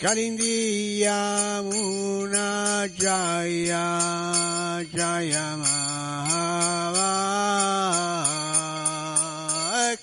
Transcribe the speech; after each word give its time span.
Kalindi 0.00 1.00
Yamuna 1.02 2.86
Jaya 2.96 3.86
Jaya 4.94 5.46
Mahava. 5.58 7.12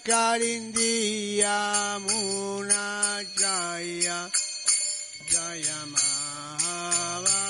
Kalindi 0.03 1.39
Yamuna 1.39 2.83
Jaya 3.39 4.29
Jaya 5.31 5.79
Mahava. 5.93 7.41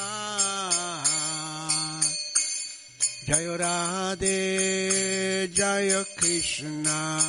Jaya 3.26 3.58
Radhe 3.58 5.50
Jaya 5.52 6.06
Krishna 6.16 7.20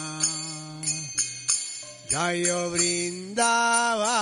Jaya 2.16 2.72
Vrindava 2.72 4.16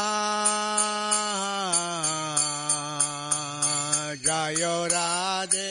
Jaya 4.18 4.76
Radhe. 4.90 5.70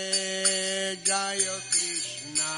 Jaya 1.03 1.55
Krishna. 1.67 2.53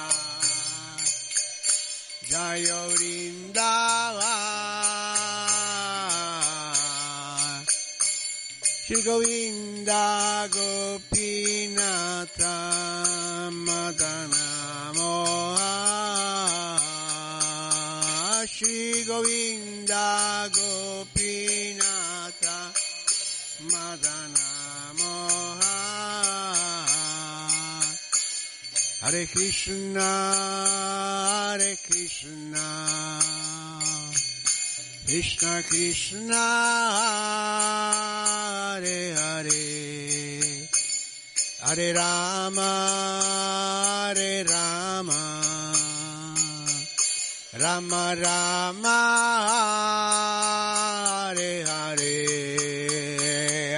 Jaya 2.29 2.81
Vrindava 2.93 4.35
Shri 8.85 9.01
Govinda 9.01 10.05
Gopinata 10.53 11.89
Madana 13.65 14.45
Shri 18.55 19.03
Govinda 19.03 20.47
Gopinata 20.55 21.51
Madana 23.67 24.47
Moha 24.95 25.75
Hare 29.01 29.23
Krishna 29.25 30.09
Hare 31.51 31.75
Krishna. 31.85 32.67
Krishna 35.05 35.53
Krishna 35.67 36.45
Hare 38.71 39.15
Hare. 39.19 39.59
Hare 41.61 41.93
Rama 41.93 42.71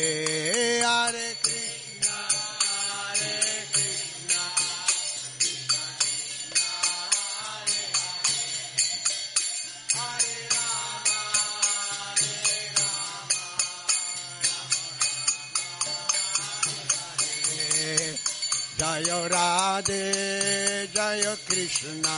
Jayo 18.81 19.29
Radhe 19.29 20.87
Jayo 20.91 21.33
Krishna 21.45 22.17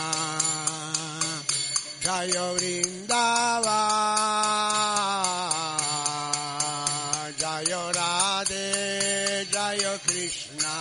Jayo 2.00 2.56
Vrindava 2.56 3.82
Jayo 7.36 7.84
Radhe 7.92 9.44
Jayo 9.52 9.94
Krishna 10.08 10.76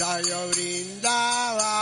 Jayo 0.00 0.40
Vrindava 0.48 1.76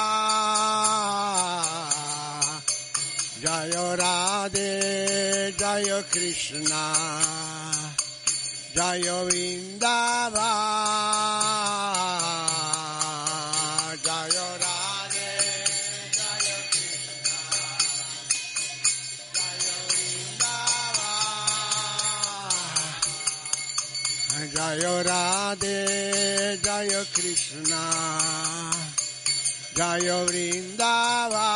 Jayo 3.39 3.87
Radhe 4.03 5.53
Jayo 5.57 6.03
Krishna 6.11 6.83
Jayo 8.75 9.19
Vrindava 9.29 11.20
Jayo 24.55 25.05
Radhe 25.07 26.59
Jayo 26.61 27.03
Krishna 27.15 27.83
Jayo 29.75 30.27
Vrindava 30.27 31.51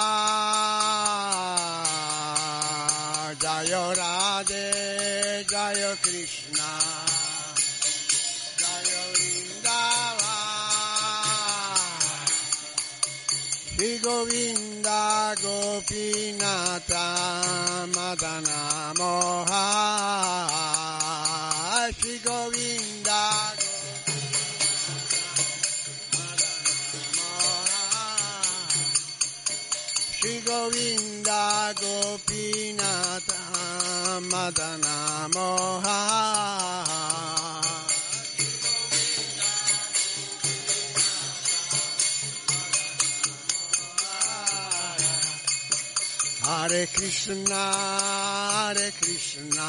Jayo 3.43 3.85
Radhe 3.99 5.44
Jayo 5.44 5.93
Krishna 6.02 6.69
Jayo 8.61 9.02
Vrindava 9.14 10.37
Shri 13.75 13.99
Govinda 13.99 15.35
Gopinata 15.43 17.06
Madana 17.90 18.94
Moha 18.94 19.64
Shri 20.49 20.63
Govinda 22.25 23.23
Shri 30.17 30.41
Govinda 30.41 31.75
Gopinata 31.76 33.41
Madana 34.31 35.29
Moha 35.35 36.00
Hare 46.44 46.87
Krishna, 46.87 47.55
Hare 47.55 48.91
Krishna, 49.00 49.69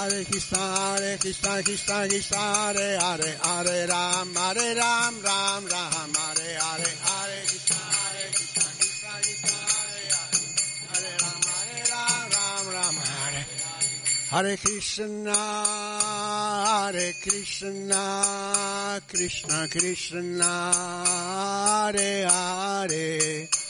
Hare 0.00 0.24
Krishna, 0.24 0.56
Hare 0.56 1.18
Krishna, 1.18 1.62
Krishna 1.62 2.08
Krishna, 2.08 2.38
Hare 2.38 2.98
Hare, 2.98 3.36
Hare 3.42 3.86
Ram, 3.86 4.34
Hare 4.34 4.74
Ram, 4.74 5.20
Ram 5.20 5.66
Ram, 5.66 6.14
Hare 6.16 6.56
Hare, 6.56 6.88
Hare 7.04 7.44
Krishna, 7.44 7.76
Hare 7.76 8.32
Krishna, 8.32 8.64
Krishna 8.80 9.12
Krishna, 9.20 9.52
Hare 9.76 10.08
Hare, 10.16 10.40
Hare 10.88 11.12
Ram, 11.20 11.42
Hare 11.52 11.84
Ram, 11.92 12.32
Ram 12.32 12.64
Ram, 12.72 12.96
Hare 12.96 13.44
Hare 14.30 14.56
Krishna, 14.56 15.36
Hare 16.64 17.12
Krishna, 17.20 18.02
Krishna 19.06 19.68
Krishna, 19.68 20.52
Hare 21.92 22.24
Hare. 22.26 23.69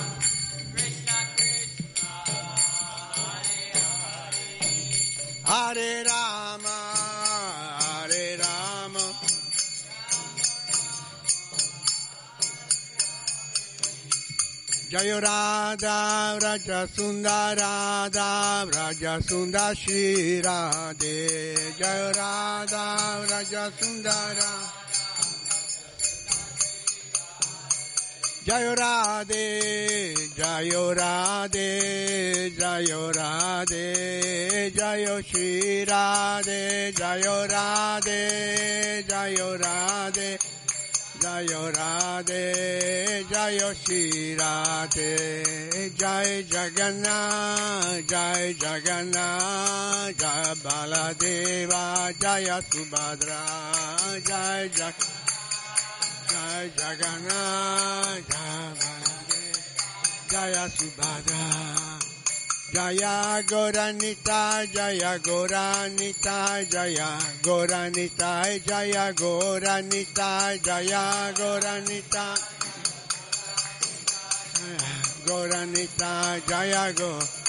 Hare 5.51 6.03
Rama, 6.05 6.77
Hare 7.83 8.37
Rama. 8.39 9.05
Jaya 14.89 15.19
Radha, 15.19 16.39
Raja 16.41 16.87
Sundara, 16.87 17.59
Radha, 17.59 18.65
Raja 18.71 19.19
Sundar 19.19 19.75
Shri 19.75 20.39
Radha, 20.41 20.95
Raja 23.29 23.71
Sundara. 23.77 24.90
Jaya 28.51 28.75
Radhe, 28.75 30.35
Jaya 30.35 30.83
Radhe, 30.93 32.59
Jaya 32.59 33.11
Radhe, 33.15 34.75
Jaya 34.75 35.23
Shri 35.23 35.85
Radhe, 35.87 36.93
Jaya 36.93 37.47
Radhe, 37.47 39.07
Jaya 39.07 39.57
Radhe, 39.57 40.37
Jaya 41.21 41.71
Radhe, 41.71 43.29
Jaya 43.31 43.73
Shri 43.73 44.35
Radhe, 44.35 45.97
Jai 45.97 46.43
Jagannath, 46.43 48.05
Jai 48.05 48.53
Jagannath, 48.59 50.17
Jai 50.19 50.53
Baladeva, 50.65 52.19
Jaya 52.19 52.61
Subhadra, 52.61 54.27
Jai 54.27 54.67
Jagannath. 54.67 55.30
Jai 56.31 56.71
Jagannath, 56.79 58.31
Jaya 60.31 60.65
Subhadra, 60.69 61.99
Jaya 62.73 63.43
Goranita, 63.43 64.63
Jaya 64.73 65.19
Goranita, 65.19 66.37
Jaya 66.71 67.17
Goranita, 67.43 68.65
Jaya 68.65 69.13
Goranita, 69.13 70.63
Jaya 70.63 71.33
Goranita, 71.35 72.25
Goranita, 75.27 76.47
Jaya 76.47 76.93
Go. 76.93 77.40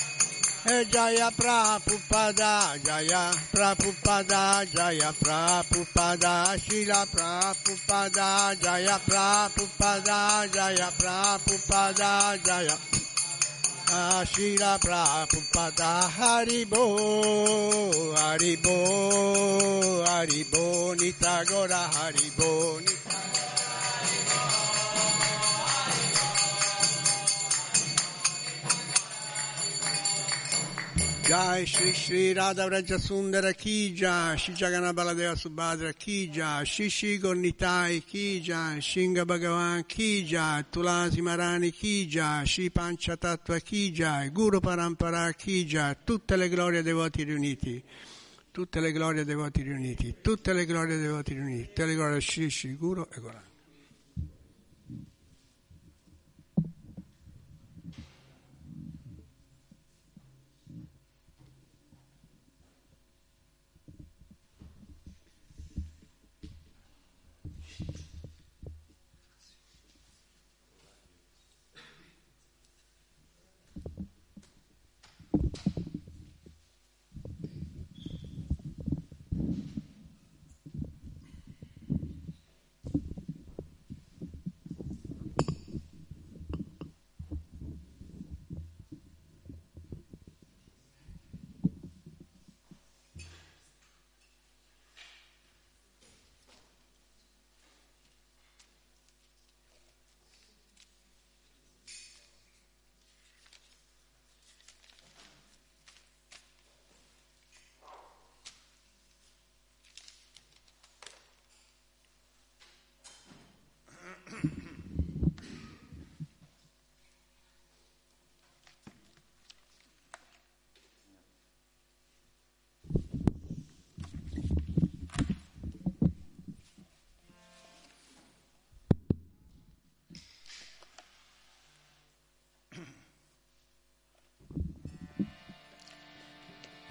E 0.64 0.84
Jaya 0.84 1.28
Prabhupada, 1.32 2.78
Jaya 2.84 3.32
Prabhupada, 3.50 4.64
Jaya 4.72 5.12
Prabhupada, 5.12 6.56
Shila 6.56 7.04
Prabhupada, 7.10 8.54
Jaya 8.62 9.00
Prabhupada, 9.04 10.46
Jaya 10.52 10.88
Prabhupada, 10.96 12.38
Jaya 12.44 12.78
Ah, 13.90 14.24
Shila 14.24 14.78
Prabhupada, 14.78 16.08
Haribo, 16.16 18.14
Haribo, 18.14 20.04
Haribo, 20.06 20.94
Nitagora, 20.94 21.90
Haribo, 21.90 22.78
Nitagora. 22.80 23.51
Jai 31.22 31.64
Shri 31.64 31.92
Shri 31.92 32.34
Radha 32.34 32.66
Vraja 32.66 32.98
Sundara 32.98 33.54
Kija, 33.54 34.34
Shijagana 34.34 34.92
Baladeva 34.92 35.36
Subhadra 35.36 35.92
Kija, 35.94 36.64
Shishi 36.64 37.20
Gornitai 37.20 38.02
Kija, 38.02 38.76
Shinga 38.78 39.24
Bhagavan 39.24 39.84
Kija, 39.86 40.64
Tulasi 40.68 41.20
Marani 41.20 41.72
Kija, 41.72 42.44
Shri 42.44 42.70
Panchatattva 42.70 43.60
Kija, 43.60 44.32
Guru 44.32 44.60
Parampara 44.60 45.32
Kija, 45.32 45.94
tutte 46.04 46.36
le 46.36 46.48
glorie 46.48 46.82
dei 46.82 46.92
voti 46.92 47.22
riuniti, 47.22 47.80
tutte 48.50 48.80
le 48.80 48.90
glorie 48.90 49.24
dei 49.24 49.36
voti 49.36 49.62
riuniti, 49.62 50.16
tutte 50.20 50.52
le 50.52 50.66
glorie 50.66 50.98
dei 50.98 51.08
voti 51.08 51.34
riuniti, 51.34 51.66
tutte 51.68 51.86
le 51.86 51.94
glorie 51.94 52.20
Shri 52.20 52.50
Shri 52.50 52.76
Guru 52.76 53.06
e 53.08 53.20
Goran. 53.20 53.51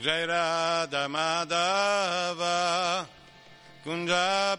Jai 0.02 0.26
Radha 0.26 1.08
Madhava 1.08 3.06
Kunja 3.86 4.58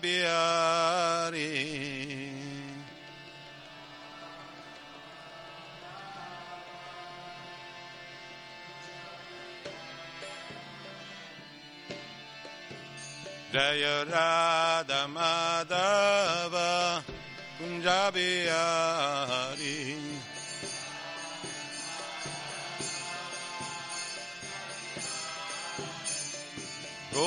Jaya 13.53 14.05
Radha 14.07 15.09
Madhava 15.11 17.03
Kunja 17.59 18.13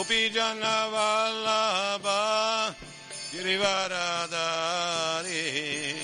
Gopi 0.07 0.29
Jana 0.29 0.85
Vallabha 0.93 2.75
Girivaradari 3.33 5.97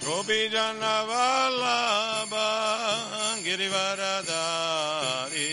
Gopi 0.00 0.48
Jana 0.48 1.04
Vallabha 1.04 2.48
Girivaradari 3.44 5.52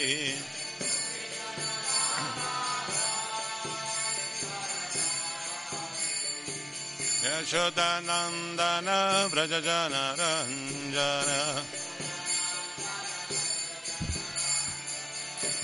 Yashodanandana 7.28 9.28
Vrajajana 9.28 10.16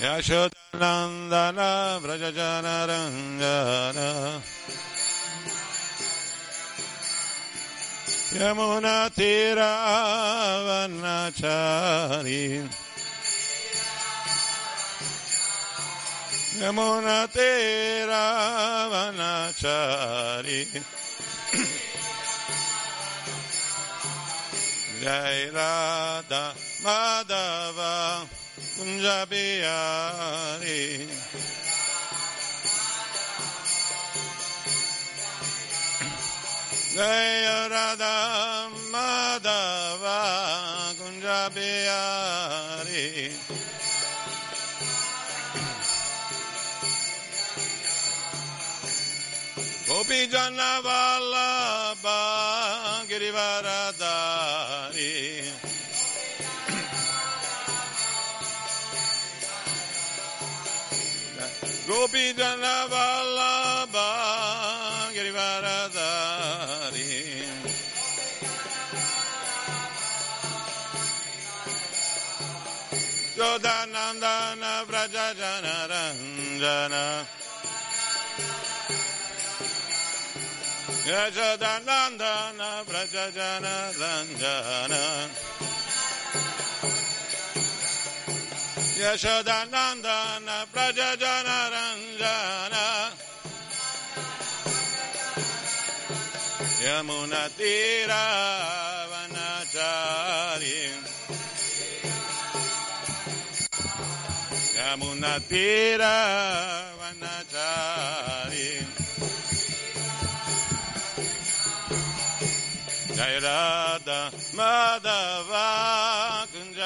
Yashodanandana 0.00 2.00
Vrajajana 2.00 2.86
Ranjana 2.88 4.40
Yamuna 8.34 9.08
Tira 9.14 9.72
Vanachari 10.66 12.44
Vanachari 28.76 30.82
Jai 36.94 37.68
Radha 37.70 38.14
Madhava 38.92 40.20
Kunjabiyari 40.98 41.34
Jai 41.34 42.50
Radha 42.90 42.90
Madhava 42.92 42.98
Kunjabiyari 42.98 43.06
Gopi 49.86 50.26
Gopi 61.86 62.32
Jana 62.32 62.88
Vallabha 62.88 64.08
Girivaradari 65.12 67.44
Yodanandana 73.36 74.72
Vrajajana 74.88 75.74
Ranjana 75.90 77.04
Yajadanandana 81.04 82.70
Vrajajana 82.88 83.74
Ranjana 84.00 85.02
Yashodanandana 88.94 90.56
Vrajajana 90.72 91.58
Ranjana 91.74 92.86
Yamuna 96.84 97.42
Tira 97.56 98.24
Vanachari. 99.10 100.78
Yamuna 104.78 105.34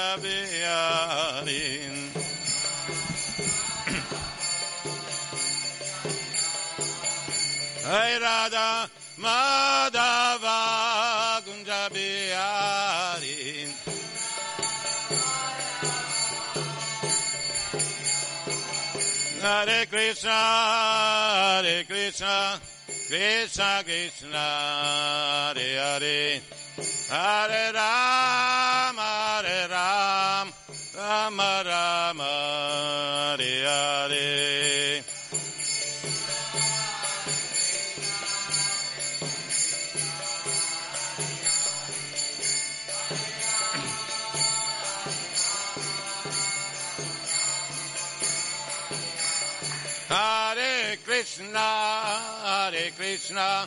Madhava 0.08 0.24
Kunjabiyari 0.24 2.08
Jai 7.82 8.18
Radha 8.18 8.88
Madhava 9.18 10.58
Kunjabiyari 11.44 13.38
Hare 19.40 19.86
Krishna, 19.86 20.30
Hare 20.30 21.84
Krishna, 21.84 22.60
Krishna 23.08 23.82
Krishna, 23.84 24.36
Hare 25.54 25.76
Hare, 25.78 26.40
Hare 27.10 27.72
Rama, 27.72 29.00
Hare 29.00 29.66
Rama, 29.66 30.52
Rama 30.94 31.62
Rama, 31.64 32.22
Hare 33.38 33.64
Hare. 33.64 35.02
Hare 50.08 50.98
Krishna, 51.04 51.58
Hare 51.58 52.92
Krishna, 52.98 53.66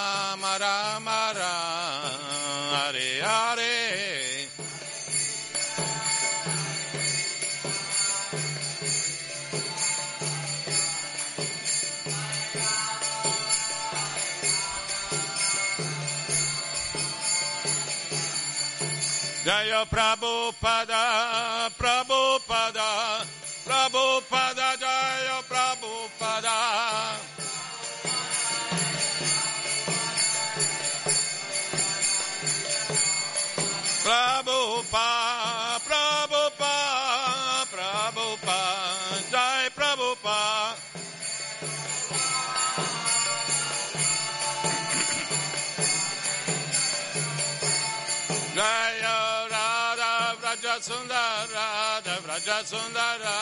Prabhupada, 19.85 21.69
Prabhupada, 21.77 23.25
Prabhupada, 23.65 24.77
Jaya 24.79 25.41
Prabhupada. 25.47 25.60
Sundara 50.91 51.45
Radha 51.55 52.15
Vraja 52.23 52.57
Sundara 52.69 53.35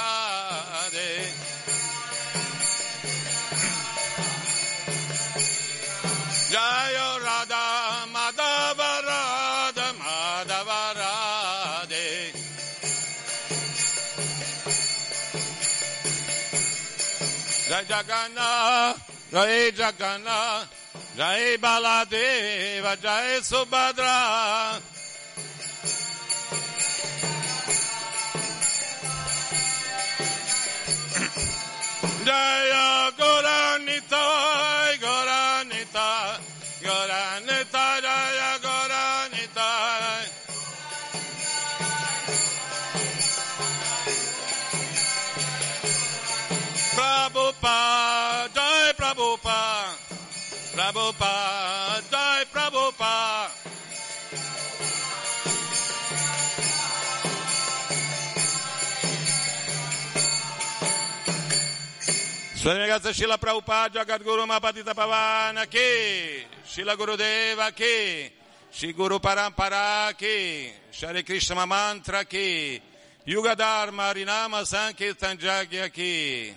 Radhe 0.71 1.09
Jaya 6.51 7.09
Radha 7.25 7.65
Madhava 8.13 8.91
Radha 9.09 9.87
Madhava 9.99 10.81
Radhe 10.99 12.07
Jai 17.69 17.83
Jagannath 17.91 18.97
Jai 19.31 19.71
Jagannath 19.71 20.67
Jai 21.17 21.57
Baladeva 21.57 22.93
Jai 23.01 23.41
Subhadra 23.41 24.98
Jaya 32.29 33.09
Goranita, 33.17 34.25
Swami 62.69 62.85
Ragazza 62.85 63.11
Shila 63.11 63.39
Prabhupada 63.39 63.89
Jagat 63.89 64.23
Guru 64.23 64.45
Mapatita 64.45 64.93
Pavana 64.93 65.65
Ki 65.67 66.45
Shila 66.63 66.95
Gurudeva 66.95 67.75
Ki 67.75 68.31
Shri 68.69 68.93
Guru 68.93 69.17
Parampara 69.17 70.15
Ki 70.15 70.71
Shri 70.91 71.23
Krishna 71.23 71.65
Mantra 71.65 72.25
Ki 72.25 72.79
Yuga 73.25 73.55
Dharma 73.55 74.13
Rinama 74.13 74.63
Sankirtan 74.67 75.39
Jagya 75.39 75.91
Ki 75.91 76.53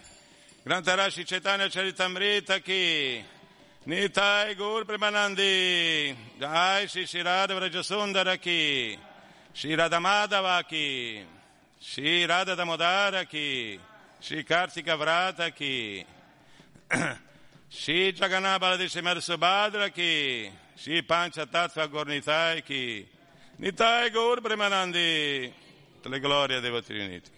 Grantarashi 0.67 1.25
Chaitanya 1.25 1.71
Charitamrita 1.71 2.63
Ki 2.63 3.25
Nitai 3.87 4.55
Gur 4.55 4.85
Premanandi. 4.85 6.15
Jai 6.39 6.85
Shri 6.89 7.23
Radha 7.23 7.55
Vrajasundara 7.55 8.39
Ki 8.39 8.99
Shri 9.55 9.75
Radha 9.75 9.97
Madhava 9.97 10.63
Ki 10.69 11.23
Shri 11.81 12.27
Radha 12.27 12.55
Damodara 12.55 13.27
Ki 13.27 13.81
Shri 14.23 14.45
Kartika 14.45 14.97
Vrata 14.97 15.53
Ki 15.53 16.07
Shri 17.69 18.13
Jagannath 18.17 18.61
Baladeshimar 18.61 19.17
Subhadra 19.17 19.93
Ki 19.93 20.49
Shri 20.77 21.03
Pancha 21.03 21.45
Tattva 21.45 21.89
Gornitai 21.89 22.65
Ki 22.65 23.05
Nitai 23.59 24.13
Gaur 24.13 24.41
Premanandi 24.41 25.53
Tutte 26.03 26.09
le 26.09 26.21
glorie 26.21 26.57
ai 26.57 26.63
devoti 26.63 26.93
riuniti. 26.93 27.31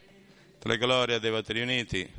Tutte 0.59 0.68
le 0.68 0.77
glorie 0.77 1.14
ai 1.16 1.20
devoti 1.20 1.53
riuniti. 1.55 2.12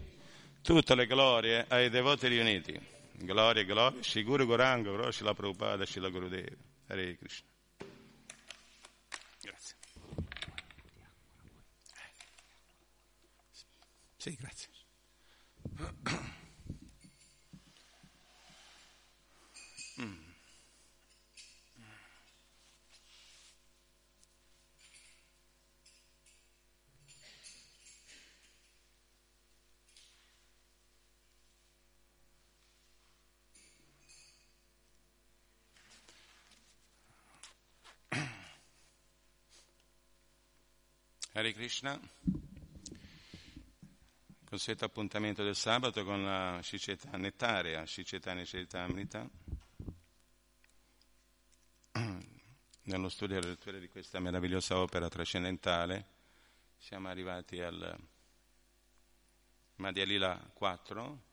Tutte 0.61 0.95
le 0.95 1.05
glorie 1.05 1.65
ai 1.67 1.89
devoti 1.89 2.27
riuniti. 2.27 2.79
Gloria, 3.17 3.63
gloria 3.63 4.01
Shri 4.01 4.23
Guru 4.23 4.47
Goranga 4.47 4.89
Guru 4.89 5.11
Shila 5.11 5.33
Prabhupada 5.35 5.85
Shila 5.85 6.09
Gurudeva 6.09 6.55
Hare 6.87 7.15
Krishna. 7.17 7.47
Grazie. 9.41 9.75
Sì, 14.17 14.35
grazie. 14.39 14.54
Hare 41.35 41.51
Krishna 41.53 41.99
consueto 44.55 44.85
appuntamento 44.85 45.43
del 45.43 45.57
sabato 45.57 46.05
con 46.05 46.23
la 46.23 46.61
Shiceta 46.63 47.17
Nettarea, 47.17 47.85
Shiceta 47.85 48.33
Neceritamrita, 48.33 49.29
nello 52.83 53.09
studio 53.09 53.37
e 53.37 53.41
lettura 53.41 53.79
di 53.79 53.89
questa 53.89 54.21
meravigliosa 54.21 54.77
opera 54.77 55.09
trascendentale 55.09 56.07
siamo 56.77 57.09
arrivati 57.09 57.59
al 57.59 57.99
Madhya 59.75 60.05
Lila 60.05 60.49
4, 60.53 61.23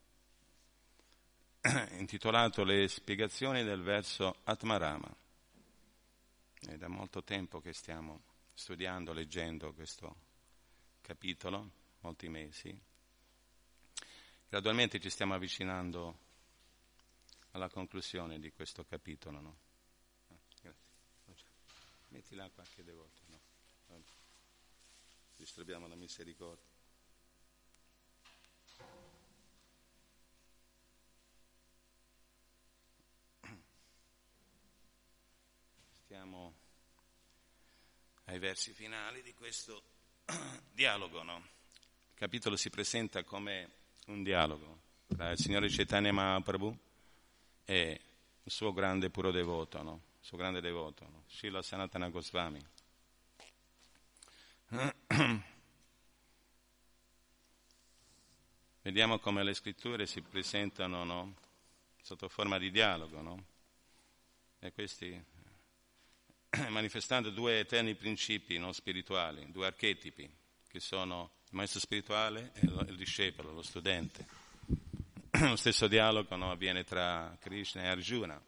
intitolato 1.99 2.65
Le 2.65 2.89
spiegazioni 2.89 3.63
del 3.63 3.83
verso 3.83 4.41
Atmarama. 4.43 5.15
È 6.59 6.77
da 6.77 6.89
molto 6.89 7.23
tempo 7.23 7.61
che 7.61 7.73
stiamo 7.73 8.25
studiando, 8.53 9.13
leggendo 9.13 9.73
questo 9.73 10.17
capitolo, 11.01 11.71
molti 12.01 12.29
mesi. 12.29 12.91
Gradualmente 14.53 15.01
ci 15.01 15.09
stiamo 15.09 15.33
avvicinando 15.33 16.19
alla 17.53 17.71
conclusione 17.71 18.39
di 18.39 18.53
questo 18.53 18.85
capitolo. 18.85 19.41
No? 19.41 19.57
Ah, 20.29 20.37
grazie. 20.61 20.93
Metti 22.09 22.35
là 22.35 22.51
qualche 22.51 22.85
devoto. 22.85 23.23
No? 23.29 24.03
Disturbiamo 25.37 25.87
la 25.87 25.95
misericordia. 25.95 26.67
Stiamo 36.05 36.55
ai 38.25 38.39
versi 38.39 38.75
finali 38.75 39.23
di 39.23 39.33
questo 39.33 39.83
dialogo, 40.71 41.23
no? 41.23 41.39
Il 41.39 42.19
capitolo 42.19 42.57
si 42.57 42.69
presenta 42.69 43.25
come 43.25 43.81
un 44.13 44.23
dialogo 44.23 44.81
tra 45.07 45.31
il 45.31 45.39
Signore 45.39 45.69
Chaitanya 45.69 46.13
Mahaprabhu 46.13 46.79
e 47.65 48.01
il 48.43 48.51
suo 48.51 48.73
grande 48.73 49.11
puro 49.11 49.31
devoto, 49.31 49.83
no? 49.83 50.03
Il 50.21 50.27
suo 50.27 50.37
grande 50.37 50.61
devoto, 50.61 51.05
no? 51.09 51.25
Srila 51.29 51.63
Sanatana 51.63 52.11
Goswami. 52.11 52.61
Vediamo 58.83 59.19
come 59.19 59.43
le 59.45 59.55
scritture 59.55 60.07
si 60.07 60.21
presentano 60.23 61.05
no? 61.05 61.37
sotto 62.03 62.29
forma 62.29 62.59
di 62.59 62.71
dialogo? 62.71 63.45
E 64.59 64.73
questi 64.73 65.25
manifestando 66.69 67.31
due 67.31 67.61
eterni 67.61 67.95
principi 67.95 68.61
spirituali, 68.73 69.51
due 69.51 69.67
archetipi, 69.67 70.31
che 70.69 70.81
sono 70.81 71.31
il 71.51 71.57
maestro 71.57 71.81
spirituale 71.81 72.53
e 72.55 72.67
discepolo, 73.03 73.53
lo 73.53 73.63
studente. 73.63 74.27
Lo 75.41 75.57
stesso 75.57 75.89
dialogo 75.89 76.37
no, 76.37 76.51
avviene 76.51 76.85
tra 76.85 77.37
Krishna 77.41 77.83
e 77.83 77.89
Arjuna. 77.89 78.41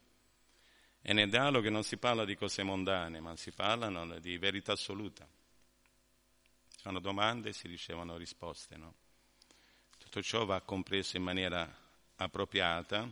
E 1.03 1.13
nel 1.13 1.29
dialogo 1.29 1.69
non 1.71 1.83
si 1.83 1.97
parla 1.97 2.25
di 2.25 2.37
cose 2.37 2.63
mondane, 2.63 3.21
ma 3.21 3.35
si 3.37 3.51
parla 3.51 3.89
no, 3.89 4.19
di 4.19 4.39
verità 4.39 4.73
assoluta. 4.73 5.27
Sono 6.77 7.01
domande 7.01 7.49
e 7.49 7.53
si 7.53 7.67
ricevono 7.67 8.17
risposte. 8.17 8.77
No? 8.77 8.95
Tutto 9.99 10.23
ciò 10.23 10.45
va 10.45 10.61
compreso 10.61 11.17
in 11.17 11.23
maniera 11.23 11.69
appropriata 12.17 13.11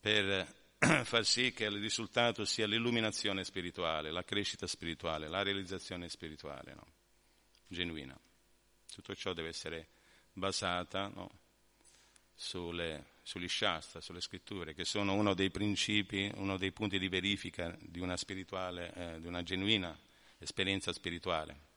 per 0.00 0.46
far 1.04 1.24
sì 1.24 1.52
che 1.52 1.66
il 1.66 1.78
risultato 1.78 2.44
sia 2.44 2.66
l'illuminazione 2.66 3.44
spirituale, 3.44 4.10
la 4.10 4.24
crescita 4.24 4.66
spirituale, 4.66 5.28
la 5.28 5.42
realizzazione 5.42 6.08
spirituale, 6.08 6.74
no? 6.74 6.86
genuina. 7.68 8.18
Tutto 8.90 9.14
ciò 9.14 9.32
deve 9.34 9.48
essere 9.48 9.88
basata 10.32 11.10
no? 11.14 11.30
sulle, 12.34 13.04
sugli 13.22 13.48
shastra, 13.48 14.00
sulle 14.00 14.20
scritture, 14.20 14.74
che 14.74 14.84
sono 14.84 15.14
uno 15.14 15.34
dei 15.34 15.50
principi, 15.50 16.30
uno 16.34 16.56
dei 16.56 16.72
punti 16.72 16.98
di 16.98 17.08
verifica 17.08 17.76
di 17.80 18.00
una, 18.00 18.14
eh, 18.14 19.20
di 19.20 19.26
una 19.26 19.42
genuina 19.42 19.96
esperienza 20.38 20.92
spirituale. 20.92 21.70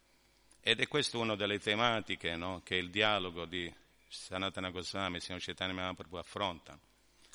Ed 0.61 0.79
è 0.79 0.87
questa 0.87 1.17
una 1.19 1.35
delle 1.35 1.59
tematiche 1.59 2.35
no? 2.35 2.61
che 2.63 2.75
il 2.75 2.89
dialogo 2.89 3.45
di 3.45 3.71
Sanatana 4.07 4.71
Goswami 4.71 5.17
e 5.17 5.19
Signor 5.19 5.41
Chaitanya 5.41 5.73
Mahaprabhu 5.73 6.15
affronta 6.15 6.77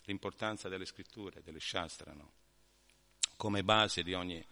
l'importanza 0.06 0.68
delle 0.68 0.84
scritture, 0.84 1.40
delle 1.44 1.60
shastra, 1.60 2.12
no? 2.12 2.32
come 3.36 3.62
base 3.62 4.02
di 4.02 4.14
ogni 4.14 4.44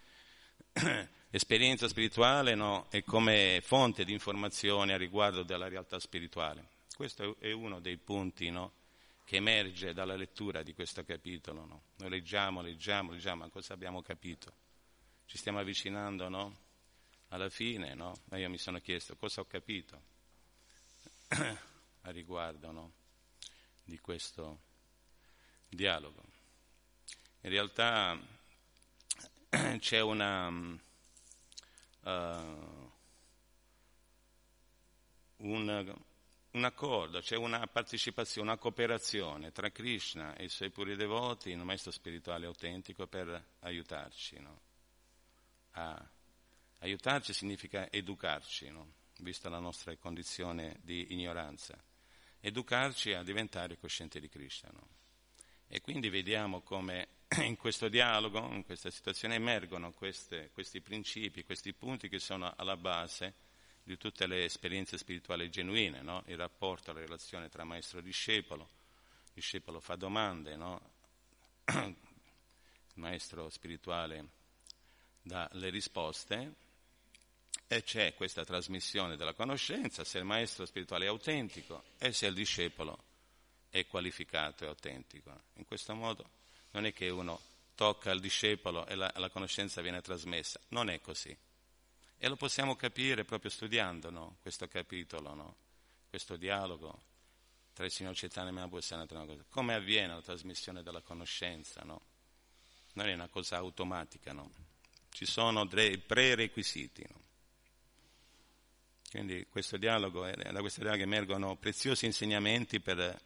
esperienza 1.30 1.88
spirituale 1.88 2.54
no? 2.54 2.86
e 2.90 3.04
come 3.04 3.60
fonte 3.62 4.04
di 4.04 4.12
informazione 4.12 4.94
a 4.94 4.96
riguardo 4.96 5.42
della 5.42 5.68
realtà 5.68 5.98
spirituale. 5.98 6.76
Questo 6.94 7.36
è 7.38 7.52
uno 7.52 7.80
dei 7.80 7.96
punti 7.96 8.50
no? 8.50 8.72
che 9.24 9.36
emerge 9.36 9.92
dalla 9.92 10.16
lettura 10.16 10.62
di 10.62 10.72
questo 10.74 11.04
capitolo. 11.04 11.64
No? 11.64 11.82
Noi 11.96 12.10
leggiamo, 12.10 12.62
leggiamo, 12.62 13.12
leggiamo, 13.12 13.44
ma 13.44 13.50
cosa 13.50 13.74
abbiamo 13.74 14.02
capito? 14.02 14.52
Ci 15.26 15.36
stiamo 15.36 15.58
avvicinando 15.58 16.28
no? 16.28 16.56
alla 17.28 17.50
fine, 17.50 17.94
no? 17.94 18.18
ma 18.24 18.38
io 18.38 18.48
mi 18.48 18.58
sono 18.58 18.80
chiesto 18.80 19.16
cosa 19.16 19.42
ho 19.42 19.44
capito 19.44 20.00
a 21.28 22.10
riguardo 22.10 22.70
no? 22.72 22.92
di 23.84 23.98
questo 23.98 24.60
dialogo. 25.68 26.22
In 27.42 27.50
realtà 27.50 28.18
c'è 29.78 30.00
una, 30.00 30.78
uh, 32.08 32.90
un, 35.36 35.96
un, 36.52 36.64
accordo, 36.64 37.20
c'è 37.20 37.36
una 37.36 37.66
partecipazione, 37.66 38.48
una 38.48 38.58
cooperazione 38.58 39.52
tra 39.52 39.70
Krishna 39.70 40.34
e 40.34 40.44
i 40.44 40.48
suoi 40.48 40.70
puri 40.70 40.96
devoti 40.96 41.52
un 41.52 41.60
maestro 41.60 41.90
spirituale 41.90 42.46
autentico 42.46 43.06
per 43.06 43.44
aiutarci. 43.60 44.38
No? 44.40 44.60
A, 45.72 46.10
aiutarci 46.78 47.32
significa 47.32 47.90
educarci, 47.90 48.70
no? 48.70 48.94
vista 49.18 49.48
la 49.48 49.58
nostra 49.58 49.94
condizione 49.96 50.78
di 50.82 51.12
ignoranza. 51.12 51.76
Educarci 52.40 53.12
a 53.12 53.22
diventare 53.22 53.78
coscienti 53.78 54.20
di 54.20 54.28
Krishna. 54.28 54.70
No? 54.72 54.97
E 55.68 55.82
quindi 55.82 56.08
vediamo 56.08 56.62
come 56.62 57.08
in 57.44 57.56
questo 57.56 57.88
dialogo, 57.88 58.38
in 58.52 58.64
questa 58.64 58.90
situazione, 58.90 59.34
emergono 59.34 59.92
queste, 59.92 60.50
questi 60.52 60.80
principi, 60.80 61.44
questi 61.44 61.74
punti 61.74 62.08
che 62.08 62.18
sono 62.18 62.52
alla 62.56 62.76
base 62.76 63.34
di 63.82 63.98
tutte 63.98 64.26
le 64.26 64.44
esperienze 64.44 64.96
spirituali 64.96 65.50
genuine, 65.50 66.00
no? 66.00 66.22
il 66.26 66.36
rapporto, 66.36 66.92
la 66.92 67.00
relazione 67.00 67.50
tra 67.50 67.64
maestro 67.64 67.98
e 67.98 68.02
discepolo. 68.02 68.68
Il 69.26 69.32
discepolo 69.34 69.80
fa 69.80 69.94
domande, 69.96 70.56
no? 70.56 70.80
il 71.66 71.94
maestro 72.94 73.50
spirituale 73.50 74.28
dà 75.20 75.48
le 75.52 75.68
risposte 75.68 76.54
e 77.66 77.82
c'è 77.82 78.14
questa 78.14 78.44
trasmissione 78.44 79.16
della 79.16 79.34
conoscenza, 79.34 80.02
se 80.02 80.16
il 80.16 80.24
maestro 80.24 80.64
spirituale 80.64 81.04
è 81.04 81.08
autentico 81.08 81.84
e 81.98 82.12
se 82.12 82.26
il 82.26 82.34
discepolo 82.34 83.07
è 83.70 83.86
qualificato 83.86 84.64
e 84.64 84.68
autentico. 84.68 85.32
In 85.54 85.64
questo 85.64 85.94
modo 85.94 86.28
non 86.72 86.86
è 86.86 86.92
che 86.92 87.08
uno 87.08 87.40
tocca 87.74 88.10
il 88.10 88.20
discepolo 88.20 88.86
e 88.86 88.94
la, 88.94 89.12
la 89.16 89.30
conoscenza 89.30 89.80
viene 89.80 90.00
trasmessa, 90.00 90.60
non 90.68 90.90
è 90.90 91.00
così. 91.00 91.36
E 92.20 92.28
lo 92.28 92.36
possiamo 92.36 92.74
capire 92.74 93.24
proprio 93.24 93.50
studiando 93.50 94.10
no? 94.10 94.38
questo 94.42 94.66
capitolo, 94.66 95.34
no? 95.34 95.56
questo 96.08 96.36
dialogo 96.36 97.06
tra 97.72 97.84
il 97.84 97.92
signor 97.92 98.16
Cetane 98.16 98.50
Mahaprabhu 98.50 98.78
e 98.78 98.82
Sanatana 98.82 99.44
Come 99.48 99.74
avviene 99.74 100.14
la 100.14 100.20
trasmissione 100.22 100.82
della 100.82 101.00
conoscenza? 101.00 101.82
No? 101.84 102.00
Non 102.94 103.06
è 103.06 103.14
una 103.14 103.28
cosa 103.28 103.58
automatica, 103.58 104.34
ci 105.10 105.26
sono 105.26 105.64
dei 105.64 105.98
prerequisiti. 105.98 107.06
Quindi 109.10 109.46
questo 109.48 109.76
dialogo, 109.76 110.28
da 110.28 110.60
questo 110.60 110.80
dialogo 110.80 111.02
emergono 111.04 111.56
preziosi 111.56 112.06
insegnamenti 112.06 112.80
per 112.80 113.20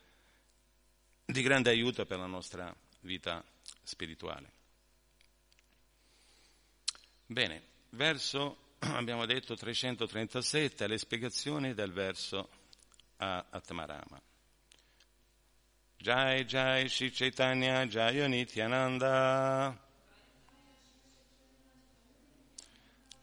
di 1.32 1.42
grande 1.42 1.70
aiuto 1.70 2.06
per 2.06 2.18
la 2.18 2.26
nostra 2.26 2.74
vita 3.00 3.42
spirituale. 3.82 4.52
Bene, 7.26 7.62
verso, 7.90 8.74
abbiamo 8.78 9.26
detto 9.26 9.56
337, 9.56 10.86
le 10.86 10.98
spiegazioni 10.98 11.74
del 11.74 11.92
verso 11.92 12.48
a 13.16 13.46
Atmarama. 13.50 14.20
Jai 15.96 16.44
Jai 16.44 16.88
Shri 16.88 17.12
Chaitanya 17.12 17.86
Jaya 17.86 18.26
Nityananda 18.26 19.78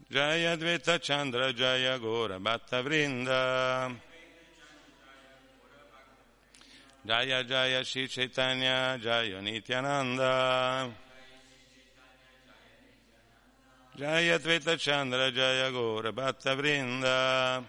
Jaya 0.08 0.56
Dveta 0.56 0.98
Chandra 0.98 1.52
Jaya 1.52 1.98
Gora 1.98 2.40
Bhatta 2.40 2.82
Vrinda 2.82 3.94
Jaya 7.06 7.44
Jaya 7.44 7.84
Shri 7.84 8.08
Chaitanya 8.08 9.00
Jaya 9.02 9.42
Nityananda. 9.42 10.90
Jaya 13.98 14.40
Tveta 14.40 14.78
Chandra 14.78 15.32
Jaya 15.32 15.72
Gora 15.72 16.12
Bhatta 16.12 16.56
Vrinda. 16.56 17.64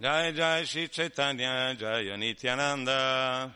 Jaya 0.00 0.32
Jaya 0.32 0.64
Shri 0.66 0.88
Chaitanya 0.88 1.74
Jaya 1.78 2.16
Nityananda. 2.16 3.50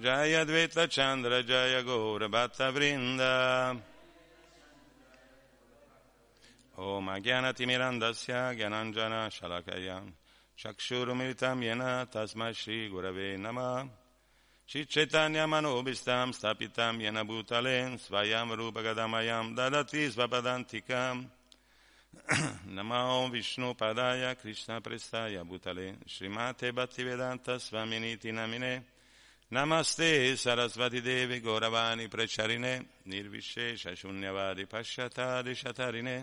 Jaya 0.00 0.44
Dveta 0.44 0.90
Chandra 0.90 1.44
Jaya 1.44 1.82
Gora 1.84 2.28
Bhatta 2.28 2.72
Vrinda 2.72 3.91
ॐ 6.81 7.07
अज्ञानतिमिरन्दस्य 7.15 8.33
ज्ञानाञ्जनशलकयं 8.57 10.05
चक्षुरुमिलितं 10.57 11.63
येन 11.67 11.81
तस्मै 12.13 12.51
श्रीगुरवे 12.61 13.29
नमः 13.45 13.71
श्रीचैतन्यमनोभिस्तां 14.69 16.27
स्थापितां 16.37 16.93
येन 17.05 17.17
भूतले 17.29 17.77
स्वयं 18.05 18.49
रूपगदमयं 18.59 19.53
ददति 19.57 20.03
स्वपदान्तिकाम् 20.13 21.25
नमो 22.77 23.27
विष्णुपदाय 23.33 24.23
कृष्णप्रस्थाय 24.41 25.37
भूतले 25.49 25.87
श्रीमाते 26.13 26.71
भक्तिवेदान्तस्वामिनीति 26.77 28.31
नमिने 28.37 28.73
नमस्ते 29.51 30.11
सरस्वतीदेवि 30.37 31.39
गौरवाणि 31.39 32.07
प्रचरिणे 32.13 32.73
निर्विशेषशून्यवादि 33.11 34.65
पश्यतादिशतरिणे 34.71 36.17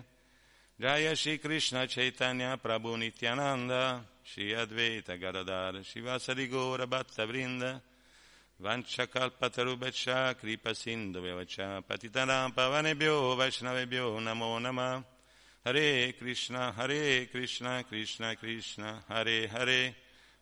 Jaya 0.80 1.14
Shri 1.14 1.40
Krishna 1.40 1.88
Chaitanya 1.88 2.58
Prabhu 2.58 2.98
Nityananda 2.98 4.02
Shri 4.24 4.54
Advaita 4.54 5.20
Gadadar 5.20 5.74
Shivasari 5.84 6.50
Gora 6.50 6.88
Bhatta 6.88 7.28
Vrinda 7.28 7.82
Vanchakalpatarubhacha 8.64 10.40
kripa 10.40 10.70
sindhuvyavacha 10.70 11.84
patitanam 11.84 12.54
pavanebhyo 12.54 13.36
vaishnavebhyo 13.36 14.22
namo 14.22 14.58
nama. 14.62 15.04
Hare 15.66 16.14
Krishna 16.14 16.72
Hare 16.72 17.26
Krishna 17.26 17.84
Krishna 17.84 18.38
Krishna 18.38 19.04
Hare 19.10 19.48
Hare. 19.48 19.96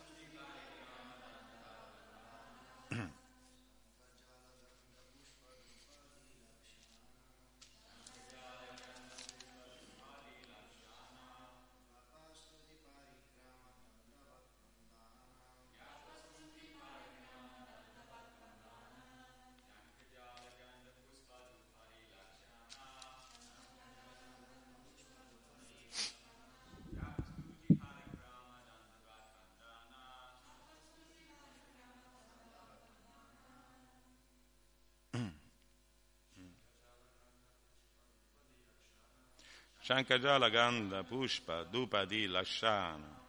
Shankajala 39.83 40.51
Ganda 40.51 41.03
Pushpa 41.03 41.65
Dupadi 41.71 42.27
Lashana. 42.27 43.19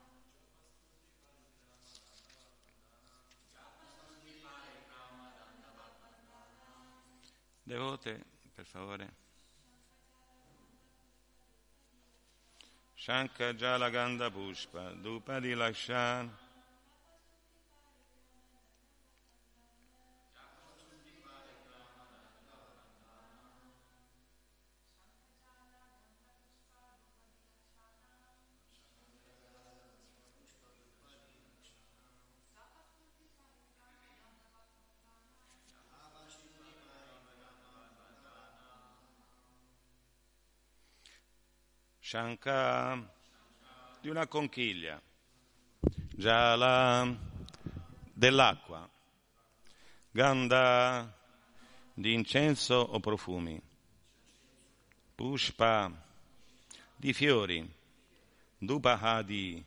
Devote, 7.65 8.23
per 8.55 8.65
favore. 8.65 9.09
Shankajala 12.95 13.91
Ganda 13.91 14.29
Pushpa 14.31 14.95
Dupadi 15.03 15.55
Lashana. 15.55 16.42
Shanka 42.13 43.11
di 44.03 44.11
una 44.11 44.27
conchiglia, 44.27 45.01
Jala 46.15 47.11
dell'acqua, 48.13 48.87
Ganda 50.11 51.11
di 51.95 52.13
incenso 52.13 52.75
o 52.75 53.01
profumi, 53.01 53.59
Pushpa 55.15 55.91
di 56.95 57.15
fiori, 57.15 57.67
Dupahadi 58.59 59.65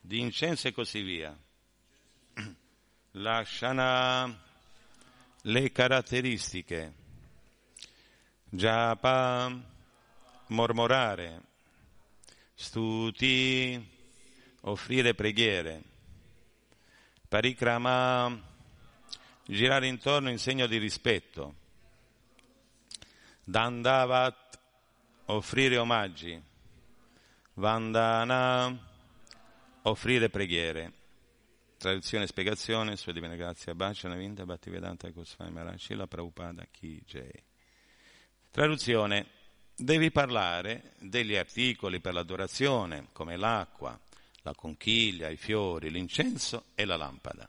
di 0.00 0.20
incenso 0.20 0.68
e 0.68 0.72
così 0.72 1.02
via. 1.02 1.38
Lasciana 3.10 4.42
le 5.42 5.70
caratteristiche, 5.70 6.94
Japa 8.48 9.71
mormorare, 10.52 11.42
stuti, 12.54 13.84
offrire 14.60 15.14
preghiere, 15.14 15.82
parikrama, 17.28 18.40
girare 19.46 19.86
intorno 19.88 20.30
in 20.30 20.38
segno 20.38 20.66
di 20.66 20.78
rispetto, 20.78 21.54
dandavat, 23.42 24.60
offrire 25.26 25.78
omaggi, 25.78 26.40
vandana, 27.54 28.90
offrire 29.82 30.28
preghiere. 30.28 30.92
Traduzione 31.76 32.24
e 32.24 32.28
spiegazione, 32.28 32.96
Sua 32.96 33.12
Divina 33.12 33.34
Grazia, 33.34 33.74
Bhashana 33.74 34.14
Vinta, 34.14 34.44
Bhattivedanta 34.44 35.10
Goswami 35.10 35.50
Maharaj, 35.50 35.80
Shila 35.80 36.06
Prabhupada, 36.06 36.64
Ki 36.70 37.02
Jai. 37.04 37.42
Traduzione 38.52 39.26
devi 39.74 40.10
parlare 40.10 40.94
degli 40.98 41.36
articoli 41.36 42.00
per 42.00 42.14
l'adorazione, 42.14 43.08
come 43.12 43.36
l'acqua, 43.36 43.98
la 44.42 44.54
conchiglia, 44.54 45.28
i 45.28 45.36
fiori, 45.36 45.90
l'incenso 45.90 46.66
e 46.74 46.84
la 46.84 46.96
lampada. 46.96 47.48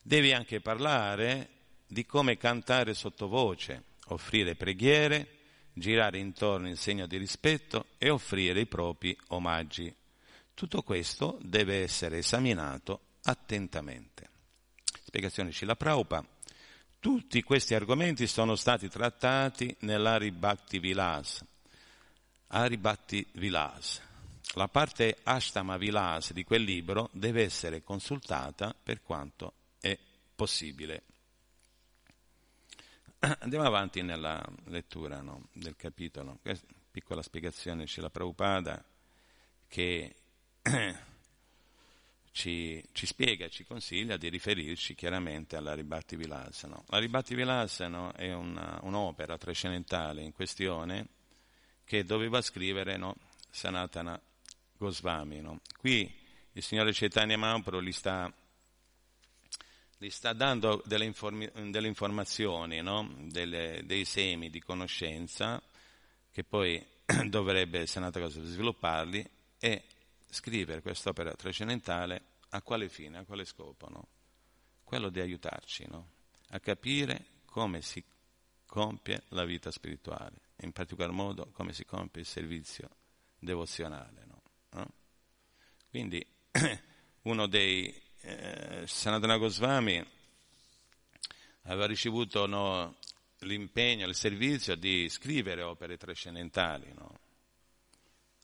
Devi 0.00 0.32
anche 0.32 0.60
parlare 0.60 1.48
di 1.86 2.04
come 2.06 2.36
cantare 2.36 2.94
sottovoce, 2.94 3.84
offrire 4.08 4.54
preghiere, 4.54 5.28
girare 5.72 6.18
intorno 6.18 6.68
in 6.68 6.76
segno 6.76 7.06
di 7.06 7.16
rispetto 7.16 7.86
e 7.98 8.10
offrire 8.10 8.60
i 8.60 8.66
propri 8.66 9.16
omaggi. 9.28 9.94
Tutto 10.54 10.82
questo 10.82 11.38
deve 11.42 11.82
essere 11.82 12.18
esaminato 12.18 13.00
attentamente. 13.24 14.28
Spiegazione 15.04 15.50
Scila 15.50 15.74
Praupa. 15.74 16.33
Tutti 17.04 17.42
questi 17.42 17.74
argomenti 17.74 18.26
sono 18.26 18.56
stati 18.56 18.88
trattati 18.88 19.76
nell'Aribhakti 19.80 20.78
Vilas. 20.78 21.44
Aribhakti 22.46 23.26
Vilas. 23.32 24.00
La 24.54 24.68
parte 24.68 25.18
Ashtama 25.22 25.76
Vilas 25.76 26.32
di 26.32 26.44
quel 26.44 26.62
libro 26.62 27.10
deve 27.12 27.42
essere 27.42 27.82
consultata 27.82 28.74
per 28.82 29.02
quanto 29.02 29.52
è 29.80 29.98
possibile. 30.34 31.02
Andiamo 33.18 33.66
avanti 33.66 34.00
nella 34.00 34.42
lettura 34.68 35.20
no, 35.20 35.48
del 35.52 35.76
capitolo. 35.76 36.38
Questa 36.40 36.66
piccola 36.90 37.20
spiegazione 37.20 37.84
c'è 37.84 38.00
la 38.00 38.08
Prabhupada 38.08 38.82
che 39.68 40.14
ci, 42.34 42.82
ci, 42.90 43.06
spiega, 43.06 43.48
ci 43.48 43.64
consiglia 43.64 44.16
di 44.16 44.28
riferirci 44.28 44.96
chiaramente 44.96 45.54
alla 45.54 45.72
Ribatti 45.72 46.16
Vilassano. 46.16 46.84
La 46.88 46.98
Ribatti 46.98 47.36
Vilassano 47.36 48.12
è 48.12 48.32
una, 48.32 48.80
un'opera 48.82 49.38
trascendentale 49.38 50.20
in 50.20 50.32
questione 50.32 51.06
che 51.84 52.02
doveva 52.02 52.40
scrivere 52.40 52.96
no, 52.96 53.14
Sanatana 53.50 54.20
Goswami. 54.76 55.40
No. 55.42 55.60
Qui 55.78 56.12
il 56.54 56.62
signore 56.62 56.92
Chaitanya 56.92 57.36
Mahaprabhu 57.36 57.80
gli 57.80 57.92
sta, 57.92 58.32
gli 59.96 60.10
sta 60.10 60.32
dando 60.32 60.82
delle, 60.84 61.04
informi, 61.04 61.48
delle 61.70 61.86
informazioni, 61.86 62.82
no, 62.82 63.14
delle, 63.28 63.82
dei 63.84 64.04
semi 64.04 64.50
di 64.50 64.60
conoscenza 64.60 65.62
che 66.32 66.42
poi 66.42 66.84
dovrebbe 67.28 67.86
Sanatana 67.86 68.24
Goswami 68.24 68.48
svilupparli 68.48 69.30
e 69.60 69.84
scrivere 70.34 70.82
quest'opera 70.82 71.32
trascendentale 71.34 72.32
a 72.50 72.60
quale 72.60 72.88
fine, 72.88 73.18
a 73.18 73.24
quale 73.24 73.44
scopo? 73.44 73.88
No? 73.88 74.08
Quello 74.82 75.08
di 75.08 75.20
aiutarci 75.20 75.86
no? 75.88 76.10
a 76.50 76.60
capire 76.60 77.26
come 77.46 77.80
si 77.80 78.04
compie 78.66 79.22
la 79.28 79.44
vita 79.44 79.70
spirituale. 79.70 80.40
in 80.56 80.72
particolar 80.72 81.12
modo 81.12 81.50
come 81.52 81.72
si 81.72 81.84
compie 81.84 82.22
il 82.22 82.26
servizio 82.26 82.90
devozionale. 83.38 84.24
No? 84.26 84.42
No? 84.70 84.92
Quindi 85.88 86.24
uno 87.22 87.46
dei 87.46 88.02
eh, 88.22 88.84
Sanatana 88.86 89.36
Goswami 89.36 90.04
aveva 91.62 91.86
ricevuto 91.86 92.46
no, 92.46 92.96
l'impegno, 93.40 94.06
il 94.06 94.14
servizio 94.14 94.74
di 94.74 95.08
scrivere 95.08 95.62
opere 95.62 95.96
trascendentali. 95.96 96.92
No? 96.92 97.18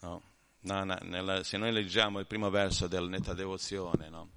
No? 0.00 0.29
Nella, 0.62 1.42
se 1.42 1.56
noi 1.56 1.72
leggiamo 1.72 2.18
il 2.18 2.26
primo 2.26 2.50
verso 2.50 2.86
del 2.86 3.08
Netta 3.08 3.32
Devozione, 3.32 4.10
no? 4.10 4.32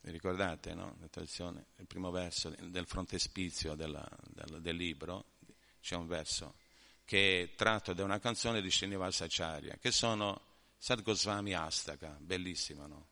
vi 0.00 0.10
ricordate 0.10 0.74
no? 0.74 0.96
il 0.98 1.86
primo 1.86 2.10
verso 2.10 2.52
del 2.58 2.86
frontespizio 2.86 3.76
della, 3.76 4.08
del, 4.24 4.60
del, 4.60 4.74
libro, 4.74 5.34
c'è 5.80 5.94
un 5.94 6.08
verso 6.08 6.56
che 7.04 7.42
è 7.42 7.54
tratto 7.54 7.92
da 7.92 8.02
una 8.02 8.18
canzone 8.18 8.60
di 8.60 8.68
Srinivasa 8.68 9.26
Acharya, 9.26 9.76
che 9.76 9.92
sono 9.92 10.40
Sadgoswami 10.76 11.54
Astaka, 11.54 12.16
bellissimo, 12.20 12.88
no? 12.88 13.08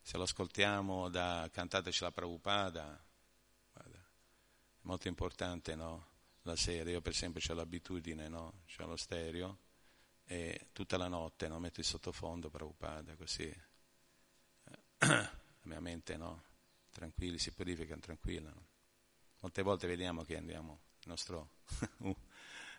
se 0.00 0.16
lo 0.16 0.22
ascoltiamo 0.22 1.10
da 1.10 1.46
Cantateci 1.52 2.04
la 2.04 2.10
Prabhupada, 2.10 3.04
guarda, 3.70 3.98
è 3.98 4.80
molto 4.82 5.08
importante 5.08 5.74
no? 5.74 6.06
la 6.42 6.56
serie, 6.56 6.94
io 6.94 7.02
per 7.02 7.12
esempio 7.12 7.42
ho 7.52 7.54
l'abitudine, 7.54 8.28
no? 8.28 8.62
ho 8.78 8.86
lo 8.86 8.96
stereo 8.96 9.68
e 10.30 10.68
tutta 10.72 10.96
la 10.96 11.08
notte 11.08 11.48
no? 11.48 11.58
metto 11.58 11.80
il 11.80 11.86
sottofondo 11.86 12.50
Prabhupada 12.50 13.16
così 13.16 13.52
la 14.98 15.30
mia 15.62 15.80
mente 15.80 16.16
no? 16.16 16.44
tranquilli, 16.90 17.38
si 17.38 17.52
purifica 17.52 17.96
tranquilla. 17.96 18.50
No? 18.50 18.66
Molte 19.40 19.62
volte 19.62 19.86
vediamo 19.86 20.22
che 20.22 20.36
andiamo, 20.36 20.80
il 21.00 21.08
nostro, 21.08 21.50
il 22.04 22.14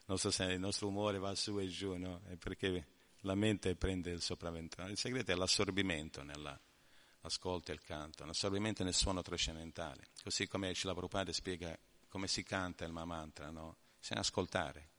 nostro, 0.05 0.49
il 0.49 0.59
nostro 0.59 0.87
umore 0.87 1.17
va 1.17 1.33
su 1.35 1.59
e 1.59 1.67
giù, 1.67 1.97
no? 1.97 2.21
È 2.27 2.35
perché 2.35 2.87
la 3.21 3.35
mente 3.35 3.75
prende 3.75 4.11
il 4.11 4.21
sopravvento. 4.21 4.83
Il 4.83 4.97
segreto 4.97 5.31
è 5.31 5.35
l'assorbimento 5.35 6.21
nell'ascolto 6.23 7.71
e 7.71 7.73
il 7.73 7.81
canto, 7.81 8.25
l'assorbimento 8.25 8.83
nel 8.83 8.93
suono 8.93 9.21
trascendentale. 9.21 10.09
Così 10.23 10.47
come 10.47 10.73
Shila 10.73 10.93
Prabhupada 10.93 11.33
spiega 11.33 11.77
come 12.07 12.27
si 12.27 12.43
canta 12.43 12.85
il 12.85 12.91
Mamantra, 12.91 13.49
no? 13.49 13.77
Bisogna 13.97 14.21
ascoltare. 14.21 14.90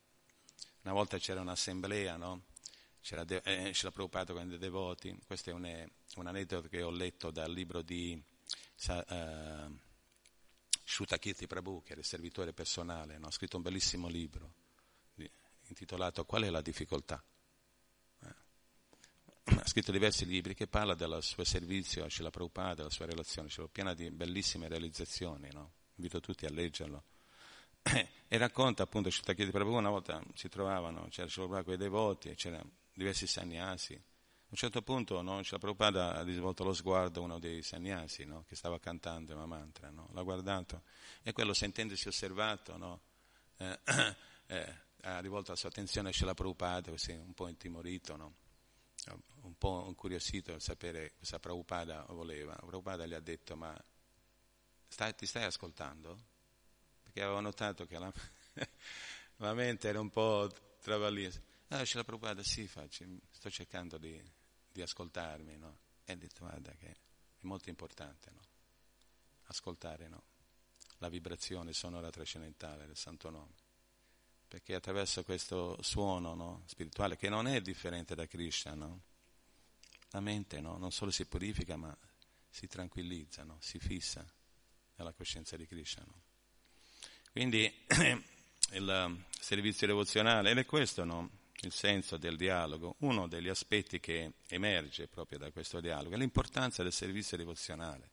Una 0.82 0.92
volta 0.92 1.18
c'era 1.18 1.40
un'assemblea, 1.40 2.16
no? 2.16 2.42
C'era 3.00 3.24
eh, 3.24 3.72
Shila 3.74 3.90
Prabhupada 3.90 4.32
con 4.32 4.48
dei 4.48 4.58
devoti. 4.58 5.16
Questo 5.26 5.50
è 5.50 5.52
un, 5.52 5.88
un 6.16 6.26
aneddoto 6.26 6.68
che 6.68 6.82
ho 6.82 6.90
letto 6.90 7.30
dal 7.30 7.52
libro 7.52 7.82
di 7.82 8.20
eh, 8.88 9.70
Shutakirti 10.84 11.46
Prabhu, 11.46 11.82
che 11.82 11.92
era 11.92 12.00
il 12.00 12.06
servitore 12.06 12.52
personale, 12.52 13.18
no? 13.18 13.26
ha 13.26 13.30
scritto 13.30 13.56
un 13.56 13.62
bellissimo 13.62 14.08
libro 14.08 14.54
intitolato 15.72 16.24
Qual 16.24 16.42
è 16.42 16.50
la 16.50 16.60
difficoltà? 16.60 17.22
Eh. 18.22 18.34
Ha 19.44 19.66
scritto 19.66 19.90
diversi 19.90 20.24
libri 20.26 20.54
che 20.54 20.66
parla 20.66 20.94
del 20.94 21.22
suo 21.22 21.44
servizio 21.44 22.04
a 22.04 22.10
Shila 22.10 22.30
Prabhupada, 22.30 22.74
della 22.74 22.90
sua 22.90 23.06
relazione, 23.06 23.48
ce 23.48 23.66
piena 23.68 23.94
di 23.94 24.10
bellissime 24.10 24.68
realizzazioni, 24.68 25.48
no? 25.52 25.72
invito 25.96 26.20
tutti 26.20 26.46
a 26.46 26.50
leggerlo. 26.50 27.04
E 28.32 28.38
racconta 28.38 28.84
appunto 28.84 29.10
Shutakirti 29.10 29.50
Prabhu, 29.50 29.76
una 29.76 29.90
volta 29.90 30.22
si 30.32 30.48
trovavano, 30.48 31.06
c'era 31.10 31.28
Shila 31.28 31.46
Prabhupada 31.46 31.64
con 31.64 31.74
i 31.74 31.76
devoti, 31.76 32.34
c'erano 32.34 32.70
diversi 32.94 33.26
sannyasi, 33.26 33.92
un 34.52 34.58
certo 34.58 34.82
punto 34.82 35.20
no, 35.22 35.40
la 35.42 35.58
Prabhupada 35.58 36.14
ha 36.14 36.22
risvolto 36.22 36.62
lo 36.62 36.74
sguardo 36.74 37.20
a 37.20 37.24
uno 37.24 37.38
dei 37.38 37.62
sannyasi 37.62 38.26
no, 38.26 38.44
che 38.46 38.54
stava 38.54 38.78
cantando 38.78 39.32
il 39.32 39.46
mantra, 39.46 39.88
no, 39.88 40.10
l'ha 40.12 40.22
guardato 40.22 40.82
e 41.22 41.32
quello 41.32 41.54
sentendosi 41.54 42.06
osservato 42.08 42.76
no, 42.76 43.00
eh, 43.56 43.78
eh, 44.46 44.76
ha 45.02 45.20
rivolto 45.20 45.52
la 45.52 45.56
sua 45.56 45.70
attenzione 45.70 46.10
a 46.10 46.12
Srila 46.12 46.34
Prabhupada, 46.34 46.90
così 46.90 47.12
un 47.12 47.32
po' 47.32 47.48
intimorito, 47.48 48.16
no, 48.16 48.34
un 49.42 49.56
po' 49.56 49.86
incuriosito 49.88 50.52
di 50.52 50.60
sapere 50.60 51.14
cosa 51.18 51.38
Prabhupada 51.38 52.04
voleva. 52.10 52.54
Prabhupada 52.54 53.06
gli 53.06 53.14
ha 53.14 53.20
detto 53.20 53.56
ma 53.56 53.74
stai, 54.86 55.14
ti 55.14 55.24
stai 55.24 55.44
ascoltando? 55.44 56.31
Perché 57.12 57.22
aveva 57.22 57.40
notato 57.40 57.86
che 57.86 57.98
la, 57.98 58.12
la 59.36 59.52
mente 59.52 59.88
era 59.88 60.00
un 60.00 60.10
po' 60.10 60.48
travagliata. 60.80 61.40
Ah, 61.68 61.84
Srila 61.84 62.04
Prabhupada 62.04 62.42
sì, 62.42 62.66
faccio, 62.66 63.04
sto 63.30 63.50
cercando 63.50 63.98
di 63.98 64.20
di 64.72 64.82
ascoltarmi, 64.82 65.56
no? 65.56 65.78
E 66.04 66.12
ha 66.12 66.16
detto, 66.16 66.44
guarda 66.46 66.72
che 66.72 66.86
è 66.88 66.96
molto 67.40 67.68
importante, 67.68 68.30
no? 68.30 68.40
Ascoltare, 69.44 70.08
no? 70.08 70.22
La 70.98 71.08
vibrazione 71.08 71.72
sonora 71.72 72.10
trascendentale 72.10 72.86
del 72.86 72.96
Santo 72.96 73.28
Nome. 73.30 73.54
Perché 74.48 74.74
attraverso 74.74 75.24
questo 75.24 75.80
suono 75.82 76.34
no? 76.34 76.62
spirituale, 76.66 77.16
che 77.16 77.28
non 77.28 77.46
è 77.46 77.60
differente 77.60 78.14
da 78.14 78.26
Krishna, 78.26 78.74
no? 78.74 79.02
La 80.10 80.20
mente 80.20 80.60
no? 80.60 80.76
non 80.76 80.90
solo 80.90 81.10
si 81.10 81.24
purifica, 81.26 81.76
ma 81.76 81.96
si 82.48 82.66
tranquillizza, 82.66 83.44
no? 83.44 83.58
si 83.60 83.78
fissa 83.78 84.26
nella 84.96 85.12
coscienza 85.12 85.56
di 85.56 85.66
Krishna. 85.66 86.04
No? 86.04 86.22
Quindi 87.32 87.72
il 88.72 89.24
servizio 89.40 89.86
devozionale, 89.86 90.50
ed 90.50 90.58
è 90.58 90.66
questo, 90.66 91.02
no? 91.04 91.30
il 91.62 91.72
senso 91.72 92.18
del 92.18 92.36
dialogo, 92.36 92.96
uno 92.98 93.26
degli 93.26 93.48
aspetti 93.48 94.00
che 94.00 94.32
emerge 94.48 95.08
proprio 95.08 95.38
da 95.38 95.50
questo 95.50 95.80
dialogo 95.80 96.14
è 96.14 96.18
l'importanza 96.18 96.82
del 96.82 96.92
servizio 96.92 97.38
devozionale. 97.38 98.10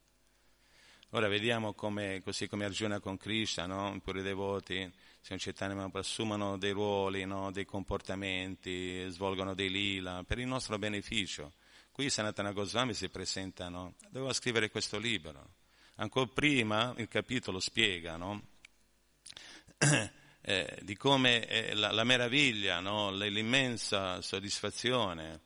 Ora 1.09 1.27
vediamo 1.27 1.73
come, 1.73 2.21
così 2.23 2.47
come 2.47 2.63
Arjuna 2.63 3.01
con 3.01 3.17
Krishna, 3.17 3.65
no? 3.65 3.99
pure 4.01 4.21
i 4.21 4.23
devoti, 4.23 4.89
Signor 5.19 5.41
Chaitanya 5.41 5.89
assumono 5.91 6.57
dei 6.57 6.71
ruoli, 6.71 7.25
no? 7.25 7.51
dei 7.51 7.65
comportamenti, 7.65 9.05
svolgono 9.09 9.53
dei 9.53 9.69
lila 9.69 10.23
per 10.23 10.39
il 10.39 10.47
nostro 10.47 10.77
beneficio. 10.77 11.53
Qui 11.91 12.09
Sanatana 12.09 12.53
Goswami 12.53 12.93
si 12.93 13.09
presenta, 13.09 13.67
no? 13.67 13.95
doveva 14.11 14.31
scrivere 14.31 14.69
questo 14.69 14.97
libro. 14.97 15.55
Ancora 15.95 16.27
prima 16.27 16.93
il 16.95 17.09
capitolo 17.09 17.59
spiega, 17.59 18.15
no? 18.15 18.57
eh, 20.41 20.79
di 20.81 20.97
come 20.97 21.47
eh, 21.47 21.73
la, 21.73 21.91
la, 21.91 22.03
meraviglia, 22.03 22.79
no? 22.81 23.11
l'immensa 23.11 24.21
soddisfazione 24.21 25.41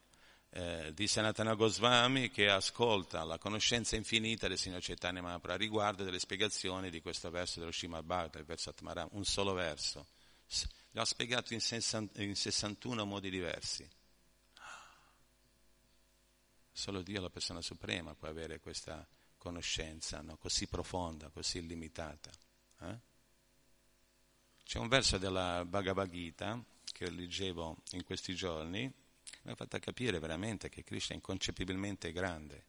eh, 0.49 0.91
di 0.93 1.07
Sanatana 1.07 1.53
Goswami 1.53 2.29
che 2.29 2.49
ascolta 2.49 3.23
la 3.23 3.37
conoscenza 3.37 3.95
infinita 3.95 4.47
del 4.47 4.57
Signore 4.57 4.81
Chaitanya 4.81 5.21
Mahaprabhu 5.21 5.59
riguardo 5.59 6.03
delle 6.03 6.19
spiegazioni 6.19 6.89
di 6.89 7.01
questo 7.01 7.29
verso 7.29 7.59
dello 7.59 7.71
Srimad 7.71 8.03
Bhagavatam, 8.03 8.41
il 8.41 8.47
verso 8.47 8.69
Atmaram, 8.71 9.09
un 9.11 9.23
solo 9.23 9.53
verso. 9.53 10.07
L'ha 10.91 11.05
spiegato 11.05 11.53
in, 11.53 11.61
60, 11.61 12.21
in 12.21 12.35
61 12.35 13.05
modi 13.05 13.29
diversi. 13.29 13.87
Solo 16.71 17.03
Dio, 17.03 17.21
la 17.21 17.29
persona 17.29 17.61
suprema, 17.61 18.15
può 18.15 18.27
avere 18.27 18.59
questa 18.59 19.07
conoscenza 19.37 20.21
no? 20.21 20.37
così 20.37 20.67
profonda, 20.67 21.29
così 21.29 21.59
illimitata. 21.59 22.31
Eh? 22.81 23.11
C'è 24.63 24.79
un 24.79 24.87
verso 24.87 25.17
della 25.17 25.65
Bhagavad 25.65 26.09
Gita 26.09 26.61
che 26.91 27.09
leggevo 27.09 27.77
in 27.91 28.03
questi 28.03 28.33
giorni 28.35 28.91
mi 29.43 29.51
ha 29.51 29.55
fatto 29.55 29.77
capire 29.79 30.19
veramente 30.19 30.69
che 30.69 30.83
Krishna 30.83 31.13
è 31.13 31.15
inconcepibilmente 31.15 32.11
grande. 32.11 32.65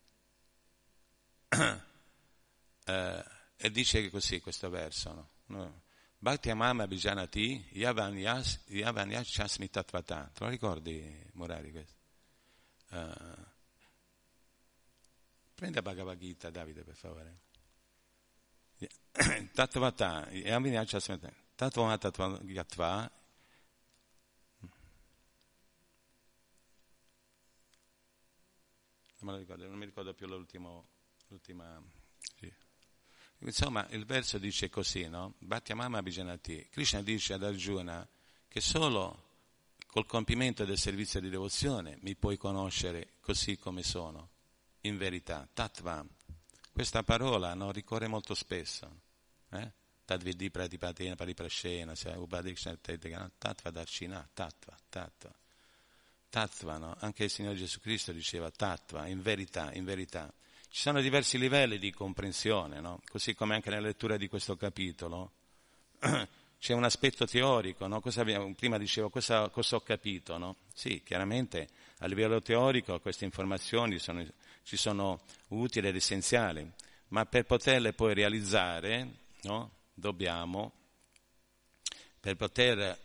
eh, 2.84 3.24
e 3.56 3.70
dice 3.70 4.10
così 4.10 4.40
questo 4.40 4.68
verso, 4.70 5.30
no? 5.46 5.82
Bhakti 6.18 6.50
amama 6.50 6.86
bijanati 6.86 7.68
yavanyashasmi 7.72 9.68
tatvata. 9.70 10.30
Te 10.32 10.44
lo 10.44 10.50
ricordi, 10.50 11.30
Morari, 11.34 11.70
questo? 11.70 11.98
Uh, 12.90 13.44
prendi 15.54 15.74
la 15.74 15.82
Bhagavad 15.82 16.18
Gita, 16.18 16.50
Davide, 16.50 16.82
per 16.82 16.94
favore. 16.94 17.40
Tatvata, 19.52 20.28
yavanyashasmi 20.30 21.18
tatvata. 21.20 21.43
Tattva 21.54 21.98
Tattva 21.98 22.38
Gatva 22.42 23.10
non, 29.24 29.38
ricordo, 29.38 29.66
non 29.66 29.78
mi 29.78 29.86
ricordo 29.86 30.14
più 30.14 30.26
l'ultimo, 30.26 30.86
l'ultima. 31.28 31.82
Sì. 32.38 32.52
Insomma, 33.38 33.86
il 33.90 34.04
verso 34.04 34.38
dice 34.38 34.68
così, 34.68 35.08
no? 35.08 35.34
Bhattyamama 35.38 36.02
Bijanati. 36.02 36.68
Krishna 36.70 37.02
dice 37.02 37.32
ad 37.34 37.42
Arjuna 37.42 38.06
che 38.46 38.60
solo 38.60 39.22
col 39.86 40.06
compimento 40.06 40.64
del 40.64 40.78
servizio 40.78 41.20
di 41.20 41.28
devozione 41.28 41.98
mi 42.02 42.14
puoi 42.16 42.36
conoscere 42.36 43.14
così 43.20 43.56
come 43.56 43.82
sono, 43.82 44.30
in 44.82 44.96
verità. 44.96 45.48
Tattva. 45.52 46.04
Questa 46.72 47.02
parola 47.02 47.54
no, 47.54 47.70
ricorre 47.70 48.06
molto 48.06 48.34
spesso. 48.34 49.00
Eh? 49.50 49.72
Tadvidi 50.04 50.50
Pratipatina 50.50 51.14
Pariprascena, 51.14 51.94
Upadikshana 52.16 53.30
Tattva 53.38 53.70
Darshina, 53.70 54.28
Tattva, 54.32 54.76
Tattva. 54.88 55.32
Tattva, 56.28 56.78
no? 56.78 56.96
Anche 57.00 57.24
il 57.24 57.30
Signore 57.30 57.56
Gesù 57.56 57.80
Cristo 57.80 58.12
diceva 58.12 58.50
Tattva, 58.50 59.06
in 59.06 59.22
verità, 59.22 59.72
in 59.72 59.84
verità. 59.84 60.32
Ci 60.68 60.80
sono 60.80 61.00
diversi 61.00 61.38
livelli 61.38 61.78
di 61.78 61.92
comprensione, 61.92 62.80
no? 62.80 63.00
Così 63.08 63.34
come 63.34 63.54
anche 63.54 63.70
nella 63.70 63.86
lettura 63.86 64.16
di 64.16 64.28
questo 64.28 64.56
capitolo. 64.56 65.32
c'è 66.58 66.72
un 66.72 66.84
aspetto 66.84 67.26
teorico, 67.26 67.86
no? 67.86 68.02
abbiamo, 68.16 68.52
prima 68.54 68.78
dicevo 68.78 69.10
cosa, 69.10 69.48
cosa 69.50 69.76
ho 69.76 69.80
capito, 69.80 70.38
no? 70.38 70.56
Sì, 70.72 71.02
chiaramente 71.02 71.68
a 71.98 72.06
livello 72.06 72.40
teorico 72.40 72.98
queste 73.00 73.24
informazioni 73.24 73.98
sono, 73.98 74.26
ci 74.62 74.76
sono 74.76 75.20
utili 75.48 75.88
ed 75.88 75.96
essenziali, 75.96 76.68
ma 77.08 77.26
per 77.26 77.44
poterle 77.44 77.92
poi 77.92 78.14
realizzare 78.14 79.22
no? 79.44 79.73
Dobbiamo, 79.94 80.72
per 82.20 82.36
poter 82.36 82.98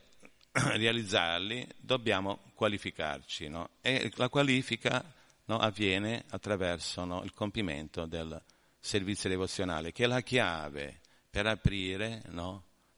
realizzarli 0.51 1.67
dobbiamo 1.77 2.51
qualificarci 2.55 3.47
no? 3.47 3.69
e 3.81 4.11
la 4.15 4.29
qualifica 4.29 5.03
no, 5.45 5.57
avviene 5.57 6.25
attraverso 6.29 7.05
no, 7.05 7.23
il 7.23 7.33
compimento 7.33 8.05
del 8.05 8.41
servizio 8.79 9.29
devozionale, 9.29 9.91
che 9.91 10.05
è 10.05 10.07
la 10.07 10.21
chiave 10.21 11.01
per 11.29 11.45
aprire 11.45 12.23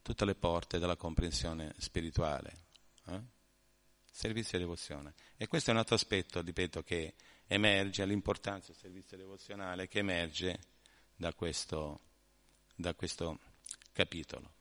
tutte 0.02 0.24
le 0.24 0.34
porte 0.34 0.78
della 0.78 0.96
comprensione 0.96 1.74
spirituale. 1.78 2.56
Eh? 3.06 3.20
Servizio 4.10 4.58
e 4.58 4.60
devozione. 4.60 5.14
E 5.36 5.46
questo 5.46 5.70
è 5.70 5.72
un 5.72 5.78
altro 5.78 5.94
aspetto, 5.94 6.40
ripeto, 6.40 6.82
che 6.82 7.14
emerge, 7.46 8.04
l'importanza 8.04 8.72
del 8.72 8.80
servizio 8.80 9.16
devozionale 9.16 9.88
che 9.88 9.98
emerge 9.98 10.58
da 11.16 11.32
questo, 11.34 12.00
da 12.74 12.94
questo 12.94 13.38
capitolo. 13.92 14.52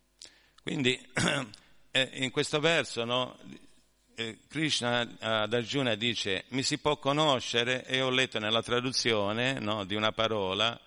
Quindi 0.62 1.00
eh, 1.92 2.10
in 2.14 2.32
questo 2.32 2.60
verso 2.60 3.04
no, 3.04 3.38
eh, 4.16 4.40
Krishna 4.48 5.00
ad 5.20 5.54
Arjuna 5.54 5.96
dice 5.96 6.46
mi 6.50 6.64
si 6.64 6.78
può 6.78 6.98
conoscere 6.98 7.86
e 7.86 8.02
ho 8.02 8.10
letto 8.10 8.40
nella 8.40 8.62
traduzione 8.62 9.60
no, 9.60 9.86
di 9.86 9.96
una 9.96 10.12
parola 10.12 10.80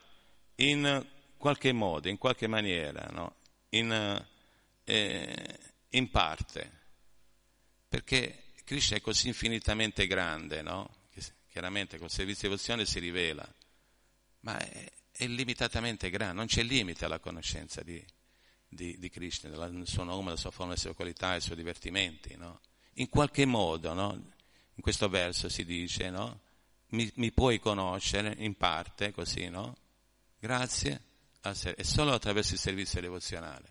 in 0.56 1.06
qualche 1.36 1.72
modo, 1.72 2.08
in 2.08 2.18
qualche 2.18 2.46
maniera, 2.46 3.06
no, 3.10 3.36
in, 3.70 4.24
eh, 4.84 5.58
in, 5.90 6.10
parte, 6.10 6.70
perché 7.88 8.44
Krishna 8.64 8.96
è 8.96 9.00
così 9.00 9.28
infinitamente 9.28 10.06
grande, 10.06 10.62
no? 10.62 11.02
chiaramente 11.54 11.98
col 11.98 12.10
servizio 12.10 12.48
di 12.48 12.54
devozione 12.54 12.84
si 12.84 12.98
rivela, 12.98 13.48
ma 14.40 14.58
è, 14.58 14.90
è 15.12 15.26
limitatamente 15.26 16.10
grande, 16.10 16.34
non 16.34 16.46
c'è 16.46 16.64
limite 16.64 17.04
alla 17.04 17.20
conoscenza 17.20 17.80
di, 17.82 18.04
di, 18.74 18.98
di 18.98 19.08
Krishna, 19.08 19.48
del 19.48 19.86
suo 19.86 20.04
nome, 20.04 20.24
della 20.24 20.36
sua 20.36 20.50
forma, 20.50 20.72
delle 20.72 20.80
sue 20.80 20.94
qualità, 20.94 21.30
dei 21.30 21.40
suoi 21.40 21.56
divertimenti. 21.56 22.36
No? 22.36 22.60
In 22.94 23.08
qualche 23.08 23.44
modo, 23.44 23.92
no? 23.92 24.12
in 24.74 24.82
questo 24.82 25.08
verso 25.08 25.48
si 25.48 25.64
dice, 25.64 26.10
no? 26.10 26.40
mi, 26.88 27.10
mi, 27.16 27.32
puoi 27.32 27.58
conoscere 27.60 28.34
in 28.38 28.56
parte 28.56 29.12
così, 29.12 29.48
no? 29.48 29.76
grazie, 30.38 31.00
e 31.40 31.84
solo 31.84 32.12
attraverso 32.12 32.54
il 32.54 32.60
servizio 32.60 33.00
devozionale. 33.00 33.68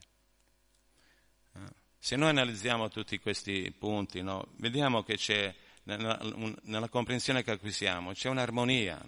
Se 1.97 2.17
noi 2.17 2.29
analizziamo 2.29 2.89
tutti 2.89 3.17
questi 3.19 3.71
punti, 3.71 4.21
vediamo 4.57 5.03
che 5.03 5.15
c'è, 5.15 5.55
nella, 5.83 6.19
nella, 6.63 6.89
comprensione 6.89 7.43
che 7.43 7.51
acquisiamo, 7.51 8.11
c'è 8.11 8.27
un'armonia, 8.27 9.01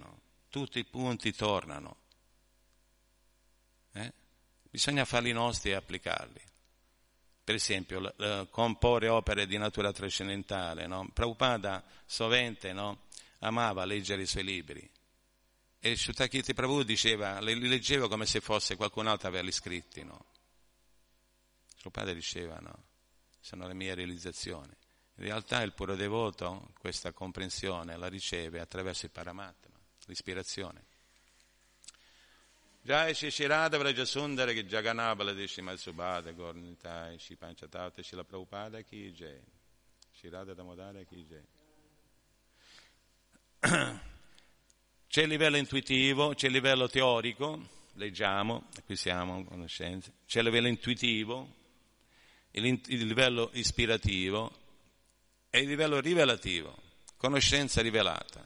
tutti 0.47 0.79
i 0.79 0.85
punti 0.85 1.33
tornano. 1.33 1.97
Bisogna 4.75 5.05
farli 5.05 5.31
nostri 5.31 5.69
e 5.69 5.75
applicarli. 5.75 6.41
Per 7.45 7.55
esempio, 7.55 8.13
comporre 8.49 9.07
opere 9.07 9.47
di 9.47 9.57
natura 9.57 9.93
trascendentale. 9.93 10.85
No? 10.85 11.09
Prabhupada 11.13 11.81
sovente 12.05 12.73
no? 12.73 13.03
amava 13.39 13.85
leggere 13.85 14.23
i 14.23 14.25
suoi 14.25 14.43
libri. 14.43 14.91
E 15.79 15.95
Shutakirti 15.95 16.53
Prabhu 16.53 16.83
diceva, 16.83 17.39
li 17.39 17.57
leggevo 17.65 18.09
come 18.09 18.25
se 18.25 18.41
fosse 18.41 18.75
qualcun 18.75 19.07
altro 19.07 19.29
averli 19.29 19.53
scritti. 19.53 20.03
No? 20.03 20.25
Prabhupada 21.77 22.11
diceva, 22.11 22.57
no, 22.59 22.83
sono 23.39 23.67
le 23.67 23.73
mie 23.73 23.95
realizzazioni. 23.95 24.75
In 25.15 25.23
realtà 25.23 25.61
il 25.61 25.71
puro 25.71 25.95
devoto 25.95 26.73
questa 26.77 27.13
comprensione 27.13 27.95
la 27.95 28.07
riceve 28.07 28.59
attraverso 28.59 29.05
il 29.05 29.11
paramatma, 29.13 29.79
l'ispirazione. 30.07 30.85
Jai 32.85 33.13
Shri 33.15 33.31
Shirada 33.31 33.79
Vraja 33.79 34.05
Sundara 34.05 34.53
Ki 34.53 34.63
Jaganabala 34.63 35.33
Dishima 35.33 35.73
Subhada 35.73 36.31
Gornitai 36.33 37.19
Shri 37.19 37.35
Panchatavta 37.35 38.03
Shri 38.03 38.23
Prabhupada 38.23 38.85
Ki 38.87 39.11
Jai 39.11 39.41
Shirada 40.13 40.53
Damodara 40.53 41.03
Ki 41.03 41.25
Jai 41.27 41.41
C'è 45.07 45.23
il 45.23 45.29
livello 45.29 45.57
intuitivo, 45.57 46.35
c'è 46.35 46.45
il 46.45 46.53
livello 46.53 46.87
teorico, 46.87 47.69
leggiamo, 47.93 48.67
qui 48.85 48.95
siamo, 48.95 49.43
conoscenze, 49.45 50.11
c'è 50.27 50.39
il 50.39 50.45
livello 50.45 50.67
intuitivo, 50.67 51.55
il, 52.51 52.65
il 52.65 53.07
livello 53.07 53.49
ispirativo 53.53 54.51
e 55.49 55.59
il 55.61 55.69
livello 55.69 55.99
rivelativo, 55.99 56.77
conoscenza 57.17 57.81
rivelata. 57.81 58.45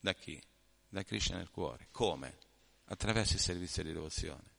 Da 0.00 0.14
chi? 0.14 0.40
Da 0.88 1.02
Krishna 1.02 1.36
nel 1.36 1.50
cuore. 1.50 1.88
Come? 1.90 2.41
Attraverso 2.92 3.34
il 3.34 3.40
servizio 3.40 3.82
di 3.82 3.92
devozione. 3.92 4.50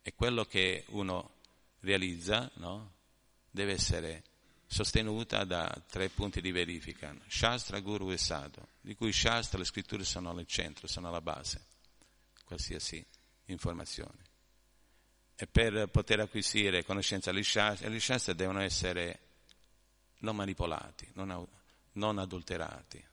E 0.00 0.14
quello 0.14 0.44
che 0.46 0.84
uno 0.88 1.34
realizza 1.80 2.50
no? 2.54 2.94
deve 3.50 3.72
essere 3.72 4.24
sostenuta 4.66 5.44
da 5.44 5.70
tre 5.86 6.08
punti 6.08 6.40
di 6.40 6.50
verifica, 6.50 7.14
Shastra, 7.28 7.80
Guru 7.80 8.10
e 8.10 8.16
Sadhu, 8.16 8.66
di 8.80 8.94
cui 8.94 9.12
Shastra, 9.12 9.58
le 9.58 9.66
scritture 9.66 10.02
sono 10.02 10.32
il 10.40 10.46
centro, 10.46 10.86
sono 10.86 11.10
la 11.10 11.20
base, 11.20 11.66
qualsiasi 12.46 13.04
informazione. 13.46 14.30
E 15.36 15.46
per 15.46 15.88
poter 15.90 16.20
acquisire 16.20 16.84
conoscenza 16.84 17.30
agli 17.30 17.44
Shastra, 17.44 17.90
gli 17.90 18.00
Shastra 18.00 18.32
devono 18.32 18.62
essere 18.62 19.20
non 20.20 20.36
manipolati, 20.36 21.10
non, 21.14 21.46
non 21.92 22.18
adulterati, 22.18 23.10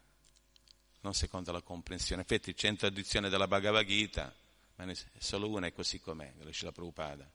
non 1.02 1.14
secondo 1.14 1.52
la 1.52 1.62
comprensione. 1.62 2.22
Infatti, 2.22 2.56
cento 2.56 2.86
edizioni 2.86 3.30
della 3.30 3.48
Bhagavad 3.48 3.86
Gita, 3.86 4.34
ma 4.76 4.86
ne 4.86 4.96
solo 5.18 5.50
una 5.50 5.68
è 5.68 5.74
così 5.74 6.00
com'è, 6.00 6.34
la 6.38 6.52
Shila 6.52 6.72
Prabhupada. 6.72 7.30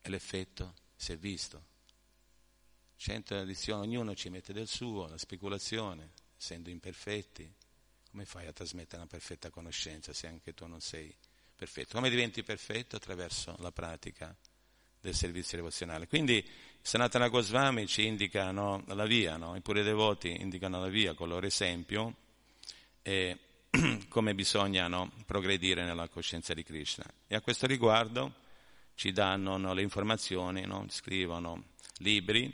E 0.00 0.08
l'effetto 0.08 0.74
si 0.96 1.12
è 1.12 1.16
visto. 1.16 1.72
Cento 2.96 3.36
edizioni, 3.36 3.86
ognuno 3.86 4.14
ci 4.14 4.28
mette 4.28 4.52
del 4.52 4.68
suo, 4.68 5.08
la 5.08 5.18
speculazione, 5.18 6.12
essendo 6.38 6.70
imperfetti. 6.70 7.52
Come 8.10 8.24
fai 8.24 8.46
a 8.46 8.52
trasmettere 8.52 8.98
una 8.98 9.06
perfetta 9.06 9.50
conoscenza 9.50 10.12
se 10.12 10.26
anche 10.26 10.54
tu 10.54 10.66
non 10.66 10.80
sei 10.80 11.14
perfetto? 11.54 11.94
Come 11.94 12.10
diventi 12.10 12.42
perfetto? 12.42 12.96
Attraverso 12.96 13.56
la 13.58 13.72
pratica 13.72 14.34
del 15.00 15.14
servizio 15.14 15.58
devozionale. 15.58 16.06
Quindi 16.06 16.46
Sanatana 16.80 17.28
Goswami 17.28 17.86
ci 17.86 18.06
indica 18.06 18.50
no, 18.52 18.84
la 18.86 19.04
via, 19.04 19.36
no? 19.36 19.56
i 19.56 19.60
puri 19.60 19.82
devoti 19.82 20.40
indicano 20.40 20.80
la 20.80 20.88
via 20.88 21.12
con 21.14 21.26
il 21.26 21.34
loro 21.34 21.46
esempio 21.46 22.22
e 23.06 23.38
come 24.08 24.34
bisogna 24.34 24.88
no, 24.88 25.12
progredire 25.26 25.84
nella 25.84 26.08
coscienza 26.08 26.54
di 26.54 26.62
Krishna. 26.62 27.04
E 27.26 27.34
a 27.34 27.42
questo 27.42 27.66
riguardo 27.66 28.34
ci 28.94 29.12
danno 29.12 29.58
no, 29.58 29.74
le 29.74 29.82
informazioni, 29.82 30.64
no, 30.64 30.86
scrivono 30.88 31.72
libri 31.98 32.50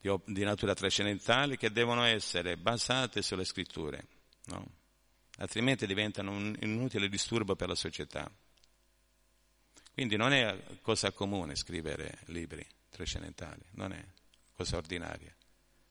di, 0.00 0.10
di, 0.26 0.42
natura 0.42 0.74
trascendentale 0.74 1.56
che 1.56 1.70
devono 1.70 2.02
essere 2.02 2.56
basate 2.56 3.22
sulle 3.22 3.44
scritture, 3.44 4.04
altrimenti 5.36 5.86
diventano 5.86 6.32
un 6.32 6.56
inutile 6.60 7.08
disturbo 7.08 7.54
per 7.54 7.68
la 7.68 7.76
società. 7.76 8.28
Quindi 9.92 10.16
non 10.16 10.32
è 10.32 10.58
cosa 10.80 11.12
comune 11.12 11.54
scrivere 11.54 12.18
libri 12.26 12.66
trascendentali, 12.88 13.62
non 13.72 13.92
è 13.92 14.04
cosa 14.54 14.76
ordinaria, 14.76 15.32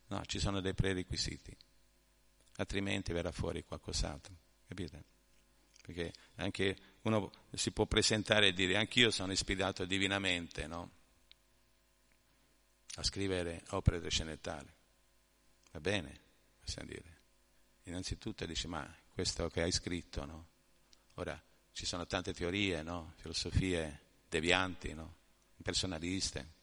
no, 0.07 0.23
ci 0.25 0.39
sono 0.39 0.59
dei 0.59 0.73
prerequisiti 0.73 1.55
altrimenti 2.61 3.11
verrà 3.11 3.31
fuori 3.31 3.63
qualcos'altro, 3.63 4.33
capite? 4.67 5.03
Perché 5.81 6.13
anche 6.35 6.77
uno 7.01 7.31
si 7.53 7.71
può 7.71 7.85
presentare 7.85 8.47
e 8.47 8.53
dire 8.53 8.77
anch'io 8.77 9.11
sono 9.11 9.31
ispirato 9.31 9.85
divinamente, 9.85 10.67
no? 10.67 10.91
A 12.95 13.03
scrivere 13.03 13.63
opere 13.69 13.99
trascendentali. 13.99 14.71
Va 15.71 15.79
bene, 15.79 16.19
possiamo 16.59 16.87
dire. 16.87 17.19
Innanzitutto 17.83 18.45
dice, 18.45 18.67
ma 18.67 18.95
questo 19.13 19.49
che 19.49 19.63
hai 19.63 19.71
scritto, 19.71 20.25
no? 20.25 20.47
Ora, 21.15 21.41
ci 21.71 21.85
sono 21.85 22.05
tante 22.05 22.33
teorie, 22.33 22.83
no? 22.83 23.13
Filosofie 23.17 23.99
devianti, 24.29 24.93
no? 24.93 25.15
Personaliste. 25.63 26.59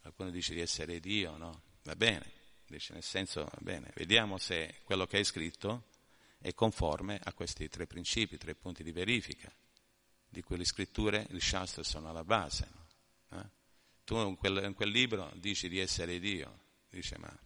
Qualcuno 0.00 0.30
dice 0.30 0.54
di 0.54 0.60
essere 0.60 0.98
Dio, 0.98 1.36
no? 1.36 1.62
Va 1.82 1.94
bene, 1.94 2.39
Dice 2.70 2.92
nel 2.92 3.02
senso, 3.02 3.50
bene, 3.58 3.90
vediamo 3.96 4.38
se 4.38 4.76
quello 4.84 5.04
che 5.04 5.16
hai 5.16 5.24
scritto 5.24 5.86
è 6.38 6.54
conforme 6.54 7.18
a 7.20 7.32
questi 7.32 7.68
tre 7.68 7.88
principi, 7.88 8.38
tre 8.38 8.54
punti 8.54 8.84
di 8.84 8.92
verifica, 8.92 9.52
di 10.28 10.40
cui 10.40 10.56
le 10.56 10.64
scritture, 10.64 11.26
le 11.30 11.40
shastra 11.40 11.82
sono 11.82 12.10
alla 12.10 12.22
base. 12.22 12.68
No? 12.70 13.40
Eh? 13.40 13.48
Tu 14.04 14.16
in 14.18 14.36
quel, 14.36 14.62
in 14.62 14.74
quel, 14.74 14.90
libro 14.90 15.32
dici 15.34 15.68
di 15.68 15.80
essere 15.80 16.20
Dio, 16.20 16.60
dice 16.88 17.18
ma 17.18 17.38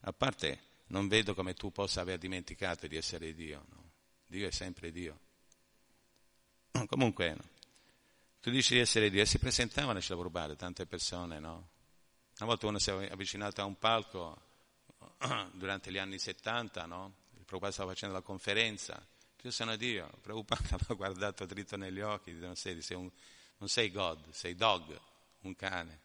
a 0.00 0.12
parte 0.12 0.62
non 0.88 1.06
vedo 1.06 1.32
come 1.32 1.54
tu 1.54 1.70
possa 1.70 2.00
aver 2.00 2.18
dimenticato 2.18 2.88
di 2.88 2.96
essere 2.96 3.32
Dio, 3.32 3.64
no? 3.68 3.92
Dio 4.26 4.48
è 4.48 4.50
sempre 4.50 4.90
Dio. 4.90 5.20
Comunque, 6.88 7.36
tu 8.40 8.50
dici 8.50 8.74
di 8.74 8.80
essere 8.80 9.10
Dio, 9.10 9.22
e 9.22 9.26
si 9.26 9.38
presentavano 9.38 10.00
a 10.00 10.02
Prabhupada 10.02 10.56
tante 10.56 10.86
persone, 10.86 11.38
no? 11.38 11.78
Una 12.40 12.48
volta 12.48 12.68
uno 12.68 12.78
si 12.78 12.88
è 12.88 13.10
avvicinato 13.10 13.60
a 13.60 13.66
un 13.66 13.78
palco 13.78 14.40
durante 15.52 15.92
gli 15.92 15.98
anni 15.98 16.18
70, 16.18 16.86
no? 16.86 17.12
Il 17.36 17.44
Prabhupada 17.44 17.70
stava 17.70 17.90
facendo 17.90 18.14
la 18.14 18.22
conferenza, 18.22 18.98
io 19.42 19.50
sono 19.50 19.76
Dio, 19.76 20.10
Prabhupada 20.22 20.78
l'ha 20.88 20.94
guardato 20.94 21.44
dritto 21.44 21.76
negli 21.76 22.00
occhi, 22.00 22.32
non 22.32 22.56
sei, 22.56 22.80
sei 22.80 22.96
un, 22.96 23.10
non 23.58 23.68
sei 23.68 23.90
God, 23.90 24.30
sei 24.30 24.54
dog, 24.54 24.98
un 25.42 25.54
cane. 25.54 26.00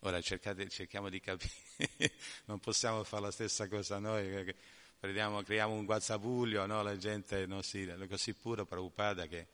Ora 0.00 0.20
cercate, 0.20 0.68
cerchiamo 0.68 1.08
di 1.08 1.20
capire, 1.20 1.50
non 2.44 2.60
possiamo 2.60 3.02
fare 3.02 3.22
la 3.22 3.30
stessa 3.30 3.66
cosa 3.66 3.98
noi, 3.98 4.54
prendiamo, 5.00 5.42
creiamo 5.42 5.72
un 5.72 5.86
guazzabuglio, 5.86 6.66
no? 6.66 6.82
la 6.82 6.98
gente 6.98 7.46
non 7.46 7.62
si, 7.62 7.86
è 7.86 8.08
così 8.08 8.34
puro 8.34 8.66
Prabhupada 8.66 9.26
che... 9.26 9.46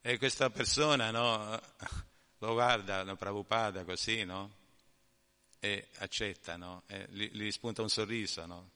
E 0.00 0.16
questa 0.16 0.48
persona 0.48 1.10
no? 1.10 1.60
lo 2.38 2.52
guarda, 2.54 3.02
no, 3.02 3.14
Prabhupada 3.16 3.84
così, 3.84 4.24
no? 4.24 4.59
E 5.60 5.88
accetta, 5.98 6.56
no? 6.56 6.84
E 6.86 7.06
gli, 7.10 7.30
gli 7.32 7.50
spunta 7.50 7.82
un 7.82 7.90
sorriso, 7.90 8.46
no? 8.46 8.70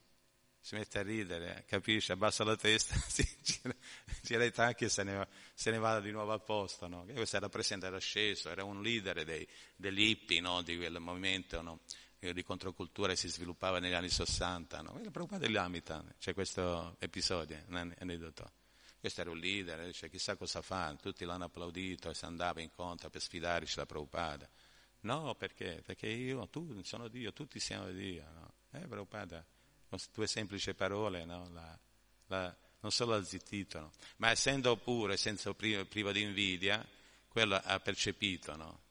si 0.65 0.73
mette 0.73 0.97
a 0.97 1.03
ridere, 1.03 1.63
capisce, 1.67 2.13
abbassa 2.13 2.43
la 2.43 2.55
testa, 2.55 2.95
si 3.07 3.23
gira, 3.43 3.75
gira 4.23 4.43
i 4.43 4.51
tacchi 4.51 4.85
e 4.85 4.89
se 4.89 5.03
ne, 5.03 5.27
se 5.53 5.69
ne, 5.69 5.77
va 5.77 5.99
di 5.99 6.09
nuovo 6.09 6.33
a 6.33 6.39
posto. 6.39 6.87
No? 6.87 7.05
Questo 7.05 7.35
era 7.35 7.49
presente, 7.49 7.85
era 7.85 7.99
sceso, 7.99 8.49
era 8.49 8.63
un 8.63 8.81
leader 8.81 9.23
dei, 9.23 9.47
degli 9.75 10.01
hippie 10.01 10.41
no? 10.41 10.63
di 10.63 10.75
quel 10.75 10.99
movimento 10.99 11.61
no? 11.61 11.81
di 12.17 12.43
controcultura 12.43 13.09
che 13.09 13.15
si 13.15 13.29
sviluppava 13.29 13.77
negli 13.77 13.93
anni 13.93 14.09
60. 14.09 14.81
No? 14.81 14.93
Preoccupate 14.93 15.45
degli 15.45 15.55
Amitan, 15.55 16.15
c'è 16.17 16.33
questo 16.33 16.95
episodio, 16.97 17.61
un 17.67 17.93
aneddoto. 17.99 18.51
Questo 18.99 19.21
era 19.21 19.29
un 19.29 19.37
leader, 19.37 19.85
dice 19.85 20.09
chissà 20.09 20.35
cosa 20.35 20.63
fa, 20.63 20.95
tutti 20.99 21.25
l'hanno 21.25 21.43
applaudito 21.43 22.09
e 22.09 22.15
si 22.15 22.25
andava 22.25 22.59
incontro 22.59 23.11
per 23.11 23.21
sfidarci 23.21 23.77
la 23.77 23.85
Prabhupada. 23.85 24.49
No, 25.05 25.35
perché? 25.35 25.81
Perché 25.85 26.07
io, 26.07 26.47
tu 26.49 26.81
sono 26.83 27.07
Dio, 27.07 27.31
tutti 27.31 27.59
siamo 27.59 27.91
Dio. 27.91 28.25
No? 28.33 28.53
Eh, 28.71 28.87
Prabhupada 28.87 29.45
con 29.87 29.99
due 30.13 30.27
semplici 30.27 30.73
parole, 30.73 31.25
no? 31.25 31.47
la, 31.53 31.79
la, 32.27 32.55
non 32.79 32.91
solo 32.91 33.13
ha 33.13 33.23
zittito, 33.23 33.79
no? 33.79 33.91
ma 34.17 34.31
essendo 34.31 34.75
pure, 34.77 35.15
senza 35.15 35.53
privo, 35.53 35.85
privo 35.85 36.11
di 36.11 36.21
invidia, 36.21 36.85
quello 37.27 37.55
ha 37.55 37.79
percepito, 37.79 38.55
no? 38.55 38.81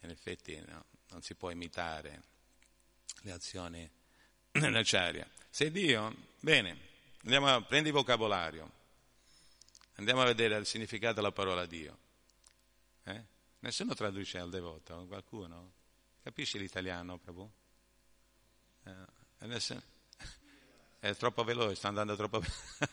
in 0.00 0.10
effetti 0.10 0.62
non 1.08 1.22
si 1.22 1.34
può 1.34 1.50
imitare 1.50 2.22
le 3.22 3.32
azioni 3.32 3.90
dell'acciaria. 4.52 5.28
Se 5.50 5.70
Dio, 5.70 6.14
bene, 6.40 6.78
andiamo 7.22 7.48
a, 7.48 7.60
prendi 7.62 7.90
vocabolario, 7.90 8.70
andiamo 9.94 10.22
a 10.22 10.26
vedere 10.26 10.56
il 10.56 10.66
significato 10.66 11.14
della 11.14 11.32
parola 11.32 11.66
Dio. 11.66 12.06
Nessuno 13.60 13.94
traduce 13.94 14.38
al 14.38 14.50
devoto, 14.50 15.04
qualcuno? 15.06 15.72
Capisci 16.22 16.58
l'italiano, 16.58 17.18
Prabhu? 17.18 17.50
Eh, 18.84 19.46
nessuno? 19.46 19.82
È 21.00 21.14
troppo 21.16 21.42
veloce, 21.42 21.74
sta 21.74 21.88
andando 21.88 22.14
troppo 22.14 22.38
veloce. 22.38 22.88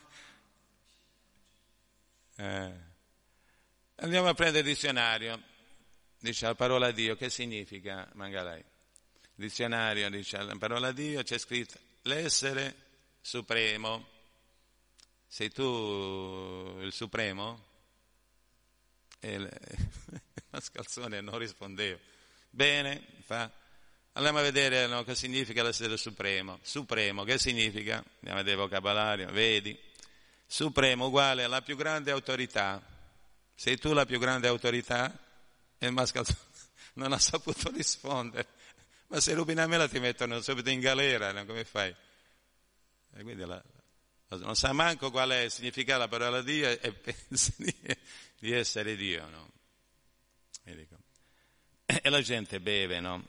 eh. 2.36 2.94
Andiamo 3.96 4.28
a 4.28 4.34
prendere 4.34 4.68
il 4.68 4.74
dizionario. 4.74 5.40
Dice 6.18 6.46
la 6.46 6.54
parola 6.56 6.90
Dio, 6.90 7.14
che 7.14 7.30
significa 7.30 8.08
Mangalai? 8.14 8.58
Il 8.58 9.44
dizionario 9.44 10.10
dice 10.10 10.42
la 10.42 10.56
parola 10.56 10.90
Dio 10.90 11.22
c'è 11.22 11.38
scritto 11.38 11.78
l'essere 12.02 12.74
supremo. 13.20 14.04
Sei 15.28 15.52
tu 15.52 15.62
il 16.80 16.92
supremo? 16.92 17.64
E 19.20 19.48
il 20.58 20.62
mascalzone 20.62 21.20
non 21.20 21.38
rispondeva. 21.38 21.98
Bene, 22.50 23.04
fa 23.24 23.50
Andiamo 24.16 24.38
a 24.38 24.42
vedere 24.42 24.86
no, 24.86 25.04
che 25.04 25.14
significa 25.14 25.62
l'essere 25.62 25.98
supremo. 25.98 26.58
Supremo, 26.62 27.22
che 27.24 27.36
significa? 27.36 27.96
Andiamo 27.96 28.40
a 28.40 28.42
vedere 28.42 28.52
il 28.52 28.62
vocabolario, 28.62 29.30
vedi? 29.30 29.78
Supremo 30.46 31.08
uguale 31.08 31.44
alla 31.44 31.60
più 31.60 31.76
grande 31.76 32.12
autorità. 32.12 32.82
Sei 33.54 33.76
tu 33.76 33.92
la 33.92 34.06
più 34.06 34.18
grande 34.18 34.48
autorità? 34.48 35.14
E 35.76 35.90
mascalzone 35.90 36.38
non 36.96 37.12
ha 37.12 37.18
saputo 37.18 37.70
rispondere. 37.70 38.48
Ma 39.08 39.20
se 39.20 39.34
rubi 39.34 39.52
una 39.52 39.66
mela 39.66 39.86
ti 39.86 39.98
mettono 39.98 40.40
subito 40.40 40.70
in 40.70 40.80
galera, 40.80 41.30
no? 41.32 41.44
come 41.44 41.64
fai? 41.66 41.94
E 43.14 43.22
quindi 43.22 43.44
la, 43.44 43.62
non 44.28 44.56
sa 44.56 44.72
manco 44.72 45.10
qual 45.10 45.28
è 45.28 45.40
il 45.40 45.50
significato 45.50 45.98
della 45.98 46.08
parola 46.08 46.40
Dio 46.40 46.70
e 46.70 46.90
pensa 46.96 47.52
di, 47.58 47.74
di 48.38 48.50
essere 48.50 48.96
Dio, 48.96 49.28
no? 49.28 49.55
E 52.02 52.10
la 52.10 52.20
gente 52.20 52.60
beve, 52.60 53.00
no? 53.00 53.22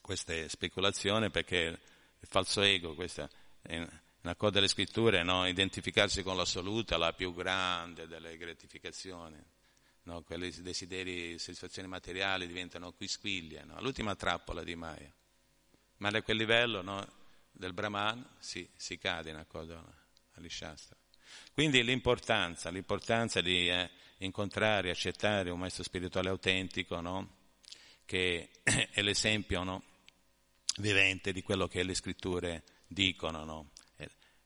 queste 0.00 0.50
speculazioni 0.50 1.30
perché 1.30 1.80
il 2.20 2.28
falso 2.28 2.60
ego, 2.60 2.94
questa 2.94 3.28
in 3.68 3.88
accordo 4.22 4.58
alle 4.58 4.68
scritture, 4.68 5.22
no? 5.22 5.46
identificarsi 5.46 6.22
con 6.22 6.36
l'assoluta, 6.36 6.98
la 6.98 7.12
più 7.12 7.34
grande 7.34 8.06
delle 8.06 8.36
gratificazioni. 8.36 9.42
No? 10.02 10.22
Quelli 10.22 10.50
desideri, 10.60 11.38
soddisfazioni 11.38 11.88
materiali 11.88 12.46
diventano 12.46 12.92
quisquiglie, 12.92 13.64
no? 13.64 13.80
l'ultima 13.80 14.14
trappola 14.14 14.62
di 14.62 14.74
Maya. 14.74 15.12
Ma 15.98 16.10
da 16.10 16.22
quel 16.22 16.36
livello 16.36 16.82
del 17.50 17.72
Brahman 17.72 18.36
si, 18.38 18.68
si, 18.76 18.98
cade 18.98 19.30
in 19.30 19.36
accordo 19.36 19.94
agli 20.34 20.50
Shastra. 20.50 20.96
Quindi 21.54 21.84
l'importanza, 21.84 22.68
l'importanza 22.68 23.40
di 23.40 23.68
eh, 23.68 23.88
incontrare, 24.18 24.90
accettare 24.90 25.50
un 25.50 25.60
maestro 25.60 25.84
spirituale 25.84 26.28
autentico, 26.28 27.00
no? 27.00 27.28
che 28.04 28.50
è 28.90 29.00
l'esempio 29.02 29.62
no? 29.62 29.82
vivente 30.78 31.32
di 31.32 31.42
quello 31.42 31.68
che 31.68 31.84
le 31.84 31.94
scritture 31.94 32.64
dicono. 32.88 33.44
No? 33.44 33.70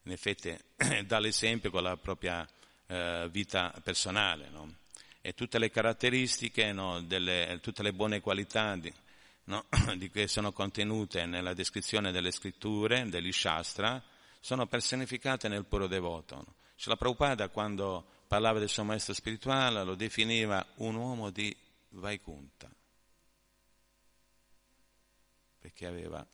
In 0.03 0.13
effetti 0.13 0.55
dà 1.07 1.19
l'esempio 1.19 1.71
con 1.71 1.83
la 1.83 1.97
propria 1.97 2.47
eh, 2.87 3.27
vita 3.31 3.73
personale 3.83 4.51
e 5.23 5.33
tutte 5.33 5.59
le 5.59 5.71
caratteristiche? 5.71 6.75
Delle, 7.07 7.59
tutte 7.63 7.83
le 7.83 7.95
buone 7.95 8.21
qualità 8.21 8.77
di 9.97 10.11
che 10.11 10.29
sono 10.29 10.53
contenute 10.53 11.25
nella 11.25 11.55
descrizione 11.55 12.13
delle 12.13 12.33
scritture, 12.33 13.09
degli 13.09 13.33
Shastra, 13.33 14.03
sono 14.41 14.67
personificate 14.67 15.49
nel 15.49 15.65
puro 15.65 15.87
devoto. 15.87 16.58
Cioè, 16.79 16.91
la 16.91 16.97
Prabhupada 16.97 17.49
quando 17.49 18.07
parlava 18.29 18.61
del 18.61 18.69
suo 18.69 18.85
maestro 18.85 19.13
spirituale 19.13 19.83
lo 19.83 19.97
definiva 19.97 20.65
un 20.77 20.95
uomo 20.95 21.31
di 21.31 21.55
Vaikunta 21.91 22.71
perché 25.59 25.87
aveva 25.87 26.25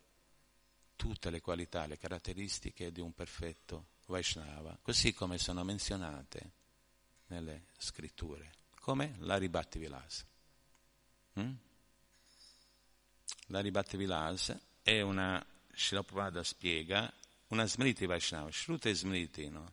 tutte 0.97 1.31
le 1.31 1.41
qualità, 1.41 1.87
le 1.87 1.97
caratteristiche 1.97 2.93
di 2.93 3.01
un 3.01 3.15
perfetto 3.15 3.87
Vaishnava, 4.05 4.79
così 4.83 5.15
come 5.15 5.39
sono 5.39 5.65
menzionate 5.65 6.53
nelle 7.29 7.65
scritture, 7.79 8.53
come 8.81 9.17
la 9.21 9.39
Ribatti 9.39 9.79
Vilas. 9.79 10.27
Mm? 11.41 11.53
La 13.47 13.61
Ribatti 13.61 13.97
Vilas 13.97 14.55
è 14.83 15.01
una, 15.01 15.45
Shilaprabhupada 15.73 16.45
spiega, 16.45 17.11
una 17.49 17.65
Smriti 17.65 18.05
Vaishnava, 18.05 18.51
Shruti 18.53 18.91
e 18.91 18.95
Smriti, 18.95 19.49
no? 19.49 19.73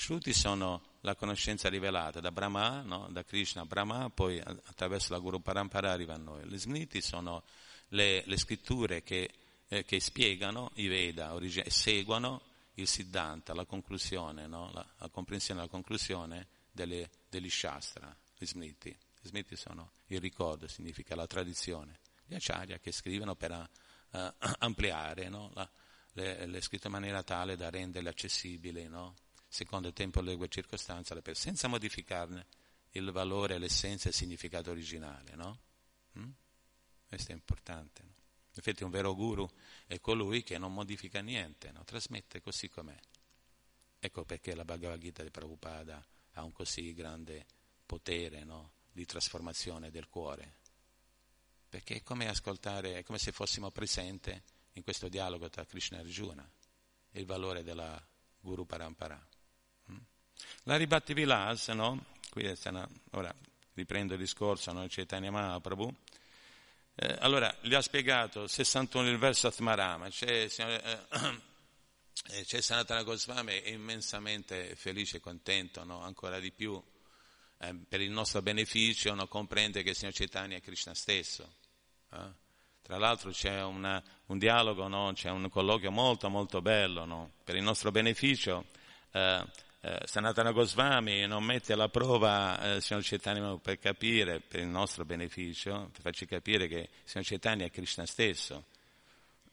Shruti 0.00 0.32
sono 0.32 0.82
la 1.02 1.14
conoscenza 1.14 1.68
rivelata 1.68 2.20
da 2.20 2.32
Brahma, 2.32 2.80
no? 2.80 3.08
da 3.10 3.22
Krishna 3.22 3.60
a 3.60 3.66
Brahma, 3.66 4.08
poi 4.08 4.40
attraverso 4.40 5.12
la 5.12 5.18
Guru 5.18 5.42
Parampara 5.42 5.92
arriva 5.92 6.14
a 6.14 6.16
noi. 6.16 6.48
Le 6.48 6.56
Smriti 6.56 7.02
sono 7.02 7.42
le, 7.88 8.22
le 8.24 8.38
scritture 8.38 9.02
che, 9.02 9.30
eh, 9.68 9.84
che, 9.84 10.00
spiegano 10.00 10.70
i 10.76 10.86
Veda 10.86 11.34
origine, 11.34 11.68
seguono 11.68 12.40
il 12.76 12.86
Siddhanta, 12.86 13.52
la 13.52 13.66
conclusione, 13.66 14.46
no? 14.46 14.70
la, 14.72 14.84
la, 14.96 15.08
comprensione, 15.10 15.60
la 15.60 15.68
conclusione 15.68 16.48
delle, 16.72 17.10
degli 17.28 17.50
Shastra, 17.50 18.16
gli 18.38 18.46
Smriti. 18.46 18.88
Gli 19.20 19.28
Smriti 19.28 19.54
sono 19.54 19.90
il 20.06 20.18
ricordo, 20.18 20.66
significa 20.66 21.14
la 21.14 21.26
tradizione. 21.26 21.98
Gli 22.24 22.34
Acharya 22.34 22.78
che 22.78 22.90
scrivono 22.90 23.34
per 23.34 23.68
uh, 24.12 24.18
ampliare 24.60 25.28
no? 25.28 25.50
la, 25.52 25.70
le, 26.12 26.46
le, 26.46 26.60
scritte 26.62 26.86
in 26.86 26.94
maniera 26.94 27.22
tale 27.22 27.54
da 27.54 27.68
renderle 27.68 28.08
accessibili, 28.08 28.88
no? 28.88 29.14
Secondo 29.50 29.88
il 29.88 29.94
tempo, 29.94 30.20
le 30.20 30.38
circostanze, 30.48 31.20
senza 31.34 31.66
modificarne 31.66 32.46
il 32.92 33.10
valore, 33.10 33.58
l'essenza 33.58 34.06
e 34.06 34.10
il 34.10 34.14
significato 34.14 34.70
originale. 34.70 35.34
No? 35.34 35.58
Mm? 36.18 36.30
Questo 37.08 37.32
è 37.32 37.34
importante. 37.34 38.02
No? 38.04 38.08
In 38.52 38.58
effetti 38.58 38.84
un 38.84 38.90
vero 38.90 39.14
guru 39.14 39.48
è 39.86 40.00
colui 40.00 40.44
che 40.44 40.56
non 40.56 40.72
modifica 40.72 41.20
niente, 41.20 41.72
no? 41.72 41.84
trasmette 41.84 42.40
così 42.40 42.68
com'è. 42.68 42.96
Ecco 43.98 44.24
perché 44.24 44.54
la 44.54 44.64
Bhagavad 44.64 45.00
Gita 45.00 45.24
di 45.24 45.30
Prabhupada 45.30 46.04
ha 46.34 46.44
un 46.44 46.52
così 46.52 46.94
grande 46.94 47.44
potere 47.84 48.44
no? 48.44 48.72
di 48.92 49.04
trasformazione 49.04 49.90
del 49.90 50.08
cuore. 50.08 50.58
Perché 51.68 51.96
è 51.96 52.02
come 52.04 52.28
ascoltare, 52.28 52.98
è 52.98 53.02
come 53.02 53.18
se 53.18 53.32
fossimo 53.32 53.72
presenti 53.72 54.40
in 54.74 54.82
questo 54.84 55.08
dialogo 55.08 55.48
tra 55.48 55.66
Krishna 55.66 55.98
e 55.98 56.00
Arjuna, 56.02 56.48
il 57.12 57.26
valore 57.26 57.64
della 57.64 58.00
Guru 58.40 58.64
Parampara. 58.64 59.29
La 60.64 60.76
Ribatti 60.76 61.14
Vilas, 61.14 61.68
no? 61.68 62.06
Qui 62.30 62.52
una, 62.64 62.88
ora 63.12 63.34
riprendo 63.74 64.14
il 64.14 64.20
discorso, 64.20 64.72
no? 64.72 64.86
Chaitanya 64.88 65.30
Mahaprabhu, 65.30 65.94
eh, 67.02 67.16
allora 67.20 67.54
gli 67.62 67.72
ha 67.72 67.80
spiegato 67.80 68.46
61 68.46 69.08
il 69.08 69.16
verso 69.16 69.46
Atmarama, 69.46 70.10
c'è, 70.10 70.48
eh, 70.54 70.98
eh, 72.32 72.44
c'è 72.44 72.60
Sanatana 72.60 73.02
Goswami 73.02 73.60
è 73.62 73.70
immensamente 73.70 74.74
felice 74.76 75.16
e 75.16 75.20
contento, 75.20 75.82
no? 75.84 76.02
ancora 76.02 76.38
di 76.38 76.52
più, 76.52 76.78
eh, 77.58 77.74
per 77.88 78.02
il 78.02 78.10
nostro 78.10 78.42
beneficio, 78.42 79.14
no? 79.14 79.26
comprende 79.28 79.82
che 79.82 79.90
il 79.90 79.96
Signor 79.96 80.12
Chaitanya 80.12 80.58
è 80.58 80.60
Krishna 80.60 80.94
stesso. 80.94 81.54
Eh? 82.12 82.48
Tra 82.82 82.98
l'altro 82.98 83.30
c'è 83.30 83.62
una, 83.62 84.02
un 84.26 84.36
dialogo, 84.36 84.86
no? 84.86 85.12
c'è 85.14 85.30
un 85.30 85.48
colloquio 85.48 85.90
molto 85.90 86.28
molto 86.28 86.60
bello 86.60 87.06
no? 87.06 87.32
per 87.44 87.56
il 87.56 87.62
nostro 87.62 87.90
beneficio. 87.90 88.66
Eh, 89.12 89.46
eh, 89.82 90.02
Sanatana 90.04 90.50
Goswami 90.50 91.26
non 91.26 91.42
mette 91.42 91.72
alla 91.72 91.88
prova 91.88 92.60
eh, 92.60 92.74
il 92.76 92.82
signor 92.82 93.02
Chaitanya 93.02 93.56
per 93.56 93.78
capire, 93.78 94.40
per 94.40 94.60
il 94.60 94.66
nostro 94.66 95.06
beneficio, 95.06 95.88
per 95.90 96.02
farci 96.02 96.26
capire 96.26 96.68
che 96.68 96.78
il 96.78 96.88
signor 97.04 97.26
Chaitanya 97.26 97.64
è 97.64 97.70
Krishna 97.70 98.04
stesso. 98.04 98.64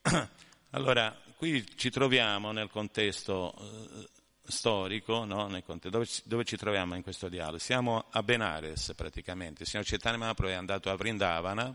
allora, 0.72 1.16
qui 1.38 1.66
ci 1.78 1.90
troviamo 1.90 2.52
nel 2.52 2.70
contesto 2.70 3.56
eh, 3.58 4.10
storico, 4.44 5.24
no? 5.24 5.48
nel 5.48 5.64
contesto, 5.64 5.98
dove, 5.98 6.10
dove, 6.26 6.44
ci 6.44 6.58
troviamo 6.58 6.96
in 6.96 7.04
questo 7.04 7.30
dialogo? 7.30 7.60
Siamo 7.60 8.08
a 8.10 8.22
Benares 8.22 8.94
praticamente, 8.98 9.64
il 9.64 9.70
signor 9.70 9.86
Chaitanya 9.86 10.18
Mahaprabhu 10.18 10.52
è 10.52 10.56
andato 10.56 10.90
a 10.90 10.96
Vrindavana, 10.96 11.74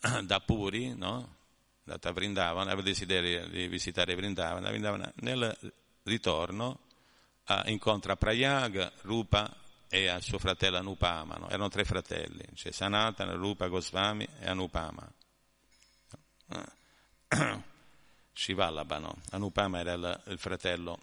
da 0.24 0.40
Puri, 0.40 0.94
no? 0.94 1.36
andata 1.84 2.08
a 2.08 2.12
Vrindavana, 2.12 2.70
aveva 2.70 2.88
desiderio 2.88 3.46
di 3.48 3.68
visitare 3.68 4.14
Vrindavana, 4.14 4.70
Vrindavana 4.70 5.12
nel 5.16 5.74
ritorno 6.08 6.80
incontra 7.66 8.16
Prayag, 8.16 8.92
Rupa 9.02 9.54
e 9.88 10.08
a 10.08 10.20
suo 10.20 10.38
fratello 10.38 10.76
Anupama, 10.76 11.36
no? 11.36 11.48
erano 11.48 11.68
tre 11.68 11.84
fratelli, 11.84 12.44
cioè 12.54 12.72
Sanatana, 12.72 13.32
Rupa, 13.32 13.68
Goswami 13.68 14.28
e 14.40 14.46
Anupama. 14.46 15.10
Shivallabha, 18.32 18.98
no? 18.98 19.16
Anupama 19.30 19.78
era 19.80 19.92
il, 19.94 20.22
il 20.26 20.38
fratello 20.38 21.00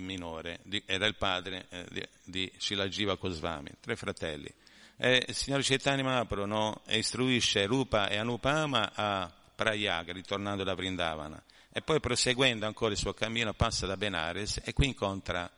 minore, 0.00 0.60
di, 0.62 0.82
era 0.86 1.06
il 1.06 1.16
padre 1.16 1.66
eh, 1.68 1.86
di, 1.90 2.08
di 2.24 2.52
Shilajiva 2.56 3.14
Goswami, 3.14 3.70
tre 3.80 3.96
fratelli. 3.96 4.52
E 4.96 5.24
il 5.28 5.34
signor 5.34 5.62
Chaitanya 5.62 6.02
Mahaprabhu 6.02 6.46
no, 6.46 6.82
istruisce 6.88 7.66
Rupa 7.66 8.08
e 8.08 8.16
Anupama 8.16 8.90
a 8.94 9.30
Prayag, 9.54 10.12
ritornando 10.12 10.64
da 10.64 10.74
Vrindavana. 10.74 11.40
E 11.70 11.82
poi 11.82 12.00
proseguendo 12.00 12.66
ancora 12.66 12.92
il 12.92 12.98
suo 12.98 13.14
cammino 13.14 13.52
passa 13.54 13.86
da 13.86 13.96
Benares 13.96 14.60
e 14.64 14.72
qui 14.72 14.86
incontra 14.86 15.50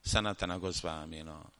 Sanatana 0.00 0.56
Goswami. 0.56 1.22
No? 1.22 1.52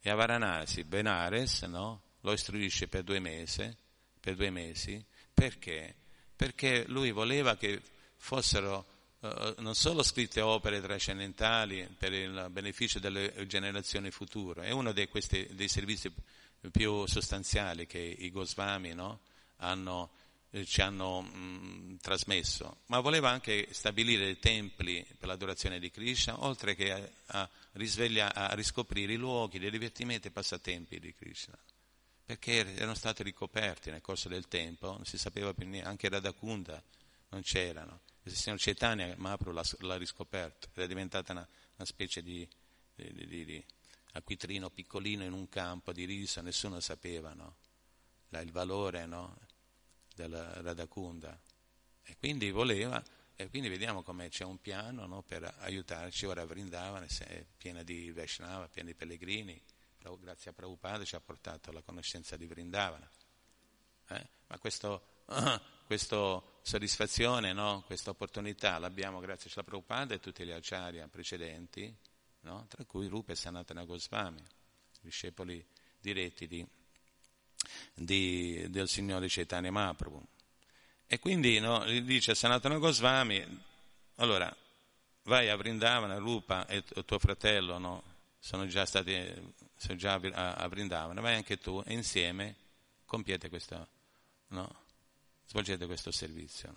E 0.00 0.10
a 0.10 0.14
Varanasi, 0.14 0.84
Benares, 0.84 1.62
no? 1.62 2.00
lo 2.20 2.32
istruisce 2.32 2.88
per 2.88 3.02
due, 3.02 3.20
mesi, 3.20 3.76
per 4.18 4.34
due 4.34 4.50
mesi. 4.50 5.04
Perché? 5.32 5.94
Perché 6.34 6.84
lui 6.88 7.10
voleva 7.10 7.56
che 7.56 7.80
fossero 8.16 8.86
Uh, 9.22 9.54
non 9.58 9.76
solo 9.76 10.02
scritte 10.02 10.40
opere 10.40 10.80
trascendentali 10.80 11.88
per 11.96 12.12
il 12.12 12.48
beneficio 12.50 12.98
delle 12.98 13.46
generazioni 13.46 14.10
future, 14.10 14.64
è 14.64 14.72
uno 14.72 14.90
dei, 14.90 15.06
questi, 15.06 15.46
dei 15.52 15.68
servizi 15.68 16.12
più 16.72 17.06
sostanziali 17.06 17.86
che 17.86 17.98
i 17.98 18.32
Goswami 18.32 18.94
no? 18.94 19.20
hanno, 19.58 20.10
eh, 20.10 20.21
ci 20.64 20.82
hanno 20.82 21.22
mh, 21.22 21.98
trasmesso, 22.00 22.82
ma 22.86 23.00
voleva 23.00 23.30
anche 23.30 23.68
stabilire 23.70 24.24
dei 24.24 24.38
templi 24.38 25.06
per 25.18 25.28
l'adorazione 25.28 25.78
di 25.78 25.90
Krishna, 25.90 26.44
oltre 26.44 26.74
che 26.74 26.92
a, 26.92 27.10
a, 27.26 27.50
a 28.34 28.54
riscoprire 28.54 29.14
i 29.14 29.16
luoghi 29.16 29.58
dei 29.58 29.70
divertimenti 29.70 30.28
e 30.28 30.30
passatempi 30.30 31.00
di 31.00 31.14
Krishna, 31.14 31.58
perché 32.24 32.74
erano 32.74 32.94
stati 32.94 33.22
ricoperti 33.22 33.90
nel 33.90 34.02
corso 34.02 34.28
del 34.28 34.46
tempo, 34.46 34.88
non 34.88 35.06
si 35.06 35.16
sapeva 35.16 35.54
più 35.54 35.66
niente, 35.66 35.88
anche 35.88 36.08
Radhakunda 36.10 36.82
non 37.30 37.40
c'erano. 37.40 38.00
Il 38.24 38.34
signor 38.36 38.58
Chaitanya 38.60 39.14
Mahaprabhu 39.16 39.52
l'ha, 39.52 39.64
l'ha 39.80 39.96
riscoperto, 39.96 40.68
era 40.74 40.86
diventata 40.86 41.32
una, 41.32 41.48
una 41.76 41.86
specie 41.86 42.22
di, 42.22 42.46
di, 42.94 43.26
di, 43.26 43.44
di, 43.44 43.64
acquitrino 44.12 44.68
piccolino 44.68 45.24
in 45.24 45.32
un 45.32 45.48
campo 45.48 45.92
di 45.92 46.04
riso, 46.04 46.42
nessuno 46.42 46.78
sapeva 46.80 47.32
no? 47.32 47.56
Il 48.28 48.52
valore 48.52 49.06
no? 49.06 49.36
Della 50.14 50.60
Radhakunda. 50.60 51.38
E 52.04 52.16
quindi 52.18 52.50
voleva, 52.50 53.02
e 53.34 53.48
quindi 53.48 53.68
vediamo 53.68 54.02
come 54.02 54.28
c'è 54.28 54.44
un 54.44 54.60
piano 54.60 55.06
no? 55.06 55.22
per 55.22 55.52
aiutarci. 55.60 56.26
Ora 56.26 56.44
Vrindavana 56.44 57.06
è 57.06 57.46
piena 57.56 57.82
di 57.82 58.10
Vaishnava, 58.10 58.68
piena 58.68 58.88
di 58.88 58.94
pellegrini. 58.94 59.60
Grazie 60.20 60.50
a 60.50 60.54
Prabhupada 60.54 61.04
ci 61.04 61.14
ha 61.14 61.20
portato 61.20 61.70
alla 61.70 61.82
conoscenza 61.82 62.36
di 62.36 62.46
Vrindavana. 62.46 63.08
Eh? 64.08 64.28
Ma 64.48 64.58
questa 64.58 65.00
soddisfazione, 66.62 67.52
no? 67.52 67.82
questa 67.86 68.10
opportunità 68.10 68.78
l'abbiamo 68.78 69.20
grazie 69.20 69.50
a 69.54 69.62
Prabhupada 69.62 70.14
e 70.14 70.20
tutti 70.20 70.44
gli 70.44 70.50
acharya 70.50 71.06
precedenti, 71.08 71.94
no? 72.40 72.66
tra 72.68 72.84
cui 72.84 73.06
Rupa 73.06 73.32
e 73.32 73.36
Sanatana 73.36 73.84
Goswami, 73.84 74.42
discepoli 75.00 75.64
diretti 76.00 76.48
di, 76.48 76.66
di, 77.94 78.66
del 78.68 78.88
Signore 78.88 79.26
Chaitanya 79.28 79.70
Mahaprabhu. 79.70 80.22
E 81.06 81.18
quindi 81.18 81.58
no, 81.60 81.84
dice 81.84 82.30
a 82.30 82.34
Sanatana 82.34 82.78
Goswami, 82.78 83.44
allora 84.16 84.54
vai 85.24 85.48
a 85.48 85.56
Vrindavana, 85.56 86.16
Rupa 86.16 86.66
e 86.66 86.82
tuo 87.04 87.18
fratello 87.18 87.78
no? 87.78 88.02
sono 88.38 88.66
già 88.66 88.86
stati 88.86 89.14
sono 89.76 89.96
già 89.96 90.14
a, 90.14 90.68
Vrindavana, 90.68 91.20
vai 91.20 91.34
anche 91.34 91.58
tu 91.58 91.82
e 91.84 91.92
insieme 91.92 92.56
compiete 93.04 93.48
questo, 93.48 93.88
no? 94.48 94.74
svolgete 95.46 95.86
questo 95.86 96.10
servizio. 96.10 96.72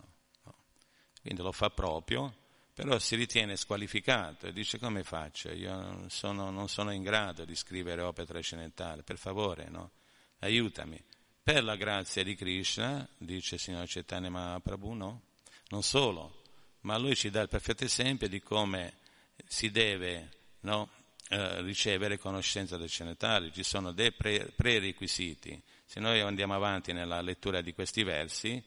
Quindi 1.22 1.42
lo 1.42 1.52
fa 1.52 1.70
proprio, 1.70 2.34
però 2.74 3.00
si 3.00 3.16
ritiene 3.16 3.56
squalificato 3.56 4.48
e 4.48 4.54
dice 4.54 4.78
come 4.78 5.04
faccio? 5.04 5.50
Io 5.52 6.10
sono, 6.10 6.52
non 6.52 6.68
sono 6.68 6.92
in 6.92 7.04
grado 7.04 7.46
di 7.46 7.56
scrivere 7.56 8.02
opere 8.02 8.28
trascendentali, 8.28 9.02
per 9.02 9.18
favore, 9.18 9.70
no? 9.70 9.92
Aiutami. 10.40 11.02
Per 11.42 11.64
la 11.64 11.76
grazia 11.76 12.24
di 12.24 12.36
Krishna, 12.36 13.08
dice 13.18 13.56
il 13.56 13.62
signor 13.62 13.88
Chaitanya 13.88 14.30
Mahaprabhu, 14.30 14.94
no? 14.94 15.22
non 15.70 15.84
solo, 15.84 16.42
ma 16.82 16.98
lui 16.98 17.16
ci 17.16 17.30
dà 17.30 17.42
il 17.42 17.50
perfetto 17.50 17.84
esempio 17.84 18.28
di 18.28 18.42
come 18.42 18.98
si 19.46 19.70
deve 19.70 20.30
no? 20.62 20.90
eh, 21.30 21.62
ricevere 21.62 22.18
conoscenza 22.18 22.78
trascendentale. 22.78 23.52
Ci 23.52 23.64
sono 23.64 23.92
dei 23.92 24.12
pre- 24.12 24.52
prerequisiti 24.56 25.62
se 25.86 26.00
noi 26.00 26.20
andiamo 26.20 26.56
avanti 26.56 26.94
nella 26.94 27.22
lettura 27.22 27.62
di 27.62 27.74
questi 27.74 28.04
versi, 28.04 28.62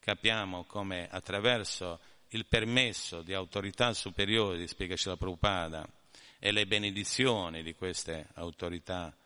capiamo 0.00 0.64
come 0.64 1.08
attraverso 1.08 2.00
il 2.30 2.46
permesso 2.46 3.22
di 3.22 3.34
autorità 3.34 3.94
superiori, 3.94 4.66
spiegaci 4.66 5.08
la 5.08 5.16
Prabhupada, 5.16 5.88
e 6.38 6.50
le 6.50 6.66
benedizioni 6.66 7.62
di 7.62 7.74
queste 7.74 8.28
autorità 8.34 9.06
superiori, 9.06 9.25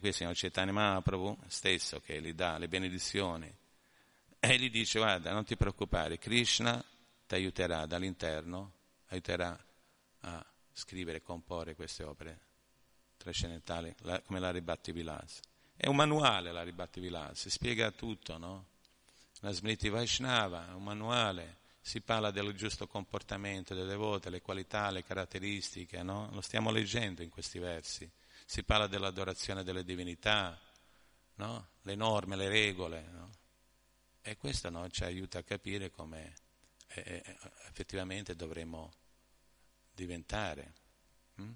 qui 0.00 0.12
signor 0.12 0.34
Chaitanya 0.34 0.72
Mahaprabhu 0.72 1.38
stesso 1.46 2.00
che 2.00 2.20
gli 2.20 2.32
dà 2.32 2.58
le 2.58 2.68
benedizioni, 2.68 3.52
e 4.40 4.58
gli 4.58 4.68
dice 4.68 4.98
guarda 4.98 5.32
non 5.32 5.44
ti 5.44 5.56
preoccupare, 5.56 6.18
Krishna 6.18 6.84
ti 7.26 7.34
aiuterà 7.34 7.86
dall'interno, 7.86 8.72
aiuterà 9.08 9.58
a 10.20 10.44
scrivere 10.72 11.18
e 11.18 11.22
comporre 11.22 11.74
queste 11.74 12.02
opere 12.02 12.40
trascendentali 13.16 13.94
come 14.26 14.40
la 14.40 14.50
Ribatti 14.50 14.92
Vilas. 14.92 15.40
È 15.76 15.86
un 15.86 15.96
manuale 15.96 16.52
la 16.52 16.62
Ribatti 16.62 17.00
Vilas, 17.00 17.48
spiega 17.48 17.90
tutto, 17.90 18.36
no? 18.36 18.66
La 19.40 19.52
Smriti 19.52 19.88
Vaishnava, 19.88 20.70
è 20.70 20.72
un 20.72 20.82
manuale, 20.82 21.58
si 21.80 22.00
parla 22.00 22.30
del 22.30 22.54
giusto 22.54 22.86
comportamento 22.86 23.74
delle 23.74 23.86
devote, 23.86 24.30
le 24.30 24.40
qualità, 24.40 24.90
le 24.90 25.04
caratteristiche, 25.04 26.02
no? 26.02 26.28
Lo 26.32 26.40
stiamo 26.40 26.70
leggendo 26.70 27.22
in 27.22 27.30
questi 27.30 27.58
versi. 27.58 28.10
Si 28.44 28.62
parla 28.62 28.86
dell'adorazione 28.86 29.64
delle 29.64 29.84
divinità, 29.84 30.58
no? 31.36 31.68
Le 31.82 31.94
norme, 31.94 32.36
le 32.36 32.48
regole, 32.48 33.02
no? 33.10 33.30
E 34.22 34.36
questo 34.36 34.70
no, 34.70 34.88
ci 34.88 35.04
aiuta 35.04 35.38
a 35.38 35.42
capire 35.42 35.90
come 35.90 36.34
eh, 36.88 37.22
eh 37.24 37.38
effettivamente 37.68 38.36
dovremmo 38.36 38.92
diventare. 39.92 40.74
Hm? 41.36 41.52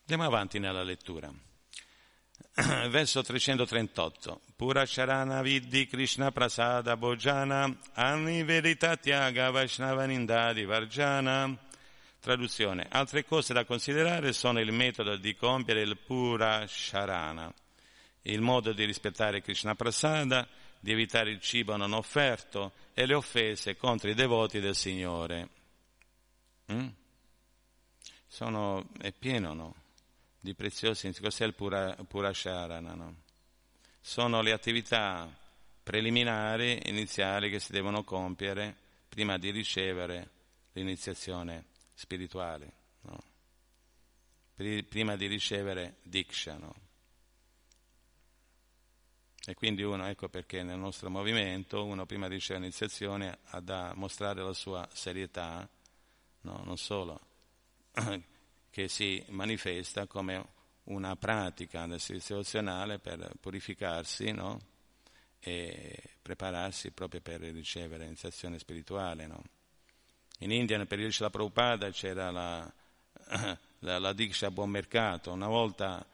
Andiamo 0.00 0.24
avanti 0.24 0.58
nella 0.58 0.82
lettura. 0.82 1.32
Verso 2.88 3.20
338. 3.20 4.40
Pura 4.54 4.84
Charana 4.86 5.42
Vidhi 5.42 5.88
Krishna 5.88 6.30
Prasada 6.30 6.96
Bhojana 6.96 7.76
Ani 7.94 8.44
Veritatyaga 8.44 9.50
Vaishnavanindadi 9.50 10.64
Varjana. 10.64 11.52
Traduzione. 12.20 12.86
Altre 12.88 13.24
cose 13.24 13.52
da 13.52 13.64
considerare 13.64 14.32
sono 14.32 14.60
il 14.60 14.70
metodo 14.70 15.16
di 15.16 15.34
compiere 15.34 15.82
il 15.82 15.98
Pura 15.98 16.64
Sharana, 16.66 17.52
il 18.22 18.40
modo 18.40 18.72
di 18.72 18.84
rispettare 18.84 19.42
Krishna 19.42 19.74
Prasada, 19.74 20.46
di 20.78 20.92
evitare 20.92 21.30
il 21.30 21.40
cibo 21.40 21.76
non 21.76 21.92
offerto 21.92 22.72
e 22.94 23.04
le 23.04 23.14
offese 23.14 23.76
contro 23.76 24.08
i 24.08 24.14
devoti 24.14 24.60
del 24.60 24.76
Signore. 24.76 25.48
Mm? 26.72 26.86
Sono, 28.28 28.88
è 29.00 29.12
pieno 29.12 29.52
no? 29.54 29.74
Di 30.44 30.54
preziosi, 30.54 31.10
cos'è 31.22 31.46
il 31.46 31.54
pura, 31.54 31.94
Purasharana? 31.94 32.92
No? 32.92 33.22
Sono 33.98 34.42
le 34.42 34.52
attività 34.52 35.26
preliminari, 35.82 36.82
iniziali 36.90 37.48
che 37.48 37.58
si 37.58 37.72
devono 37.72 38.04
compiere 38.04 38.76
prima 39.08 39.38
di 39.38 39.50
ricevere 39.50 40.30
l'iniziazione 40.72 41.64
spirituale, 41.94 42.72
no? 43.02 43.22
prima 44.86 45.16
di 45.16 45.26
ricevere 45.28 45.96
Diksha. 46.02 46.58
No? 46.58 46.74
E 49.46 49.54
quindi 49.54 49.82
uno, 49.82 50.06
ecco 50.06 50.28
perché 50.28 50.62
nel 50.62 50.78
nostro 50.78 51.08
movimento, 51.08 51.86
uno 51.86 52.04
prima 52.04 52.28
di 52.28 52.34
ricevere 52.34 52.66
l'iniziazione 52.66 53.38
ha 53.44 53.60
da 53.60 53.94
mostrare 53.94 54.42
la 54.42 54.52
sua 54.52 54.86
serietà, 54.92 55.66
no? 56.42 56.62
non 56.66 56.76
solo 56.76 57.18
che 58.74 58.88
si 58.88 59.24
manifesta 59.28 60.08
come 60.08 60.44
una 60.86 61.14
pratica 61.14 61.86
del 61.86 62.00
servizio 62.00 62.34
devozionale 62.34 62.98
per 62.98 63.30
purificarsi 63.40 64.32
no? 64.32 64.60
e 65.38 66.02
prepararsi 66.20 66.90
proprio 66.90 67.20
per 67.20 67.40
ricevere 67.40 68.02
l'iniziazione 68.02 68.58
spirituale. 68.58 69.28
No? 69.28 69.40
In 70.38 70.50
India, 70.50 70.76
nel 70.76 70.88
periodo 70.88 71.14
della 71.16 71.30
Prabhupada, 71.30 71.88
c'era 71.92 72.32
la, 72.32 72.74
la, 73.78 73.98
la 74.00 74.12
Diksha 74.12 74.48
a 74.48 74.50
buon 74.50 74.70
mercato. 74.70 75.30
Una 75.30 75.46
volta 75.46 76.04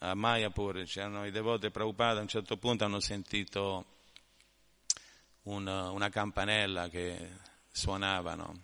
a 0.00 0.14
Mayapur 0.14 0.84
c'erano 0.84 1.24
i 1.24 1.30
devoti 1.30 1.70
Prabhupada, 1.70 2.18
a 2.18 2.22
un 2.22 2.28
certo 2.28 2.58
punto 2.58 2.84
hanno 2.84 3.00
sentito 3.00 3.86
una, 5.44 5.88
una 5.90 6.10
campanella 6.10 6.90
che 6.90 7.30
suonavano 7.72 8.62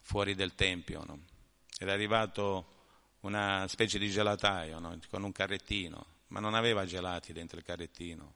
fuori 0.00 0.34
del 0.34 0.54
tempio. 0.54 1.04
No? 1.04 1.34
Era 1.78 1.92
arrivato 1.92 2.74
una 3.20 3.66
specie 3.68 3.98
di 3.98 4.10
gelataio 4.10 4.78
no? 4.78 4.98
con 5.10 5.22
un 5.22 5.32
carrettino, 5.32 6.06
ma 6.28 6.40
non 6.40 6.54
aveva 6.54 6.86
gelati 6.86 7.32
dentro 7.32 7.58
il 7.58 7.64
carrettino, 7.64 8.34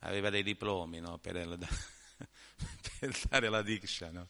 aveva 0.00 0.30
dei 0.30 0.42
diplomi 0.42 1.00
no? 1.00 1.18
per, 1.18 1.36
il, 1.36 1.58
per, 2.98 3.20
dare 3.28 3.48
la 3.48 3.62
diksha. 3.62 4.28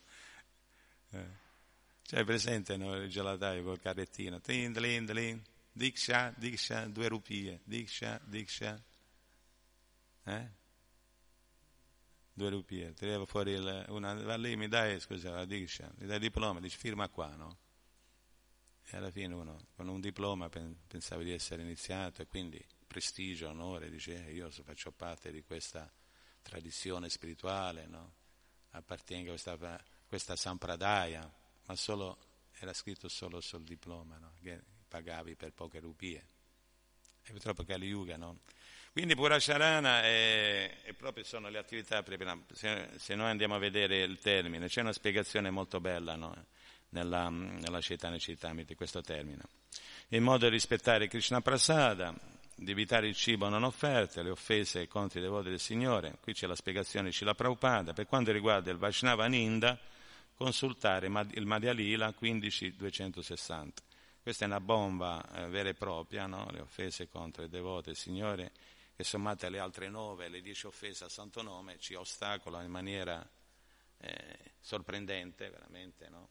Eh. 1.10 1.46
Cioè, 2.02 2.24
presente 2.24 2.74
il 2.74 3.08
gelataio 3.08 3.62
col 3.62 3.80
carrettino, 3.80 4.40
tlin, 4.40 4.72
tlin, 4.72 5.06
tlin. 5.06 5.42
Diksha, 5.78 6.34
Diksha, 6.36 6.86
due 6.86 7.06
rupie, 7.06 7.60
Diksha, 7.62 8.20
Diksha. 8.24 8.82
Eh? 10.24 10.48
Due 12.32 12.50
rupie, 12.50 12.94
tirava 12.94 13.24
fuori 13.26 13.52
il, 13.52 13.84
una, 13.90 14.14
va 14.14 14.36
lì, 14.36 14.56
mi 14.56 14.66
dai, 14.66 14.98
scusa, 14.98 15.30
la 15.30 15.44
Diksha, 15.44 15.88
mi 15.98 16.06
dai 16.06 16.16
il 16.16 16.22
diploma, 16.22 16.58
dice 16.58 16.76
firma 16.76 17.08
qua, 17.08 17.32
no? 17.36 17.56
E 18.90 18.96
alla 18.96 19.10
fine 19.10 19.34
uno 19.34 19.58
con 19.76 19.88
un 19.88 20.00
diploma 20.00 20.48
pensava 20.48 21.22
di 21.22 21.32
essere 21.32 21.62
iniziato 21.62 22.22
e 22.22 22.26
quindi 22.26 22.64
prestigio, 22.86 23.50
onore, 23.50 23.90
dice 23.90 24.26
eh, 24.26 24.32
io 24.32 24.50
faccio 24.50 24.90
parte 24.92 25.30
di 25.30 25.42
questa 25.42 25.90
tradizione 26.40 27.10
spirituale, 27.10 27.86
no? 27.86 28.14
appartengo 28.70 29.28
a 29.28 29.32
questa, 29.32 29.84
questa 30.06 30.36
sampradaya, 30.36 31.30
ma 31.66 31.76
solo, 31.76 32.16
era 32.60 32.72
scritto 32.72 33.08
solo 33.08 33.42
sul 33.42 33.62
diploma, 33.62 34.16
no? 34.16 34.32
che 34.42 34.58
pagavi 34.88 35.34
per 35.34 35.52
poche 35.52 35.80
rupie. 35.80 36.26
E 37.24 37.32
purtroppo 37.32 37.64
Kali 37.64 37.86
Yuga, 37.86 38.16
no? 38.16 38.38
Quindi 38.90 39.14
Purasharana 39.14 40.02
è, 40.02 40.82
è 40.82 40.92
proprio 40.94 41.24
sono 41.24 41.50
le 41.50 41.58
attività, 41.58 42.02
se, 42.52 42.88
se, 42.96 43.14
noi 43.14 43.28
andiamo 43.28 43.54
a 43.54 43.58
vedere 43.58 44.02
il 44.02 44.18
termine, 44.18 44.66
c'è 44.66 44.80
una 44.80 44.94
spiegazione 44.94 45.50
molto 45.50 45.78
bella 45.78 46.16
no? 46.16 46.46
Nella, 46.90 47.28
nella 47.28 47.80
Citamiti, 47.80 48.74
questo 48.74 49.00
termine. 49.00 49.42
In 50.08 50.22
modo 50.22 50.44
da 50.44 50.50
rispettare 50.50 51.08
Krishna 51.08 51.40
Prasada, 51.40 52.14
di 52.54 52.70
evitare 52.70 53.06
il 53.06 53.14
cibo 53.14 53.48
non 53.48 53.62
offerto, 53.62 54.22
le 54.22 54.30
offese 54.30 54.88
contro 54.88 55.18
i 55.18 55.22
devoti 55.22 55.48
del 55.48 55.60
Signore, 55.60 56.18
qui 56.20 56.32
c'è 56.32 56.46
la 56.46 56.56
spiegazione 56.56 57.12
Cila 57.12 57.34
Prabhupada, 57.34 57.92
per 57.92 58.06
quanto 58.06 58.32
riguarda 58.32 58.70
il 58.70 58.78
Vaishnava 58.78 59.26
Ninda, 59.26 59.78
consultare 60.34 61.06
il 61.06 61.46
Madhya 61.46 61.72
Lila 61.72 62.12
15260. 62.12 63.82
Questa 64.22 64.44
è 64.44 64.48
una 64.48 64.60
bomba 64.60 65.24
eh, 65.32 65.48
vera 65.48 65.68
e 65.68 65.74
propria, 65.74 66.26
no? 66.26 66.48
le 66.50 66.60
offese 66.60 67.08
contro 67.08 67.42
il 67.42 67.48
devoto, 67.48 67.90
il 67.90 67.96
Signore, 67.96 68.52
che 68.94 69.04
sommate 69.04 69.46
alle 69.46 69.58
altre 69.58 69.88
nove, 69.88 70.28
le 70.28 70.40
dieci 70.40 70.66
offese 70.66 71.04
al 71.04 71.10
Santo 71.10 71.42
Nome, 71.42 71.78
ci 71.78 71.94
ostacolano 71.94 72.64
in 72.64 72.70
maniera 72.70 73.26
eh, 73.98 74.52
sorprendente, 74.60 75.48
veramente, 75.48 76.08
no? 76.08 76.28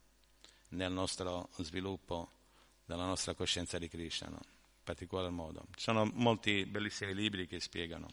Nel 0.69 0.91
nostro 0.91 1.49
sviluppo 1.57 2.31
della 2.85 3.05
nostra 3.05 3.33
coscienza 3.33 3.77
di 3.77 3.87
Krishna, 3.89 4.29
no? 4.29 4.39
in 4.41 4.83
particolar 4.83 5.29
modo. 5.29 5.65
Ci 5.75 5.83
sono 5.83 6.09
molti 6.13 6.65
bellissimi 6.65 7.13
libri 7.13 7.47
che 7.47 7.59
spiegano 7.59 8.07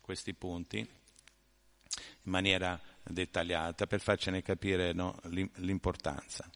questi 0.00 0.34
punti 0.34 0.78
in 0.78 2.30
maniera 2.30 2.80
dettagliata 3.02 3.86
per 3.86 4.00
farcene 4.00 4.42
capire 4.42 4.92
no, 4.92 5.18
l'importanza. 5.56 6.48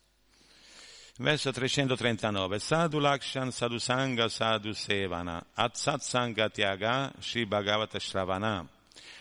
Verso 1.19 1.53
339. 1.53 2.59
Sadhu 2.59 2.99
Lakshan 2.99 3.53
Sadhu 3.53 3.79
Sangha 3.79 4.29
Sadhu 4.29 4.73
Sevana 4.73 5.47
Atsat 5.55 6.01
Sangha 6.01 6.51
Tyaga 6.51 7.13
Sri 7.21 7.47
Bhagavata 7.47 8.01
Shravana. 8.01 8.69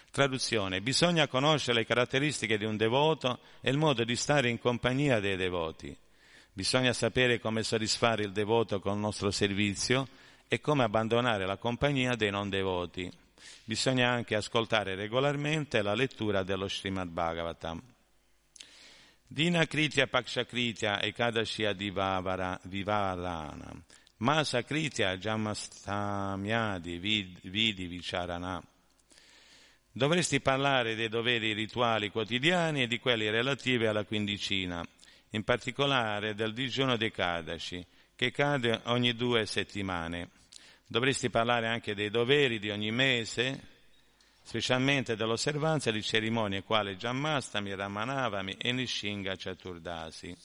Traduzione. 0.10 0.82
Bisogna 0.82 1.28
conoscere 1.28 1.80
le 1.80 1.86
caratteristiche 1.86 2.58
di 2.58 2.66
un 2.66 2.78
devoto 2.78 3.40
e 3.62 3.70
il 3.70 3.78
modo 3.78 4.04
di 4.04 4.16
stare 4.16 4.50
in 4.50 4.60
compagnia 4.60 5.20
dei 5.20 5.36
devoti. 5.36 5.96
Bisogna 6.54 6.94
sapere 6.94 7.40
come 7.40 7.64
soddisfare 7.64 8.24
il 8.24 8.32
devoto 8.32 8.80
con 8.80 8.94
il 8.94 9.00
nostro 9.00 9.32
servizio 9.32 10.08
e 10.48 10.62
come 10.62 10.84
abbandonare 10.84 11.46
la 11.48 11.58
compagnia 11.58 12.16
dei 12.16 12.30
non 12.30 12.50
devoti. 12.50 13.12
Bisogna 13.66 14.10
anche 14.10 14.36
ascoltare 14.36 14.94
regolarmente 14.94 15.82
la 15.82 15.96
lettura 15.96 16.44
dello 16.44 16.70
Srimad 16.70 17.10
Bhagavatam. 17.10 17.82
Dina 19.26 19.66
Kritya 19.66 20.06
Paksha 20.06 20.46
Kritya 20.46 21.02
Ekadashya 21.02 21.74
Divavara 21.74 22.60
Vivarana 22.66 23.74
Masa 24.18 24.62
Kritya 24.62 25.18
Jamastamyadi 25.18 27.00
Vidi 27.00 27.88
Vicharana 27.88 28.64
Dovresti 29.96 30.40
parlare 30.40 30.96
dei 30.96 31.08
doveri 31.08 31.54
rituali 31.54 32.10
quotidiani 32.10 32.84
e 32.84 32.88
di 32.88 33.00
quelli 33.00 33.30
relativi 33.30 33.86
alla 33.86 34.04
quindicina, 34.04 34.84
in 35.34 35.44
particolare 35.44 36.34
del 36.34 36.54
digiuno 36.54 36.98
dei 36.98 37.12
Kadashi, 37.12 37.86
che 38.16 38.32
cade 38.32 38.82
ogni 38.86 39.14
due 39.14 39.46
settimane. 39.46 40.30
Dovresti 40.88 41.30
parlare 41.30 41.68
anche 41.68 41.94
dei 41.94 42.10
doveri 42.10 42.60
di 42.60 42.70
ogni 42.70 42.92
mese, 42.92 43.68
specialmente 44.44 45.16
dell'osservanza 45.16 45.92
di 45.92 46.02
cerimonie 46.02 46.64
quali 46.64 46.96
Jammastami, 46.96 47.76
Ramanavami 47.76 48.54
e 48.54 48.72
Nishinga 48.72 49.36
Chaturdasi. 49.36 50.36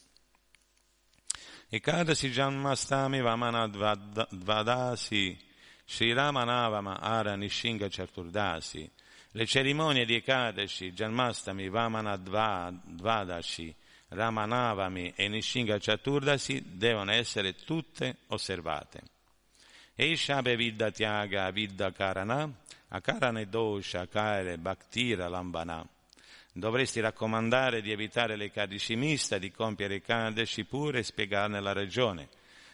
Ekadasi 1.70 2.30
Jammastami 2.30 3.20
Vamana 3.20 3.66
Dvadasi 3.66 5.38
Sri 5.84 6.14
Ramanavama 6.14 6.98
Ara 6.98 7.36
Nishinga 7.36 7.88
Chaturdasi 7.90 8.90
le 9.32 9.46
cerimonie 9.46 10.04
di 10.04 10.14
Ekadashi, 10.14 10.92
Janmastami, 10.92 11.68
Vamana 11.68 12.16
Dvadashi, 12.16 13.74
Ramanavami 14.08 15.12
e 15.14 15.28
Nishinga 15.28 15.78
Chaturdasi 15.78 16.76
devono 16.76 17.12
essere 17.12 17.54
tutte 17.54 18.18
osservate. 18.28 19.02
Esha 19.94 20.40
Vidya 20.40 20.90
Tyaga 20.90 21.50
Vidya 21.50 21.92
Karana 21.92 22.50
Akarane 22.90 23.48
dosha 23.48 24.06
kare 24.06 24.56
bhaktira 24.56 25.28
lambana. 25.28 25.86
Dovresti 26.52 27.00
raccomandare 27.00 27.82
di 27.82 27.92
evitare 27.92 28.34
le 28.34 28.50
kadishi 28.50 28.96
miste, 28.96 29.38
di 29.38 29.50
compiere 29.50 29.96
i 29.96 30.00
kadashi 30.00 30.64
pure 30.64 31.00
e 31.00 31.02
spiegarne 31.02 31.60
la 31.60 31.72
ragione. 31.72 32.28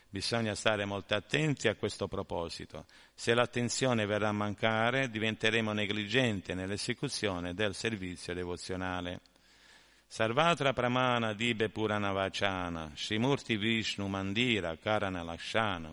Bisogna 0.08 0.54
stare 0.54 0.84
molto 0.84 1.16
attenti 1.16 1.66
a 1.66 1.74
questo 1.74 2.06
proposito. 2.06 2.86
Se 3.12 3.34
l'attenzione 3.34 4.06
verrà 4.06 4.28
a 4.28 4.32
mancare, 4.32 5.10
diventeremo 5.10 5.72
negligenti 5.72 6.54
nell'esecuzione 6.54 7.52
del 7.52 7.74
servizio 7.74 8.32
devozionale. 8.34 9.20
Sarvatra 10.14 10.72
Pramana 10.72 11.32
Dibe 11.32 11.70
Purana 11.70 12.12
Vachana, 12.12 12.92
Shrimurti 12.94 13.56
Vishnu 13.56 14.06
Mandira 14.06 14.76
Karana 14.76 15.24
Lakshana. 15.24 15.92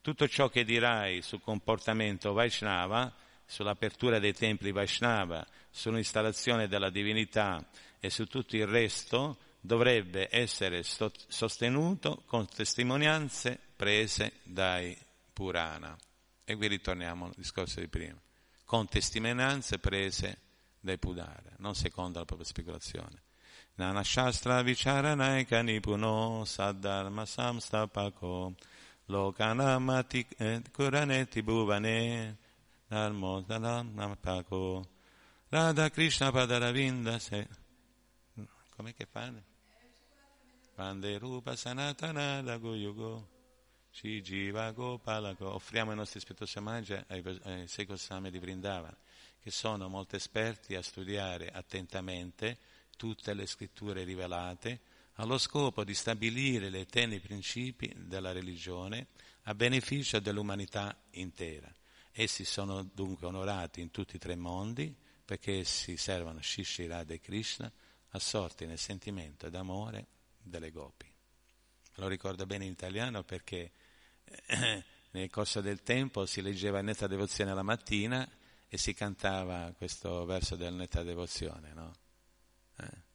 Tutto 0.00 0.28
ciò 0.28 0.48
che 0.48 0.62
dirai 0.62 1.20
sul 1.20 1.40
comportamento 1.40 2.32
Vaishnava 2.32 3.12
sull'apertura 3.44 4.20
dei 4.20 4.34
templi 4.34 4.70
Vaishnava, 4.70 5.44
sull'installazione 5.68 6.68
della 6.68 6.90
divinità 6.90 7.68
e 7.98 8.08
su 8.08 8.26
tutto 8.26 8.54
il 8.54 8.68
resto 8.68 9.38
dovrebbe 9.58 10.28
essere 10.30 10.84
sostenuto 10.84 12.22
con 12.26 12.46
testimonianze 12.46 13.58
prese 13.74 14.34
dai 14.44 14.96
Purana. 15.32 15.98
E 16.44 16.54
qui 16.54 16.68
ritorniamo 16.68 17.24
al 17.24 17.32
discorso 17.34 17.80
di 17.80 17.88
prima. 17.88 18.20
Con 18.64 18.86
testimonianze 18.86 19.80
prese 19.80 20.38
depurare, 20.78 21.54
non 21.56 21.74
secondo 21.74 22.20
la 22.20 22.24
propria 22.24 22.46
speculazione. 22.46 23.22
Nana 23.76 24.02
Shastra 24.02 24.62
Vicharanaika 24.62 25.62
Nipuno 25.62 26.44
Saddharma 26.44 27.24
Samstapako 27.24 28.54
Lokanamati 29.08 30.26
Kuraneti 30.70 31.42
Bhuvane 31.42 32.36
Narmo 32.90 33.42
Namapako 33.46 34.84
Radha 35.50 35.90
Krishna 35.90 36.30
Padaravinda 36.30 37.18
Se 37.18 37.46
Come 38.76 38.94
che 38.94 39.06
fanno? 39.06 39.42
Pande 40.74 41.18
Rupa 41.18 41.56
Sanatana 41.56 42.42
Dago 42.42 42.74
Yugo 42.74 43.26
Shri 43.90 44.20
Jiva 44.22 44.72
Gopalako 44.72 45.54
Offriamo 45.54 45.92
i 45.92 45.96
nostri 45.96 46.20
spettosi 46.20 46.58
omaggi 46.58 46.92
ai, 47.08 47.40
ai 47.44 47.66
sei 47.66 47.86
Goswami 47.86 48.30
di 48.30 48.38
Vrindavan 48.38 48.96
che 49.42 49.50
sono 49.50 49.88
molto 49.88 50.16
esperti 50.16 50.74
a 50.74 50.82
studiare 50.82 51.48
attentamente 51.50 52.58
tutte 53.00 53.32
le 53.32 53.46
scritture 53.46 54.04
rivelate 54.04 54.80
allo 55.14 55.38
scopo 55.38 55.84
di 55.84 55.94
stabilire 55.94 56.68
le 56.68 56.84
tenui 56.84 57.18
principi 57.18 57.90
della 57.96 58.30
religione 58.30 59.06
a 59.44 59.54
beneficio 59.54 60.20
dell'umanità 60.20 60.94
intera. 61.12 61.72
Essi 62.12 62.44
sono 62.44 62.82
dunque 62.82 63.26
onorati 63.26 63.80
in 63.80 63.90
tutti 63.90 64.16
e 64.16 64.18
tre 64.18 64.36
mondi 64.36 64.94
perché 65.24 65.60
essi 65.60 65.96
servono 65.96 66.42
Shishirada 66.42 67.14
e 67.14 67.20
Krishna 67.20 67.72
assorti 68.10 68.66
nel 68.66 68.76
sentimento 68.76 69.48
d'amore 69.48 70.06
delle 70.36 70.70
gopi. 70.70 71.10
Lo 71.94 72.06
ricordo 72.06 72.44
bene 72.44 72.66
in 72.66 72.72
italiano 72.72 73.22
perché 73.22 73.72
eh, 74.24 74.84
nel 75.12 75.30
corso 75.30 75.62
del 75.62 75.82
tempo 75.82 76.26
si 76.26 76.42
leggeva 76.42 76.82
Netta 76.82 77.06
Devozione 77.06 77.54
la 77.54 77.62
mattina 77.62 78.30
e 78.68 78.76
si 78.76 78.92
cantava 78.92 79.72
questo 79.74 80.26
verso 80.26 80.54
del 80.54 80.74
Netta 80.74 81.02
Devozione, 81.02 81.72
no? 81.72 81.94
Eh? 82.80 83.08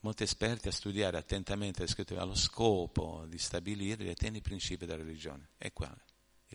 Molti 0.00 0.24
esperti 0.24 0.68
a 0.68 0.72
studiare 0.72 1.16
attentamente 1.16 1.82
le 1.82 1.86
scritture 1.86 2.20
allo 2.20 2.34
scopo 2.34 3.24
di 3.28 3.38
stabilire 3.38 4.10
i 4.10 4.14
teni 4.14 4.40
principi 4.40 4.84
della 4.84 5.02
religione. 5.02 5.50
È 5.56 5.72
qua 5.72 5.94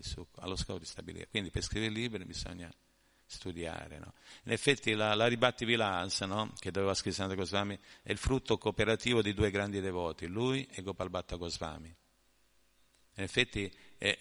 succo, 0.01 0.41
allo 0.41 0.55
scopo 0.55 0.79
di 0.79 0.85
stabilire. 0.85 1.27
Quindi 1.27 1.51
per 1.51 1.63
scrivere 1.63 1.91
libri 1.91 2.25
bisogna 2.25 2.71
studiare. 3.25 3.99
No? 3.99 4.13
In 4.43 4.51
effetti 4.51 4.93
la, 4.93 5.13
la 5.15 5.27
Ribatti 5.27 5.65
Vilas, 5.65 6.21
no? 6.21 6.53
che 6.57 6.71
doveva 6.71 6.93
scrivere 6.93 7.23
Santa 7.23 7.35
Goswami, 7.35 7.77
è 8.01 8.11
il 8.11 8.17
frutto 8.17 8.57
cooperativo 8.57 9.21
di 9.21 9.33
due 9.33 9.51
grandi 9.51 9.79
devoti, 9.81 10.27
lui 10.27 10.67
e 10.71 10.81
Gopal 10.81 11.09
Bhatta 11.09 11.35
Goswami. 11.35 11.95
In 13.15 13.23
effetti 13.23 13.71
è, 13.97 14.17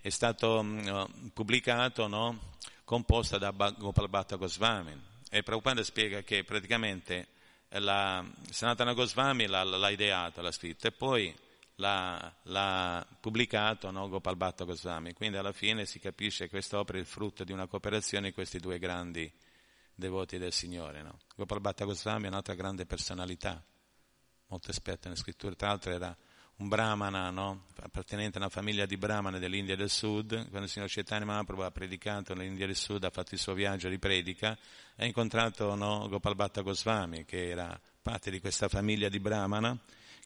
è 0.00 0.08
stato 0.08 0.58
um, 0.58 1.30
pubblicato, 1.32 2.06
no? 2.06 2.56
composta 2.84 3.38
da 3.38 3.50
Gopal 3.50 4.08
Bhatta 4.08 4.36
Goswami. 4.36 5.08
E 5.32 5.42
Prabhupada 5.44 5.84
spiega 5.84 6.22
che 6.22 6.42
praticamente 6.42 7.28
la, 7.68 8.28
Sanatana 8.50 8.94
Goswami 8.94 9.46
l'ha, 9.46 9.62
l'ha 9.62 9.90
ideato, 9.90 10.42
l'ha 10.42 10.50
scritto 10.50 10.88
e 10.88 10.92
poi 10.92 11.32
l'ha, 11.76 12.34
l'ha 12.42 13.06
pubblicato 13.20 13.90
no, 13.92 14.08
Gopal 14.08 14.36
Bhatta 14.36 14.64
Goswami. 14.64 15.12
Quindi 15.12 15.36
alla 15.36 15.52
fine 15.52 15.86
si 15.86 16.00
capisce 16.00 16.44
che 16.44 16.50
quest'opera 16.50 16.98
è 16.98 17.00
il 17.00 17.06
frutto 17.06 17.44
di 17.44 17.52
una 17.52 17.66
cooperazione 17.66 18.28
di 18.28 18.34
questi 18.34 18.58
due 18.58 18.78
grandi 18.78 19.32
devoti 19.94 20.36
del 20.36 20.52
Signore. 20.52 21.02
No? 21.02 21.18
Gopal 21.36 21.60
Bhatta 21.60 21.84
Goswami 21.84 22.24
è 22.24 22.28
un'altra 22.28 22.54
grande 22.54 22.84
personalità, 22.84 23.62
molto 24.48 24.70
esperta 24.70 25.08
nelle 25.08 25.20
scritture, 25.20 25.54
tra 25.54 25.68
l'altro 25.68 25.92
era 25.92 26.16
un 26.60 26.68
brahmana, 26.68 27.30
no? 27.30 27.64
appartenente 27.80 28.36
a 28.36 28.40
una 28.42 28.50
famiglia 28.50 28.84
di 28.84 28.98
brahmane 28.98 29.38
dell'India 29.38 29.76
del 29.76 29.88
Sud, 29.88 30.34
quando 30.50 30.66
il 30.66 30.68
signor 30.68 30.90
Chaitanya 30.90 31.24
Mahaprabhu 31.24 31.62
ha 31.62 31.70
predicato 31.70 32.34
nell'India 32.34 32.66
del 32.66 32.76
Sud, 32.76 33.02
ha 33.02 33.10
fatto 33.10 33.34
il 33.34 33.40
suo 33.40 33.54
viaggio 33.54 33.88
di 33.88 33.98
predica, 33.98 34.56
ha 34.96 35.04
incontrato 35.06 35.74
no, 35.74 36.06
Gopal 36.08 36.34
Bhatta 36.34 36.60
Goswami, 36.60 37.24
che 37.24 37.48
era 37.48 37.80
parte 38.02 38.30
di 38.30 38.40
questa 38.40 38.68
famiglia 38.68 39.08
di 39.08 39.18
brahmana, 39.20 39.76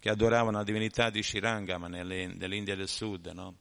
che 0.00 0.10
adoravano 0.10 0.58
la 0.58 0.64
divinità 0.64 1.08
di 1.08 1.22
Shirangama 1.22 1.86
nell'India 1.86 2.74
del 2.74 2.88
Sud. 2.88 3.26
No? 3.26 3.58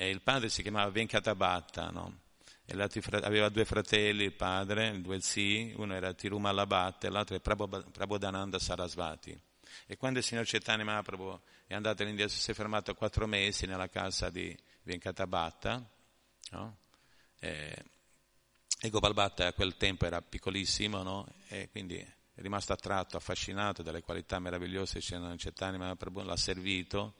E 0.00 0.08
il 0.08 0.22
padre 0.22 0.48
si 0.48 0.62
chiamava 0.62 0.90
Venkatabhatta, 0.90 1.90
no? 1.90 2.20
aveva 3.20 3.48
due 3.50 3.64
fratelli, 3.66 4.24
il 4.24 4.32
padre, 4.32 4.98
due 5.00 5.20
zii, 5.20 5.74
uno 5.76 5.92
era 5.92 6.14
Tirumala 6.14 6.64
Bhatta 6.64 7.06
e 7.06 7.10
l'altro 7.10 7.36
è 7.36 7.40
Prabodhananda 7.40 8.58
Sarasvati. 8.58 9.47
E 9.90 9.96
quando 9.96 10.18
il 10.18 10.24
signor 10.24 10.44
Chaitanya 10.44 10.84
Mahaprabhu 10.84 11.40
è 11.66 11.72
andato 11.72 12.02
in 12.02 12.10
India, 12.10 12.28
si 12.28 12.50
è 12.50 12.52
fermato 12.52 12.94
quattro 12.94 13.26
mesi 13.26 13.64
nella 13.64 13.88
casa 13.88 14.28
di 14.28 14.54
Venkatabatta, 14.82 15.90
no? 16.50 16.76
e, 17.38 17.84
e 18.80 18.90
Gopal 18.90 19.14
Bhatta 19.14 19.46
a 19.46 19.54
quel 19.54 19.78
tempo 19.78 20.04
era 20.04 20.20
piccolissimo, 20.20 21.02
no? 21.02 21.26
e 21.48 21.70
quindi 21.70 21.96
è 21.96 22.40
rimasto 22.42 22.74
attratto, 22.74 23.16
affascinato 23.16 23.82
dalle 23.82 24.02
qualità 24.02 24.38
meravigliose 24.38 24.92
del 24.92 25.02
signor 25.02 25.34
Chaitanya 25.38 25.78
Mahaprabhu, 25.78 26.22
l'ha 26.22 26.36
servito 26.36 27.14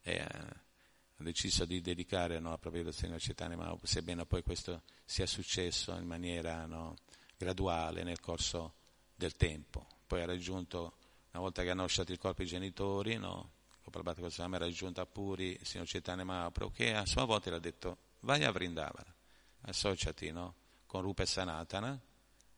e 0.00 0.14
eh, 0.14 0.22
ha 0.22 1.22
deciso 1.22 1.66
di 1.66 1.82
dedicare 1.82 2.40
no, 2.40 2.58
devozione 2.58 3.16
al 3.16 3.20
Chaitanya 3.20 3.56
Mahaprabhu, 3.56 3.84
sebbene 3.84 4.24
poi 4.24 4.42
questo 4.42 4.82
sia 5.04 5.26
successo 5.26 5.92
in 5.92 6.06
maniera 6.06 6.64
no, 6.64 6.96
graduale 7.36 8.02
nel 8.02 8.18
corso 8.18 8.76
del 9.14 9.36
tempo. 9.36 9.86
Poi 10.06 10.22
ha 10.22 10.24
raggiunto 10.24 10.97
una 11.32 11.42
volta 11.42 11.62
che 11.62 11.70
hanno 11.70 11.82
lasciato 11.82 12.12
il 12.12 12.18
corpo 12.18 12.42
i 12.42 12.46
genitori, 12.46 13.16
no? 13.16 13.56
Prabhupada 13.90 14.20
Goswami 14.20 14.56
era 14.56 14.64
raggiunta 14.64 15.02
a 15.02 15.06
Puri, 15.06 15.56
il 15.60 15.66
signor 15.66 15.86
Chaitanya 15.86 16.24
Mahaprabhu, 16.24 16.72
che 16.72 16.94
a 16.94 17.06
sua 17.06 17.24
volta 17.24 17.50
gli 17.50 17.54
ha 17.54 17.58
detto, 17.58 17.96
vai 18.20 18.44
a 18.44 18.50
Vrindavana, 18.50 19.14
associati 19.62 20.30
no? 20.30 20.54
con 20.86 21.02
Rupa 21.02 21.22
e 21.22 21.26
Sanatana 21.26 21.98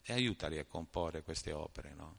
e 0.02 0.12
aiutali 0.12 0.58
a 0.58 0.64
comporre 0.64 1.22
queste 1.22 1.52
opere. 1.52 1.94
No? 1.94 2.18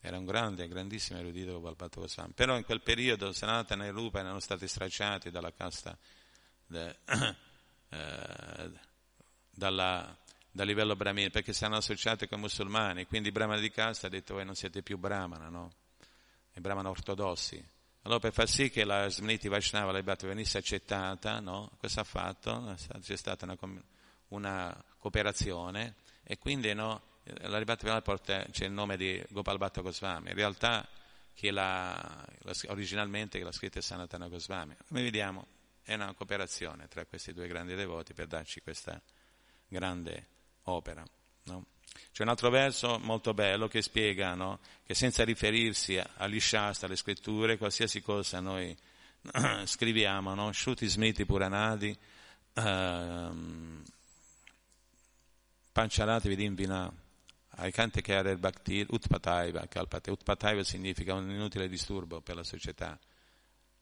Era 0.00 0.18
un 0.18 0.24
grande, 0.24 0.68
grandissimo 0.68 1.18
erudito 1.18 1.60
Prabhupada 1.60 2.00
Goswami. 2.00 2.32
Però 2.32 2.56
in 2.56 2.64
quel 2.64 2.82
periodo 2.82 3.32
Sanatana 3.32 3.86
e 3.86 3.90
Rupa 3.90 4.20
erano 4.20 4.40
stati 4.40 4.66
stracciati 4.66 5.30
dalla 5.30 5.52
casta, 5.52 5.96
de, 6.66 6.98
eh, 7.90 8.70
dalla, 9.50 10.16
da 10.58 10.64
livello 10.64 10.96
brahmino, 10.96 11.30
perché 11.30 11.52
si 11.52 11.64
hanno 11.64 11.76
associati 11.76 12.26
con 12.26 12.38
i 12.38 12.40
musulmani, 12.40 13.06
quindi 13.06 13.28
i 13.28 13.30
brahmani 13.30 13.60
di 13.60 13.70
casta 13.70 14.08
ha 14.08 14.10
detto 14.10 14.34
voi 14.34 14.44
non 14.44 14.56
siete 14.56 14.82
più 14.82 14.98
brahmana, 14.98 15.48
no? 15.48 15.70
I 16.54 16.60
brahmana 16.60 16.90
ortodossi. 16.90 17.64
Allora 18.02 18.18
per 18.18 18.32
far 18.32 18.48
sì 18.48 18.68
che 18.68 18.82
la 18.82 19.08
Smriti 19.08 19.46
Vaishnava, 19.46 19.92
la 19.92 20.02
Bhakti, 20.02 20.26
venisse 20.26 20.58
accettata, 20.58 21.38
no? 21.38 21.70
Cosa 21.78 22.00
ha 22.00 22.04
fatto? 22.04 22.74
C'è 23.00 23.16
stata 23.16 23.44
una, 23.44 23.56
una 24.30 24.84
cooperazione 24.98 25.94
e 26.24 26.38
quindi 26.38 26.74
no, 26.74 27.02
la 27.22 27.58
Ribhati 27.58 27.86
porta, 28.02 28.44
c'è 28.50 28.64
il 28.64 28.72
nome 28.72 28.96
di 28.96 29.24
Gopal 29.28 29.58
Bhatta 29.58 29.80
Goswami. 29.80 30.30
In 30.30 30.34
realtà 30.34 30.84
che 31.34 31.52
la, 31.52 32.26
la, 32.40 32.52
originalmente 32.66 33.38
l'ha 33.38 33.52
scritta 33.52 33.80
Sanatana 33.80 34.26
Goswami. 34.26 34.74
Come 34.88 35.02
vediamo 35.02 35.46
è 35.84 35.94
una 35.94 36.12
cooperazione 36.14 36.88
tra 36.88 37.04
questi 37.04 37.32
due 37.32 37.46
grandi 37.46 37.76
devoti 37.76 38.12
per 38.12 38.26
darci 38.26 38.60
questa 38.60 39.00
grande 39.68 40.36
opera. 40.68 41.04
No? 41.44 41.64
C'è 42.12 42.22
un 42.22 42.28
altro 42.28 42.50
verso 42.50 42.98
molto 42.98 43.34
bello 43.34 43.68
che 43.68 43.82
spiega 43.82 44.34
no? 44.34 44.60
che 44.84 44.94
senza 44.94 45.24
riferirsi 45.24 46.00
agli 46.16 46.40
Shastra, 46.40 46.86
alle 46.86 46.96
scritture, 46.96 47.58
qualsiasi 47.58 48.02
cosa 48.02 48.40
noi 48.40 48.76
scriviamo, 49.64 50.34
no? 50.34 50.52
Shruti 50.52 50.86
Smriti 50.86 51.26
Puranadi, 51.26 51.96
ehm, 52.54 53.82
Pancharati 55.72 56.28
Vidinvina, 56.28 56.92
Aikante 57.56 58.00
Kare 58.02 58.36
Bhakti, 58.36 58.86
Utpataiva, 58.88 59.66
Kalpate. 59.66 60.10
Utpataiva 60.10 60.62
significa 60.62 61.14
un 61.14 61.30
inutile 61.30 61.68
disturbo 61.68 62.20
per 62.20 62.36
la 62.36 62.44
società, 62.44 62.98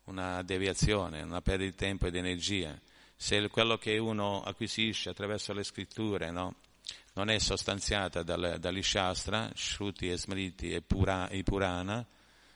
una 0.05 0.43
deviazione, 0.43 1.23
una 1.23 1.43
perdita 1.43 1.71
di 1.71 1.77
tempo 1.77 2.07
e 2.07 2.11
di 2.11 2.19
energia. 2.19 2.79
Se 3.15 3.49
quello 3.49 3.79
che 3.79 3.97
uno 3.99 4.43
acquisisce 4.43 5.11
attraverso 5.11 5.53
le 5.53 5.63
scritture, 5.63 6.31
no? 6.31 6.57
Non 7.17 7.31
è 7.31 7.39
sostanziata 7.39 8.23
dagli 8.23 8.83
Shastra, 8.83 9.51
Shruti 9.55 10.11
e 10.11 10.19
Smriti 10.19 10.73
e, 10.73 10.83
Pura, 10.83 11.29
e 11.29 11.43
Purana, 11.43 12.07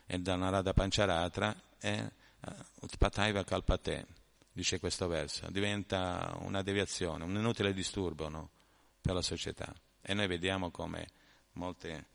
e 0.05 0.19
da 0.19 0.37
Narada 0.37 0.75
Pancharatra, 0.75 1.55
è 1.79 1.99
uh, 2.03 2.51
Utpataiva 2.81 3.43
Kalpate, 3.43 4.07
dice 4.53 4.79
questo 4.79 5.09
verso, 5.09 5.47
diventa 5.51 6.37
una 6.41 6.63
deviazione, 6.63 7.25
un 7.25 7.37
inutile 7.37 7.73
disturbo 7.73 8.29
no? 8.29 8.51
per 9.01 9.15
la 9.15 9.23
società. 9.23 9.75
E 10.03 10.13
noi 10.13 10.27
vediamo 10.27 10.71
come 10.71 11.09
molte, 11.53 12.07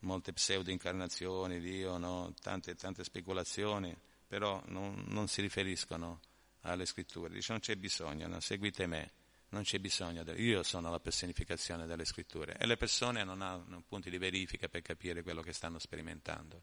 molte 0.00 0.34
pseudo-incarnazioni, 0.34 1.58
Dio, 1.58 1.96
no? 1.96 2.34
tante, 2.38 2.74
tante 2.74 3.02
speculazioni, 3.02 3.96
però 4.26 4.62
non, 4.66 5.04
non, 5.08 5.26
si 5.26 5.40
riferiscono 5.40 6.20
alle 6.62 6.84
scritture, 6.84 7.32
dice 7.32 7.52
non 7.52 7.60
c'è 7.62 7.76
bisogno, 7.76 8.26
no? 8.26 8.40
seguite 8.40 8.86
me 8.86 9.10
non 9.54 9.62
c'è 9.62 9.78
bisogno, 9.78 10.22
de- 10.22 10.34
io 10.34 10.62
sono 10.62 10.90
la 10.90 11.00
personificazione 11.00 11.86
delle 11.86 12.04
scritture 12.04 12.56
e 12.58 12.66
le 12.66 12.76
persone 12.76 13.24
non 13.24 13.40
hanno 13.40 13.82
punti 13.86 14.10
di 14.10 14.18
verifica 14.18 14.68
per 14.68 14.82
capire 14.82 15.22
quello 15.22 15.40
che 15.40 15.54
stanno 15.54 15.78
sperimentando, 15.78 16.62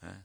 eh? 0.00 0.24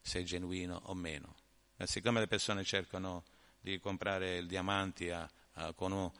se 0.00 0.20
è 0.20 0.22
genuino 0.22 0.80
o 0.84 0.94
meno. 0.94 1.34
Ma 1.76 1.86
siccome 1.86 2.20
le 2.20 2.28
persone 2.28 2.62
cercano 2.62 3.24
di 3.60 3.80
comprare 3.80 4.36
il 4.36 4.46
diamanti 4.46 5.10
a, 5.10 5.28
a, 5.54 5.72
con 5.72 5.90
un, 5.90 6.10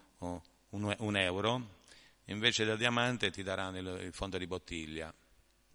un, 0.70 0.96
un, 0.98 1.16
euro, 1.16 1.82
invece 2.24 2.64
del 2.64 2.78
diamante 2.78 3.30
ti 3.30 3.42
daranno 3.42 3.78
il, 3.78 4.04
il 4.06 4.12
fondo 4.12 4.38
di 4.38 4.46
bottiglia, 4.46 5.14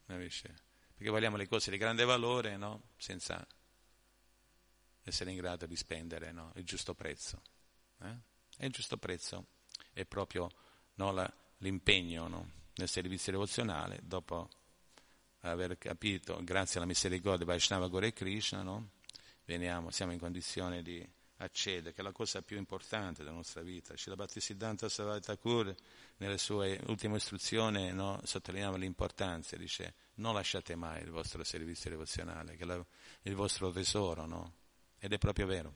capisci? 0.06 0.52
Perché 0.96 1.10
vogliamo 1.10 1.38
le 1.38 1.48
cose 1.48 1.72
di 1.72 1.78
grande 1.78 2.04
valore, 2.04 2.58
no? 2.58 2.90
Senza 2.98 3.46
essere 5.04 5.32
in 5.32 5.38
grado 5.38 5.66
di 5.66 5.76
spendere 5.76 6.32
no? 6.32 6.52
il 6.56 6.66
giusto 6.66 6.94
prezzo. 6.94 7.42
Eh? 8.02 8.16
E 8.62 8.66
il 8.66 8.74
giusto 8.74 8.98
prezzo 8.98 9.46
è 9.94 10.04
proprio 10.04 10.50
no, 10.96 11.12
la, 11.12 11.34
l'impegno 11.60 12.28
no? 12.28 12.52
nel 12.76 12.90
servizio 12.90 13.32
devozionale, 13.32 14.02
dopo 14.04 14.50
aver 15.42 15.78
capito, 15.78 16.38
grazie 16.44 16.78
alla 16.78 16.88
misericordia 16.88 17.40
di 17.40 17.46
Vaishnava 17.46 17.88
Gore 17.88 18.12
Krishna, 18.12 18.62
no? 18.62 18.90
Veniamo, 19.46 19.92
siamo 19.92 20.12
in 20.12 20.20
condizione 20.20 20.82
di 20.82 21.08
accedere, 21.38 21.94
che 21.94 22.02
è 22.02 22.04
la 22.04 22.12
cosa 22.12 22.42
più 22.42 22.58
importante 22.58 23.24
della 23.24 23.34
nostra 23.34 23.62
vita. 23.62 23.96
Srila 23.96 24.18
Bhaktisiddhanta 24.18 24.90
Savai 24.90 25.22
Thakur, 25.22 25.74
nelle 26.18 26.38
sue 26.38 26.82
ultime 26.88 27.16
istruzioni, 27.16 27.94
no, 27.94 28.20
sottolineava 28.26 28.76
l'importanza, 28.76 29.56
dice 29.56 29.94
non 30.16 30.34
lasciate 30.34 30.76
mai 30.76 31.02
il 31.02 31.12
vostro 31.12 31.46
servizio 31.46 31.90
devozionale, 31.90 32.58
che 32.58 32.66
è 32.66 32.84
il 33.22 33.36
vostro 33.36 33.72
tesoro, 33.72 34.26
no? 34.26 34.54
Ed 35.00 35.14
è 35.14 35.18
proprio 35.18 35.46
vero. 35.46 35.74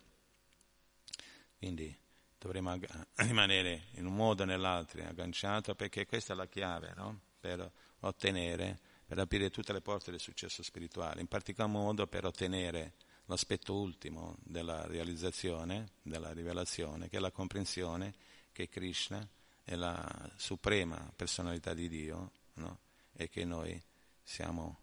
Quindi 1.57 1.97
dovremo 2.44 2.78
rimanere 3.16 3.84
in 3.91 4.06
un 4.06 4.16
modo 4.16 4.44
o 4.44 4.46
nell'altro 4.46 5.02
agganciato 5.04 5.76
perché 5.76 6.06
questa 6.06 6.34
è 6.34 6.36
la 6.36 6.48
chiave 6.48 6.94
no? 6.96 7.22
per 7.39 7.72
ottenere, 8.02 8.80
per 9.06 9.20
aprire 9.20 9.50
tutte 9.50 9.72
le 9.72 9.80
porte 9.80 10.12
del 10.12 10.20
successo 10.20 10.62
spirituale, 10.62 11.22
in 11.22 11.28
particolar 11.28 11.72
modo 11.72 12.06
per 12.06 12.26
ottenere 12.26 12.96
l'aspetto 13.28 13.74
ultimo 13.76 14.36
della 14.44 14.86
realizzazione, 14.86 15.91
della 16.02 16.34
rivelazione, 16.34 17.08
che 17.08 17.16
è 17.16 17.20
la 17.22 17.32
comprensione 17.32 18.14
che 18.52 18.68
Krishna 18.68 19.26
è 19.64 19.76
la 19.76 20.30
suprema 20.36 21.12
personalità 21.16 21.74
di 21.74 21.88
Dio 21.88 22.32
no? 22.56 22.80
e 23.14 23.30
che 23.30 23.46
noi 23.46 23.82
siamo 24.22 24.80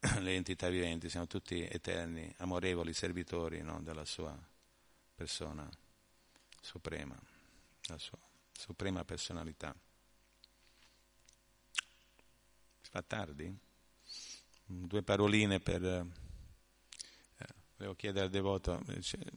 le 0.18 0.34
entità 0.34 0.68
viventi, 0.68 1.08
siamo 1.08 1.28
tutti 1.28 1.62
eterni, 1.62 2.34
amorevoli 2.38 2.92
servitori 2.92 3.62
no? 3.62 3.80
della 3.80 4.04
sua 4.04 4.36
persona 5.14 5.70
suprema, 6.60 7.18
la 7.88 7.98
sua 7.98 8.18
suprema 8.60 9.04
personalità. 9.04 9.74
Si 12.80 12.90
fa 12.90 13.02
tardi? 13.02 13.56
Due 14.66 15.02
paroline 15.02 15.60
per... 15.60 15.82
Eh, 15.82 16.06
volevo 17.76 17.94
chiedere 17.94 18.26
al 18.26 18.30
devoto, 18.30 18.82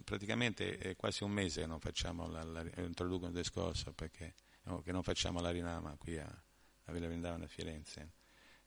praticamente 0.03 0.78
è 0.78 0.95
quasi 0.95 1.24
un 1.24 1.32
mese 1.32 1.61
che 1.61 1.67
non 1.67 1.80
facciamo, 1.80 2.28
la, 2.28 2.43
la, 2.43 2.63
introduco 2.78 3.26
un 3.26 3.34
discorso 3.34 3.93
perché 3.93 4.36
no, 4.63 4.82
che 4.82 4.91
non 4.91 5.03
facciamo 5.03 5.39
la 5.39 5.51
rinama 5.51 5.95
qui 5.97 6.17
a, 6.17 6.43
a 6.86 6.91
Villa 6.91 7.07
Vendavana 7.07 7.45
a 7.45 7.47
Firenze. 7.47 8.11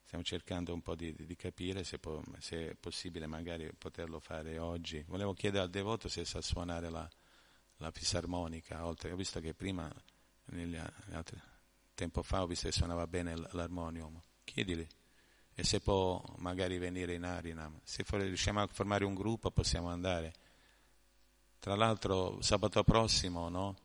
Stiamo 0.03 0.23
cercando 0.23 0.73
un 0.73 0.81
po' 0.81 0.95
di, 0.95 1.13
di 1.13 1.35
capire 1.35 1.83
se, 1.83 1.99
può, 1.99 2.21
se, 2.39 2.69
è 2.71 2.75
possibile 2.75 3.27
magari 3.27 3.69
poterlo 3.77 4.19
fare 4.19 4.57
oggi. 4.57 5.03
Volevo 5.05 5.33
chiedere 5.33 5.63
al 5.63 5.69
devoto 5.69 6.07
se 6.07 6.23
sa 6.23 6.41
suonare 6.41 6.89
la, 6.89 7.09
la 7.77 7.91
fisarmonica, 7.91 8.85
oltre, 8.85 9.11
ho 9.11 9.15
visto 9.15 9.39
che 9.39 9.53
prima, 9.53 9.91
negli 10.45 10.79
altri, 11.11 11.39
tempo 11.93 12.21
fa, 12.21 12.43
ho 12.43 12.47
visto 12.47 12.67
che 12.67 12.73
suonava 12.73 13.07
bene 13.07 13.35
l'armonium. 13.51 14.21
Chiedili 14.43 14.87
e 15.59 15.63
se 15.63 15.79
può 15.79 16.23
magari 16.37 16.77
venire 16.77 17.15
in 17.15 17.23
Arinam. 17.23 17.79
Se 17.83 18.05
riusciamo 18.07 18.61
a 18.61 18.67
formare 18.67 19.05
un 19.05 19.15
gruppo 19.15 19.49
possiamo 19.49 19.89
andare. 19.89 20.33
Tra 21.57 21.75
l'altro 21.75 22.39
sabato 22.43 22.83
prossimo 22.83 23.49
no? 23.49 23.75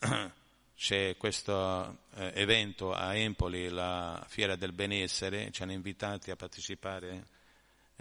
c'è 0.74 1.16
questo 1.16 1.98
eh, 2.14 2.32
evento 2.34 2.92
a 2.92 3.14
Empoli, 3.14 3.68
la 3.68 4.24
Fiera 4.28 4.56
del 4.56 4.72
Benessere, 4.72 5.52
ci 5.52 5.62
hanno 5.62 5.70
invitati 5.70 6.32
a 6.32 6.36
partecipare 6.36 7.28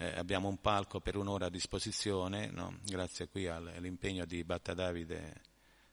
eh, 0.01 0.17
abbiamo 0.17 0.47
un 0.47 0.59
palco 0.59 0.99
per 0.99 1.15
un'ora 1.15 1.45
a 1.45 1.49
disposizione, 1.49 2.47
no? 2.47 2.79
grazie 2.81 3.27
qui 3.29 3.47
all'impegno 3.47 4.25
di 4.25 4.43
Batta 4.43 4.73
Davide 4.73 5.41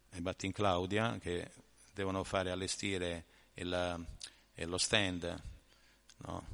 e 0.09 0.21
Battin 0.23 0.51
Claudia, 0.51 1.19
che 1.19 1.51
devono 1.93 2.25
fare 2.25 2.51
allestire 2.51 3.27
il, 3.55 4.07
lo 4.55 4.79
stand 4.79 5.43
no? 6.17 6.47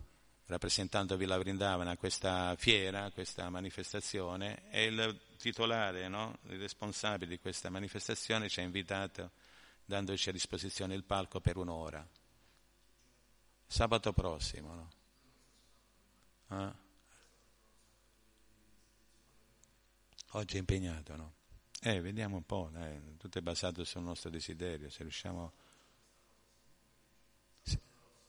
rappresentando 0.47 1.17
Villa 1.17 1.39
Vrindavana 1.39 1.93
a 1.93 1.97
questa 1.97 2.57
fiera, 2.57 3.05
a 3.05 3.13
questa 3.13 3.49
manifestazione, 3.51 4.69
e 4.71 4.87
il 4.87 5.21
titolare, 5.39 6.09
no? 6.09 6.39
il 6.49 6.59
responsabile 6.59 7.31
di 7.31 7.39
questa 7.39 7.71
manifestazione 7.71 8.49
ci 8.49 8.59
ha 8.59 8.65
invitato 8.65 9.31
dandoci 9.85 10.29
a 10.29 10.33
disposizione 10.33 10.95
il 10.95 11.05
palco 11.05 11.39
per 11.41 11.57
un'ora. 11.57 12.05
Sabato 13.65 14.13
prossimo, 14.13 14.75
no? 14.75 14.89
Ah? 16.49 16.84
Oggi 20.37 20.57
è 20.57 20.59
impegnato, 20.59 21.15
no? 21.15 21.33
Eh, 21.81 22.01
vediamo 22.01 22.37
un 22.37 22.45
po', 22.45 22.69
dai. 22.73 23.17
tutto 23.19 23.39
è 23.39 23.41
basato 23.41 23.85
sul 23.85 24.03
nostro 24.03 24.31
desiderio, 24.31 24.91
se 24.91 25.03
riusciamo... 25.03 25.53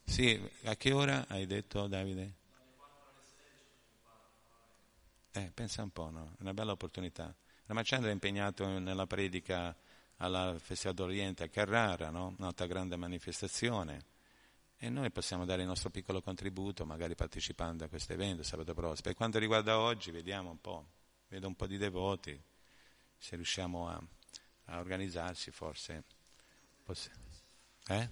Sì. 0.04 0.50
a 0.64 0.76
che 0.76 0.92
ora 0.92 1.26
hai 1.26 1.46
detto 1.46 1.88
Davide? 1.88 2.34
Eh, 5.32 5.50
pensa 5.52 5.82
un 5.82 5.90
po', 5.90 6.10
no? 6.10 6.34
È 6.38 6.42
una 6.42 6.54
bella 6.54 6.70
opportunità. 6.70 7.34
Ramachandra 7.66 8.08
è 8.08 8.12
impegnato 8.12 8.78
nella 8.78 9.08
predica 9.08 9.74
alla 10.18 10.56
Festival 10.60 10.94
d'Oriente 10.94 11.42
a 11.42 11.48
Carrara, 11.48 12.10
no? 12.10 12.36
Un'altra 12.38 12.66
grande 12.66 12.94
manifestazione. 12.94 14.04
E 14.76 14.88
noi 14.90 15.10
possiamo 15.10 15.44
dare 15.44 15.62
il 15.62 15.68
nostro 15.68 15.90
piccolo 15.90 16.22
contributo, 16.22 16.86
magari 16.86 17.16
partecipando 17.16 17.84
a 17.84 17.88
questo 17.88 18.12
evento 18.12 18.44
sabato 18.44 18.74
prossimo. 18.74 19.02
Per 19.02 19.14
quanto 19.14 19.40
riguarda 19.40 19.80
oggi, 19.80 20.12
vediamo 20.12 20.50
un 20.50 20.60
po' 20.60 20.95
vedo 21.36 21.48
un 21.48 21.54
po' 21.54 21.66
di 21.66 21.76
devoti, 21.76 22.42
se 23.18 23.36
riusciamo 23.36 23.90
a, 23.90 24.02
a 24.66 24.78
organizzarci 24.78 25.50
forse. 25.50 26.04
Eh? 27.88 28.10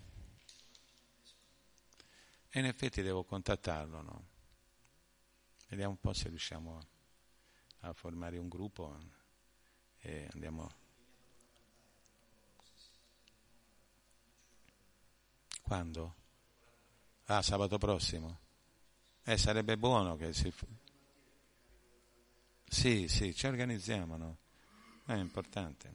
E 2.51 2.59
in 2.61 2.67
effetti 2.67 3.01
devo 3.01 3.25
contattarlo, 3.25 4.03
no? 4.03 4.27
Vediamo 5.69 5.93
un 5.93 6.01
po' 6.01 6.13
se 6.13 6.29
riusciamo 6.29 6.87
a 7.81 7.93
formare 7.95 8.37
un 8.37 8.49
gruppo 8.49 8.95
e 10.01 10.29
andiamo. 10.35 10.71
Quando? 15.63 16.15
Ah, 17.25 17.41
sabato 17.41 17.79
prossimo. 17.79 18.39
Eh, 19.23 19.39
sarebbe 19.39 19.79
buono 19.79 20.15
che 20.17 20.35
si, 20.35 20.53
sì, 22.75 23.07
sì, 23.07 23.33
ci 23.33 23.47
organizziamo, 23.47 24.17
no? 24.17 24.37
È 25.07 25.15
importante. 25.15 25.93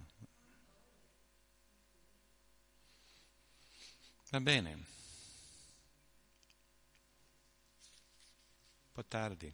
Va 4.30 4.40
bene. 4.40 4.72
Un 4.72 4.84
po' 8.94 9.04
tardi. 9.06 9.54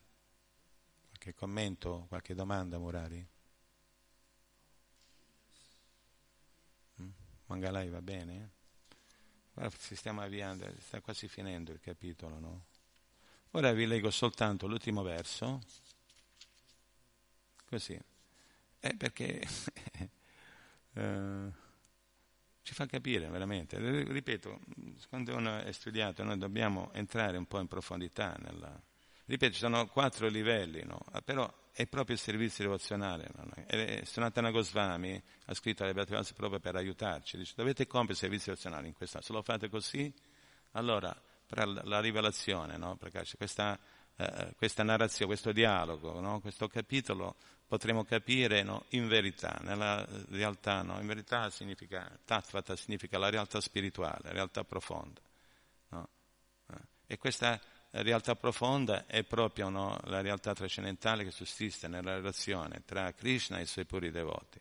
Qualche 1.07 1.33
commento, 1.33 2.05
qualche 2.09 2.35
domanda, 2.35 2.77
Murari? 2.77 3.27
Mm? 7.01 7.09
Mangalai 7.47 7.89
va 7.89 8.01
bene? 8.03 8.51
Guarda, 9.51 9.75
ci 9.77 9.95
stiamo 9.95 10.21
avviando, 10.21 10.71
sta 10.79 11.01
quasi 11.01 11.27
finendo 11.27 11.71
il 11.71 11.79
capitolo, 11.79 12.37
no? 12.37 12.65
Ora 13.51 13.71
vi 13.71 13.87
leggo 13.87 14.11
soltanto 14.11 14.67
l'ultimo 14.67 15.01
verso 15.01 15.63
così. 17.75 17.99
È 18.79 18.95
perché 18.95 19.41
eh, 20.93 21.51
ci 22.61 22.73
fa 22.73 22.85
capire 22.85 23.27
veramente. 23.27 23.77
Ripeto, 23.77 24.59
quando 25.09 25.35
uno 25.35 25.59
è 25.59 25.71
studiato 25.71 26.23
noi 26.23 26.37
dobbiamo 26.37 26.91
entrare 26.93 27.37
un 27.37 27.45
po' 27.45 27.59
in 27.59 27.67
profondità. 27.67 28.35
Nella... 28.39 28.81
Ripeto, 29.25 29.53
ci 29.53 29.59
sono 29.59 29.87
quattro 29.87 30.27
livelli, 30.27 30.83
no? 30.83 30.99
però 31.23 31.51
è 31.73 31.85
proprio 31.87 32.15
il 32.15 32.21
servizio 32.21 32.63
devozionale. 32.63 33.29
No? 33.35 34.03
Sonatana 34.03 34.51
Goswami 34.51 35.21
ha 35.45 35.53
scritto 35.53 35.83
alle 35.83 35.93
Beate 35.93 36.33
proprio 36.33 36.59
per 36.59 36.75
aiutarci. 36.75 37.37
Dice, 37.37 37.53
dovete 37.57 37.85
compiere 37.87 38.13
il 38.13 38.19
servizio 38.19 38.53
devozionale 38.53 38.87
in 38.87 38.93
questa. 38.93 39.21
Se 39.21 39.33
lo 39.33 39.41
fate 39.41 39.67
così, 39.67 40.13
allora 40.71 41.15
la 41.83 41.99
rivelazione, 41.99 42.77
no? 42.77 42.97
questa, 43.37 43.77
eh, 44.15 44.53
questa 44.55 44.83
narrazione, 44.83 45.27
questo 45.27 45.51
dialogo, 45.51 46.19
no? 46.19 46.39
questo 46.39 46.67
capitolo 46.67 47.35
potremo 47.67 48.03
capire 48.03 48.63
no, 48.63 48.85
in 48.89 49.07
verità, 49.07 49.59
nella 49.63 50.05
realtà, 50.29 50.81
no? 50.81 50.99
in 50.99 51.07
verità 51.07 51.49
significa, 51.49 52.09
tattvata 52.23 52.75
significa 52.75 53.17
la 53.17 53.29
realtà 53.29 53.59
spirituale, 53.59 54.19
la 54.23 54.31
realtà 54.31 54.63
profonda. 54.63 55.21
No? 55.89 56.09
Eh, 56.71 56.75
e 57.07 57.17
questa 57.17 57.59
realtà 57.91 58.35
profonda 58.35 59.05
è 59.05 59.23
proprio 59.23 59.69
la 59.69 60.21
realtà 60.21 60.53
trascendentale 60.53 61.23
che 61.23 61.31
sussiste 61.31 61.87
nella 61.87 62.15
relazione 62.15 62.83
tra 62.85 63.11
Krishna 63.13 63.57
e 63.57 63.63
i 63.63 63.67
suoi 63.67 63.85
puri 63.85 64.11
devoti. 64.11 64.59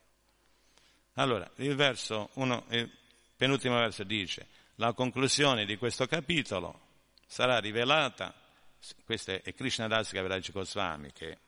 Allora, 1.14 1.48
il 1.56 1.74
verso, 1.74 2.30
uno, 2.34 2.64
il 2.70 2.90
penultimo 3.36 3.76
verso 3.76 4.04
dice, 4.04 4.46
La 4.76 4.92
conclusione 4.92 5.64
di 5.64 5.76
questo 5.76 6.06
capitolo 6.06 6.80
sarà 7.26 7.58
rivelata, 7.58 8.34
questo 9.04 9.32
è 9.32 9.54
Krishna 9.54 9.86
Das 9.86 10.12
Goswami 10.50 11.12
che, 11.12 11.38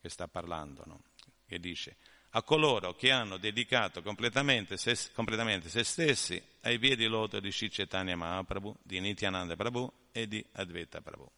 che 0.00 0.08
sta 0.08 0.28
parlando, 0.28 0.82
no? 0.86 1.02
che 1.46 1.58
dice 1.58 1.96
a 2.30 2.42
coloro 2.42 2.94
che 2.94 3.10
hanno 3.10 3.38
dedicato 3.38 4.02
completamente 4.02 4.76
se, 4.76 4.96
completamente 5.12 5.68
se 5.68 5.82
stessi 5.82 6.40
ai 6.60 6.78
piedi 6.78 7.06
loto 7.06 7.40
di 7.40 7.50
Sri 7.50 7.70
Chaitanya 7.70 8.14
Mahaprabhu, 8.14 8.76
di 8.82 9.00
Nityananda 9.00 9.56
Prabhu 9.56 9.92
e 10.12 10.28
di 10.28 10.44
Advaita 10.52 11.00
Prabhu. 11.00 11.28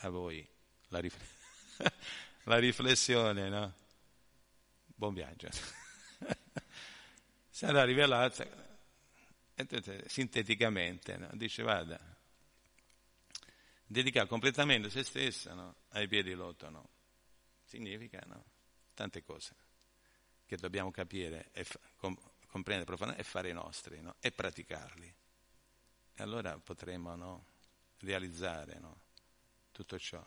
A 0.00 0.08
voi 0.10 0.46
la, 0.88 1.00
rif- 1.00 1.18
la 2.44 2.58
riflessione, 2.58 3.48
no? 3.48 3.74
Buon 4.94 5.14
viaggio. 5.14 5.48
Sarà 7.50 7.84
rivelata 7.84 8.64
sinteticamente, 10.06 11.16
no? 11.16 11.30
dice 11.32 11.62
vada, 11.62 11.98
dedicare 13.86 14.26
completamente 14.26 14.90
se 14.90 15.04
stessa 15.04 15.54
no? 15.54 15.76
ai 15.90 16.08
piedi 16.08 16.32
loto, 16.34 16.68
no? 16.68 16.88
significa 17.64 18.20
no? 18.26 18.44
tante 18.94 19.22
cose 19.22 19.54
che 20.44 20.56
dobbiamo 20.56 20.90
capire 20.90 21.50
e 21.52 21.64
fa- 21.64 21.80
com- 21.96 22.18
comprendere 22.48 22.86
profondamente 22.86 23.26
e 23.26 23.30
fare 23.30 23.50
i 23.50 23.52
nostri 23.52 24.00
no? 24.00 24.16
e 24.20 24.32
praticarli. 24.32 25.14
E 26.14 26.22
allora 26.22 26.58
potremo 26.58 27.14
no? 27.14 27.44
realizzare 27.98 28.78
no? 28.78 29.00
tutto 29.72 29.98
ciò. 29.98 30.24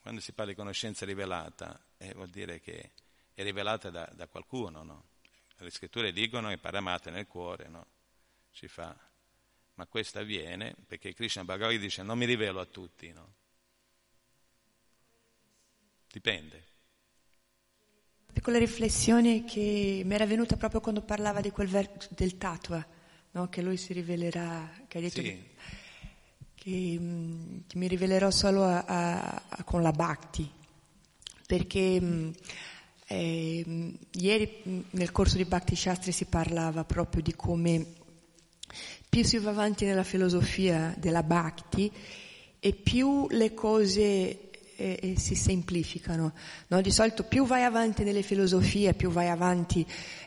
Quando 0.00 0.20
si 0.20 0.32
parla 0.32 0.52
di 0.52 0.56
conoscenza 0.56 1.04
rivelata, 1.04 1.80
eh, 1.98 2.12
vuol 2.14 2.30
dire 2.30 2.60
che 2.60 2.92
è 3.34 3.42
rivelata 3.42 3.90
da, 3.90 4.10
da 4.12 4.26
qualcuno. 4.26 4.82
No? 4.82 5.08
Le 5.56 5.70
scritture 5.70 6.12
dicono 6.12 6.48
che 6.48 6.58
paramate 6.58 7.10
nel 7.10 7.26
cuore 7.26 7.68
no? 7.68 7.86
ci 8.50 8.66
fa. 8.66 8.96
Ma 9.78 9.86
questo 9.86 10.18
avviene 10.18 10.74
perché 10.88 11.14
Krishna 11.14 11.44
Bhagavat 11.44 11.78
dice 11.78 12.02
non 12.02 12.18
mi 12.18 12.24
rivelo 12.26 12.58
a 12.58 12.66
tutti. 12.66 13.12
No? 13.12 13.34
Dipende 16.10 16.66
piccola 18.32 18.58
riflessione 18.58 19.44
che 19.44 20.02
mi 20.04 20.14
era 20.14 20.24
venuta 20.26 20.56
proprio 20.56 20.80
quando 20.80 21.02
parlava 21.02 21.40
di 21.40 21.50
quel 21.50 21.66
ver- 21.66 22.08
del 22.14 22.38
tatua, 22.38 22.84
no? 23.32 23.48
che 23.48 23.62
lui 23.62 23.76
si 23.76 23.92
rivelerà, 23.92 24.84
che 24.86 24.98
ha 24.98 25.00
detto 25.00 25.20
Sì. 25.20 25.22
che, 25.22 25.50
che, 26.54 26.96
mm, 27.00 27.58
che 27.66 27.76
mi 27.78 27.88
rivelerò 27.88 28.30
solo 28.30 28.62
a- 28.62 28.84
a- 28.84 29.42
a- 29.48 29.64
con 29.64 29.82
la 29.82 29.90
bhakti, 29.90 30.48
perché 31.46 32.32
eh, 33.06 33.94
ieri 34.12 34.62
mm, 34.68 34.80
nel 34.90 35.10
corso 35.10 35.36
di 35.36 35.44
Bhakti 35.44 35.74
Shastri 35.74 36.12
si 36.12 36.26
parlava 36.26 36.84
proprio 36.84 37.22
di 37.22 37.34
come 37.34 37.94
più 39.08 39.24
si 39.24 39.38
va 39.38 39.50
avanti 39.50 39.84
nella 39.84 40.04
filosofia 40.04 40.94
della 40.98 41.22
bhakti 41.22 41.90
e 42.60 42.72
più 42.72 43.26
le 43.30 43.54
cose 43.54 44.48
eh, 44.80 44.98
eh, 45.02 45.18
si 45.18 45.34
semplificano. 45.34 46.32
no? 46.68 46.80
Di 46.80 46.92
solito 46.92 47.24
più 47.24 47.44
vai 47.44 47.64
avanti 47.64 48.04
nelle 48.04 48.22
filosofie, 48.22 48.94
più 48.94 49.10
vai 49.10 49.28
avanti 49.28 49.84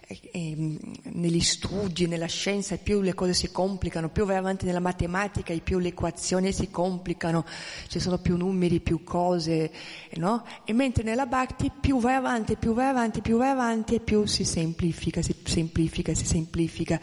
eh, 0.08 0.20
ehm, 0.34 0.78
negli 1.14 1.40
studi, 1.40 2.06
nella 2.06 2.26
scienza, 2.26 2.76
più 2.76 3.00
le 3.00 3.14
cose 3.14 3.34
si 3.34 3.50
complicano, 3.50 4.10
più 4.10 4.26
vai 4.26 4.36
avanti 4.36 4.66
nella 4.66 4.82
matematica 4.82 5.54
e 5.54 5.62
più 5.62 5.80
le 5.80 5.90
equazioni 5.90 6.52
si 6.52 6.70
complicano, 6.70 7.46
ci 7.88 8.02
sono 8.02 8.18
più 8.18 8.36
numeri, 8.36 8.82
più 8.82 9.06
cose, 9.06 9.72
no? 10.16 10.44
E 10.66 10.74
mentre 10.74 11.04
nella 11.04 11.28
Bhakti 11.28 11.72
più 11.80 12.00
vai 12.00 12.16
avanti, 12.16 12.58
più 12.58 12.74
vai 12.74 12.90
avanti, 12.90 13.22
più 13.22 13.38
vai 13.38 13.52
avanti 13.52 13.96
e 13.96 14.00
più 14.02 14.26
si 14.26 14.44
semplifica, 14.44 15.22
si 15.22 15.34
semplifica, 15.46 16.14
si 16.14 16.26
semplifica 16.26 17.00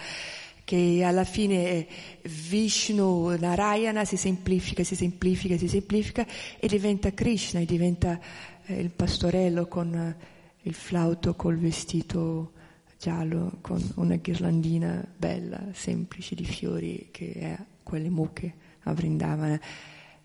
che 0.68 1.02
alla 1.02 1.24
fine 1.24 1.64
eh, 1.64 1.86
Vishnu 2.24 3.34
Narayana 3.38 4.04
si 4.04 4.18
semplifica, 4.18 4.84
si 4.84 4.96
semplifica, 4.96 5.56
si 5.56 5.66
semplifica 5.66 6.26
e 6.60 6.68
diventa 6.68 7.10
Krishna, 7.14 7.60
e 7.60 7.64
diventa 7.64 8.20
eh, 8.66 8.78
il 8.78 8.90
pastorello 8.90 9.66
con 9.66 9.94
eh, 9.94 10.16
il 10.64 10.74
flauto 10.74 11.34
col 11.36 11.56
vestito 11.56 12.52
giallo, 12.98 13.60
con 13.62 13.82
una 13.94 14.16
ghirlandina 14.16 15.02
bella, 15.16 15.58
semplice 15.72 16.34
di 16.34 16.44
fiori 16.44 17.08
che 17.12 17.32
è 17.32 17.58
quelle 17.82 18.10
mucche 18.10 18.52
a 18.82 18.92
Vrindavana. 18.92 19.58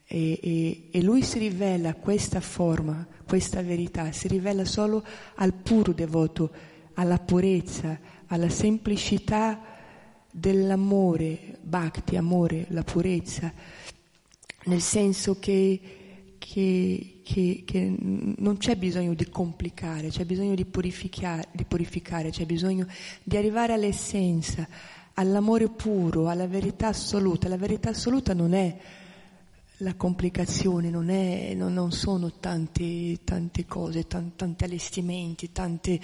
E, 0.06 0.40
e- 0.44 0.88
e 0.92 1.02
lui 1.02 1.24
si 1.24 1.40
rivela 1.40 1.94
questa 1.94 2.42
forma, 2.42 3.08
questa 3.26 3.62
verità, 3.62 4.12
si 4.12 4.28
rivela 4.28 4.66
solo 4.66 5.06
al 5.36 5.54
puro 5.54 5.94
devoto, 5.94 6.52
alla 6.96 7.18
purezza, 7.18 7.98
alla 8.28 8.50
semplicità 8.50 9.72
dell'amore, 10.36 11.60
bhakti, 11.62 12.18
amore, 12.18 12.66
la 12.70 12.84
purezza, 12.84 13.54
nel 14.66 14.82
senso 14.82 15.38
che, 15.40 15.80
che- 16.40 17.22
che- 17.24 17.64
che 17.66 17.96
non 18.00 18.58
c'è 18.58 18.76
bisogno 18.76 19.14
di 19.14 19.30
complicare, 19.30 20.10
c'è 20.10 20.26
bisogno 20.26 20.56
di 20.56 20.66
purificare, 20.66 21.48
di 21.52 21.64
purificare, 21.66 22.32
c'è 22.32 22.46
bisogno 22.46 22.88
di 23.22 23.38
arrivare 23.38 23.74
all'essenza, 23.74 24.68
all'amore 25.14 25.70
puro, 25.70 26.28
alla 26.30 26.48
verità 26.48 26.88
assoluta. 26.88 27.48
La 27.48 27.58
verità 27.58 27.90
assoluta 27.92 28.34
non 28.34 28.54
è 28.56 28.76
la 29.78 29.94
complicazione, 29.96 30.90
non, 30.90 31.10
è, 31.10 31.54
non- 31.54 31.74
non 31.74 31.92
sono 31.92 32.32
tante, 32.40 33.20
tante 33.24 33.66
cose, 33.66 34.08
tan- 34.08 34.36
tanti 34.36 34.64
allestimenti, 34.64 35.52
tante, 35.52 36.00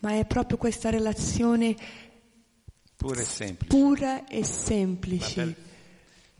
ma 0.00 0.12
è 0.18 0.24
proprio 0.24 0.56
questa 0.58 0.88
relazione 0.90 1.74
pure 2.96 3.24
semplice. 3.24 3.76
pura 3.76 4.26
e 4.26 4.44
semplice. 4.44 5.54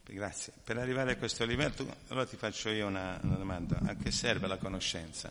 per- 0.05 0.15
grazie. 0.15 0.53
Per 0.65 0.79
arrivare 0.79 1.13
a 1.13 1.17
questo 1.17 1.45
livello, 1.45 1.75
tu- 1.75 1.89
allora 2.09 2.27
ti 2.27 2.37
faccio 2.37 2.71
io 2.71 2.87
una, 2.87 3.19
una 3.23 3.37
domanda. 3.37 3.79
A 3.85 3.95
che 3.97 4.11
serve 4.11 4.47
la 4.47 4.57
conoscenza? 4.57 5.31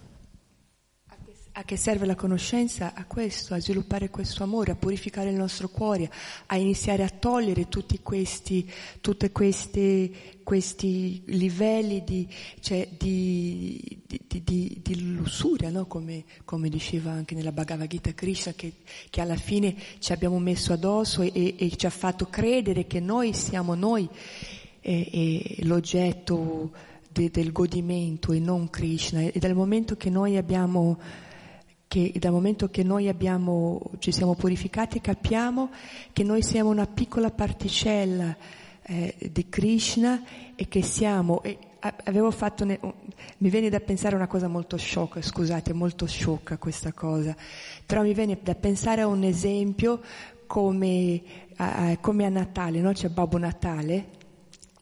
A 1.57 1.63
che- 1.63 1.77
serve 1.77 2.05
la 2.05 2.15
conoscenza? 2.15 2.93
A 2.93 3.05
questo, 3.05 3.53
a 3.53 3.59
sviluppare 3.61 4.09
questo 4.09 4.43
amore, 4.43 4.73
a 4.73 4.75
purificare 4.75 5.29
il 5.29 5.37
nostro 5.37 5.69
cuore, 5.69 6.11
a 6.47 6.57
iniziare 6.57 7.01
a 7.03 7.09
togliere 7.09 7.69
tutti 7.69 7.99
questi, 8.01 8.69
tutte 8.99 9.31
queste, 9.31 10.11
questi 10.43 11.21
livelli 11.27 12.03
di, 12.03 12.27
cioè, 12.59 12.89
di, 12.97 14.01
di, 14.05 14.81
di- 14.83 15.15
lussuria, 15.15 15.69
no? 15.69 15.85
come, 15.85 16.25
come 16.43 16.67
diceva 16.67 17.11
anche 17.11 17.35
nella 17.35 17.53
Bhagavad 17.53 17.87
Gita 17.87 18.13
Krishna, 18.13 18.51
che, 18.53 18.73
che 19.09 19.21
alla 19.21 19.37
fine 19.37 19.75
ci 19.99 20.11
abbiamo 20.11 20.37
messo 20.39 20.73
addosso 20.73 21.21
e, 21.21 21.31
e- 21.33 21.55
e 21.57 21.75
ci 21.77 21.85
ha 21.85 21.89
fatto 21.89 22.25
credere 22.25 22.85
che 22.85 22.99
noi 22.99 23.33
siamo 23.33 23.75
noi 23.75 24.09
e 24.81 25.55
l'oggetto 25.61 26.71
de- 27.15 27.31
del 27.31 27.53
godimento 27.53 28.33
e 28.33 28.39
non 28.39 28.69
Krishna. 28.69 29.21
E 29.21 29.39
dal 29.39 29.53
momento 29.55 29.95
che 29.95 30.09
noi 30.09 30.35
abbiamo, 30.35 30.99
che, 31.87 32.11
dal 32.17 32.31
momento 32.31 32.69
che 32.69 32.83
noi 32.83 33.07
abbiamo, 33.07 33.81
ci 33.99 34.11
siamo 34.11 34.35
purificati, 34.35 35.01
capiamo 35.01 35.69
che 36.11 36.23
noi 36.23 36.41
siamo 36.41 36.69
una 36.69 36.87
piccola 36.87 37.31
particella 37.31 38.35
eh, 38.83 39.15
di 39.31 39.49
Krishna 39.49 40.23
e 40.55 40.67
che 40.67 40.81
siamo. 40.81 41.41
e 41.43 41.57
avevo 42.05 42.31
fatto, 42.31 42.65
ne- 42.65 42.79
mi 43.37 43.49
viene 43.49 43.69
da 43.69 43.79
pensare 43.79 44.15
una 44.15 44.27
cosa 44.27 44.47
molto 44.47 44.77
sciocca, 44.77 45.21
scusate, 45.21 45.73
molto 45.73 46.07
sciocca 46.07 46.57
questa 46.57 46.91
cosa, 46.93 47.35
però 47.85 48.01
mi 48.01 48.13
viene 48.13 48.39
da 48.41 48.55
pensare 48.55 49.01
a 49.01 49.07
un 49.07 49.23
esempio 49.23 50.01
come, 50.47 51.21
a- 51.57 51.97
come 52.01 52.25
a 52.25 52.29
Natale, 52.29 52.79
no? 52.79 52.91
c'è 52.91 53.09
Babbo 53.09 53.37
Natale, 53.37 54.09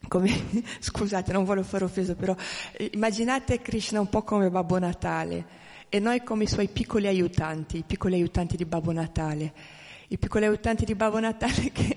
come, 0.08 0.30
scusate, 0.80 1.32
non 1.32 1.44
voglio 1.44 1.62
fare 1.62 1.84
offesa, 1.84 2.14
però 2.14 2.34
eh, 2.72 2.90
immaginate 2.94 3.60
Krishna 3.60 4.00
un 4.00 4.08
po' 4.08 4.22
come 4.22 4.48
Babbo 4.50 4.78
Natale 4.78 5.62
e 5.88 5.98
noi 5.98 6.22
come 6.22 6.44
i 6.44 6.48
suoi 6.48 6.68
piccoli 6.68 7.06
aiutanti, 7.06 7.78
i 7.78 7.84
piccoli 7.86 8.14
aiutanti 8.14 8.56
di 8.56 8.64
Babbo 8.64 8.92
Natale. 8.92 9.52
I 10.08 10.18
piccoli 10.18 10.44
aiutanti 10.44 10.84
di 10.84 10.94
Babbo 10.94 11.18
Natale 11.18 11.70
che, 11.72 11.96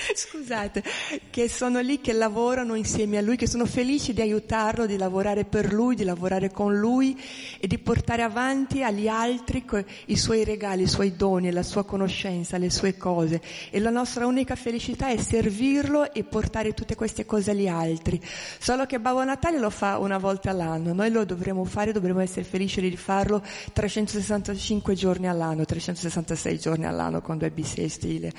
scusate, 0.14 0.82
che 1.30 1.48
sono 1.48 1.80
lì, 1.80 2.00
che 2.00 2.12
lavorano 2.12 2.74
insieme 2.74 3.18
a 3.18 3.20
lui, 3.20 3.36
che 3.36 3.46
sono 3.46 3.66
felici 3.66 4.12
di 4.12 4.20
aiutarlo, 4.20 4.86
di 4.86 4.96
lavorare 4.96 5.44
per 5.44 5.72
lui, 5.72 5.94
di 5.94 6.04
lavorare 6.04 6.50
con 6.50 6.76
lui 6.76 7.20
e 7.58 7.66
di 7.66 7.78
portare 7.78 8.22
avanti 8.22 8.82
agli 8.82 9.08
altri 9.08 9.64
i 10.06 10.16
suoi 10.16 10.44
regali, 10.44 10.82
i 10.82 10.88
suoi 10.88 11.16
doni, 11.16 11.50
la 11.50 11.62
sua 11.62 11.84
conoscenza, 11.84 12.58
le 12.58 12.70
sue 12.70 12.96
cose. 12.96 13.40
E 13.70 13.78
la 13.78 13.90
nostra 13.90 14.26
unica 14.26 14.54
felicità 14.56 15.08
è 15.08 15.16
servirlo 15.18 16.12
e 16.12 16.24
portare 16.24 16.72
tutte 16.72 16.94
queste 16.94 17.26
cose 17.26 17.50
agli 17.50 17.68
altri. 17.68 18.20
Solo 18.58 18.86
che 18.86 19.00
Babbo 19.00 19.24
Natale 19.24 19.58
lo 19.58 19.70
fa 19.70 19.98
una 19.98 20.18
volta 20.18 20.50
all'anno, 20.50 20.92
noi 20.92 21.10
lo 21.10 21.24
dovremmo 21.24 21.64
fare, 21.64 21.92
dovremmo 21.92 22.20
essere 22.20 22.44
felici 22.44 22.80
di 22.80 22.96
farlo 22.96 23.42
365 23.72 24.94
giorni 24.94 25.28
all'anno, 25.28 25.64
366 25.64 26.58
giorni 26.58 26.86
all'anno 26.86 27.20
quando 27.20 27.44
è 27.44 27.50
bisestile. 27.50 28.32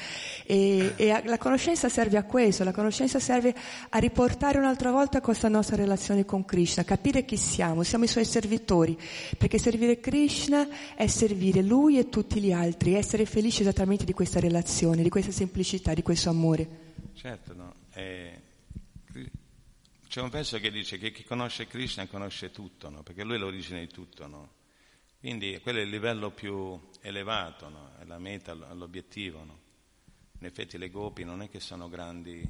E, 0.46 0.94
e 0.96 1.22
la 1.26 1.38
conoscenza 1.52 1.90
serve 1.90 2.16
a 2.16 2.24
questo, 2.24 2.64
la 2.64 2.72
conoscenza 2.72 3.20
serve 3.20 3.54
a 3.90 3.98
riportare 3.98 4.58
un'altra 4.58 4.90
volta 4.90 5.20
questa 5.20 5.50
nostra 5.50 5.76
relazione 5.76 6.24
con 6.24 6.46
Krishna, 6.46 6.86
capire 6.86 7.26
chi 7.26 7.36
siamo, 7.36 7.84
siamo 7.84 8.06
i 8.06 8.08
suoi 8.08 8.24
servitori, 8.24 8.98
perché 9.38 9.58
servire 9.58 10.00
Krishna 10.00 10.96
è 10.96 11.08
servire 11.08 11.62
lui 11.62 11.98
e 11.98 12.08
tutti 12.08 12.40
gli 12.40 12.54
altri, 12.54 12.94
essere 12.94 13.26
felici 13.26 13.64
esattamente 13.64 14.06
di 14.06 14.14
questa 14.14 14.40
relazione, 14.40 15.04
di 15.04 15.10
questa 15.10 15.32
semplicità, 15.32 15.94
di 15.94 16.04
questo 16.04 16.30
amore. 16.30 16.68
Certo, 17.16 17.54
no? 17.54 17.74
Eh, 17.96 18.40
c'è 20.08 20.22
un 20.22 20.30
verso 20.30 20.58
che 20.58 20.72
dice 20.72 20.98
che 20.98 21.12
chi 21.12 21.26
conosce 21.26 21.68
Krishna 21.68 22.08
conosce 22.08 22.52
tutto, 22.52 22.90
no? 22.90 23.04
perché 23.04 23.26
lui 23.26 23.36
è 23.36 23.40
l'origine 23.40 23.82
di 23.82 23.88
tutto. 23.88 24.26
No? 24.26 24.54
Quindi 25.20 25.60
quello 25.62 25.80
è 25.80 25.82
il 25.82 25.90
livello 25.90 26.32
più 26.32 26.80
elevato, 27.02 27.70
è 28.00 28.06
la 28.06 28.20
meta, 28.20 28.54
l'obiettivo. 28.54 29.61
In 30.42 30.48
effetti 30.48 30.80
le 30.80 30.90
gopi 30.90 31.24
non 31.24 31.44
è 31.44 31.52
che 31.52 31.60
sono 31.60 31.88
grandi 31.88 32.44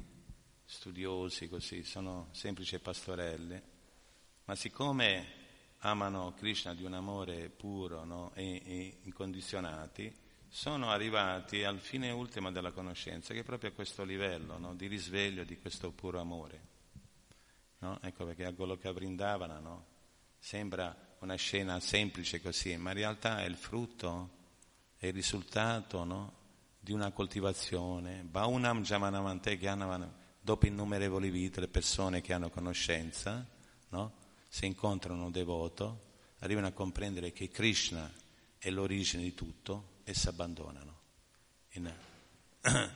studiosi 0.64 1.46
così, 1.50 1.84
sono 1.84 2.28
semplici 2.30 2.78
pastorelle, 2.78 3.62
ma 4.46 4.54
siccome 4.54 5.26
amano 5.80 6.32
Krishna 6.32 6.72
di 6.72 6.84
un 6.84 6.94
amore 6.94 7.50
puro 7.50 8.04
no? 8.04 8.32
e, 8.32 8.62
e 8.64 8.98
incondizionati, 9.02 10.10
sono 10.48 10.90
arrivati 10.90 11.64
al 11.64 11.80
fine 11.80 12.10
ultimo 12.10 12.50
della 12.50 12.72
conoscenza, 12.72 13.34
che 13.34 13.40
è 13.40 13.44
proprio 13.44 13.68
a 13.68 13.74
questo 13.74 14.04
livello 14.04 14.56
no? 14.56 14.74
di 14.74 14.86
risveglio 14.86 15.44
di 15.44 15.58
questo 15.58 15.90
puro 15.90 16.18
amore. 16.18 16.60
No? 17.80 17.98
Ecco 18.00 18.24
perché 18.24 18.46
a 18.46 18.52
Goloka 18.52 18.90
Vrindavana 18.90 19.58
no? 19.58 19.86
sembra 20.38 20.96
una 21.18 21.34
scena 21.34 21.78
semplice 21.78 22.40
così, 22.40 22.74
ma 22.78 22.92
in 22.92 22.96
realtà 22.96 23.42
è 23.42 23.44
il 23.44 23.56
frutto, 23.56 24.30
è 24.96 25.08
il 25.08 25.12
risultato 25.12 26.04
no? 26.04 26.40
Di 26.84 26.92
una 26.92 27.12
coltivazione. 27.12 28.24
Baunam 28.24 28.82
Jamanamante 28.82 29.56
Gyanavan, 29.56 30.12
dopo 30.40 30.66
innumerevoli 30.66 31.30
vite, 31.30 31.60
le 31.60 31.68
persone 31.68 32.20
che 32.20 32.32
hanno 32.32 32.50
conoscenza, 32.50 33.46
se 34.48 34.66
incontrano 34.66 35.26
un 35.26 35.30
devoto, 35.30 36.10
arrivano 36.40 36.66
a 36.66 36.72
comprendere 36.72 37.32
che 37.32 37.50
Krishna 37.50 38.12
è 38.58 38.68
l'origine 38.68 39.22
di 39.22 39.32
tutto 39.32 40.00
e 40.02 40.12
si 40.12 40.26
abbandonano. 40.26 41.00
In... 41.74 41.94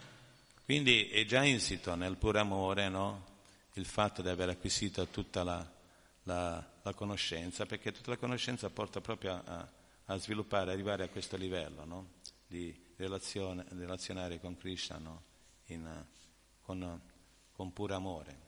Quindi 0.64 1.08
è 1.08 1.24
già 1.24 1.44
insito 1.44 1.94
nel 1.94 2.16
puro 2.16 2.40
amore, 2.40 2.88
no? 2.88 3.24
il 3.74 3.86
fatto 3.86 4.20
di 4.20 4.28
aver 4.28 4.48
acquisito 4.48 5.06
tutta 5.06 5.44
la, 5.44 5.72
la, 6.24 6.72
la, 6.82 6.94
conoscenza, 6.94 7.66
perché 7.66 7.92
tutta 7.92 8.10
la 8.10 8.16
conoscenza 8.16 8.68
porta 8.68 9.00
proprio 9.00 9.40
a, 9.44 9.68
a 10.06 10.16
sviluppare, 10.16 10.72
arrivare 10.72 11.04
a 11.04 11.08
questo 11.08 11.36
livello 11.36 11.84
no? 11.84 12.08
di 12.48 12.85
relazionare 12.96 14.40
con 14.40 14.56
Krishna 14.56 14.98
no? 14.98 15.22
In, 15.66 16.04
con, 16.62 17.00
con 17.52 17.72
puro 17.72 17.94
amore. 17.94 18.44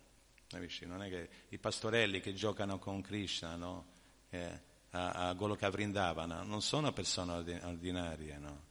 Non 0.50 1.02
è 1.02 1.08
che 1.08 1.28
i 1.50 1.58
pastorelli 1.58 2.20
che 2.20 2.32
giocano 2.34 2.78
con 2.78 3.02
Krishna 3.02 3.56
no? 3.56 3.86
eh, 4.30 4.60
a, 4.90 5.28
a 5.28 5.32
Goloka 5.34 5.68
Vrindavana 5.68 6.42
non 6.42 6.62
sono 6.62 6.92
persone 6.92 7.60
ordinarie, 7.62 8.38
no? 8.38 8.66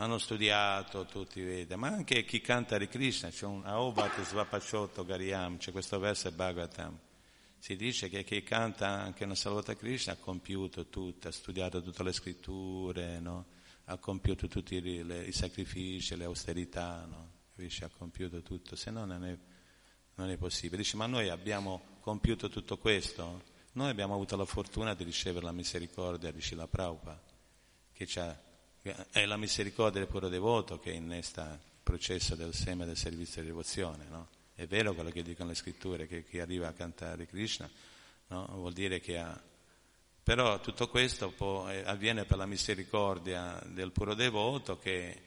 hanno 0.00 0.18
studiato 0.18 1.06
tutti 1.06 1.42
vedi, 1.42 1.74
ma 1.74 1.88
anche 1.88 2.24
chi 2.24 2.40
canta 2.40 2.78
di 2.78 2.86
Krishna, 2.86 3.30
c'è 3.30 3.46
un 3.46 3.64
Aovat 3.64 4.22
Svapachotto 4.22 5.04
Gariam, 5.04 5.58
c'è 5.58 5.72
questo 5.72 5.98
verso 5.98 6.30
Bhagavatam. 6.30 6.98
Si 7.58 7.74
dice 7.74 8.08
che 8.08 8.22
chi 8.22 8.44
canta 8.44 8.88
anche 8.88 9.24
una 9.24 9.34
salvata 9.34 9.74
Krishna 9.74 10.12
ha 10.12 10.16
compiuto 10.16 10.86
tutto, 10.86 11.26
ha 11.26 11.32
studiato 11.32 11.82
tutte 11.82 12.04
le 12.04 12.12
scritture, 12.12 13.18
no? 13.18 13.46
Ha 13.90 13.96
compiuto 13.96 14.48
tutti 14.48 14.76
i, 14.76 15.02
le, 15.02 15.24
i 15.24 15.32
sacrifici, 15.32 16.14
le 16.16 16.24
austerità, 16.24 17.06
no? 17.06 17.36
ha 17.56 17.90
compiuto 17.96 18.42
tutto, 18.42 18.76
se 18.76 18.90
no 18.90 19.04
non 19.04 19.24
è, 19.24 19.36
non 20.14 20.30
è 20.30 20.36
possibile. 20.36 20.82
Dice, 20.82 20.96
ma 20.96 21.06
noi 21.06 21.28
abbiamo 21.28 21.96
compiuto 22.00 22.48
tutto 22.48 22.76
questo? 22.76 23.42
Noi 23.72 23.90
abbiamo 23.90 24.14
avuto 24.14 24.36
la 24.36 24.44
fortuna 24.44 24.94
di 24.94 25.04
ricevere 25.04 25.44
la 25.44 25.52
misericordia 25.52 26.30
di 26.30 26.40
Shila 26.40 26.68
Prabhupada, 26.68 27.20
che 27.92 28.06
è 29.10 29.24
la 29.24 29.36
misericordia 29.36 30.00
del 30.00 30.08
puro 30.08 30.28
devoto 30.28 30.78
che 30.78 30.92
innesta 30.92 31.54
il 31.54 31.80
processo 31.82 32.34
del 32.34 32.54
seme 32.54 32.84
del 32.84 32.96
servizio 32.96 33.40
di 33.40 33.48
devozione. 33.48 34.06
No? 34.08 34.28
È 34.54 34.66
vero 34.66 34.92
quello 34.92 35.10
che 35.10 35.22
dicono 35.22 35.48
le 35.48 35.54
scritture, 35.54 36.06
che 36.06 36.24
chi 36.24 36.40
arriva 36.40 36.68
a 36.68 36.72
cantare 36.72 37.26
Krishna 37.26 37.68
no? 38.28 38.46
vuol 38.52 38.74
dire 38.74 39.00
che 39.00 39.18
ha... 39.18 39.40
Però 40.28 40.60
tutto 40.60 40.90
questo 40.90 41.30
può, 41.30 41.70
eh, 41.70 41.84
avviene 41.86 42.26
per 42.26 42.36
la 42.36 42.44
misericordia 42.44 43.58
del 43.64 43.92
puro 43.92 44.12
devoto 44.12 44.76
che, 44.76 45.22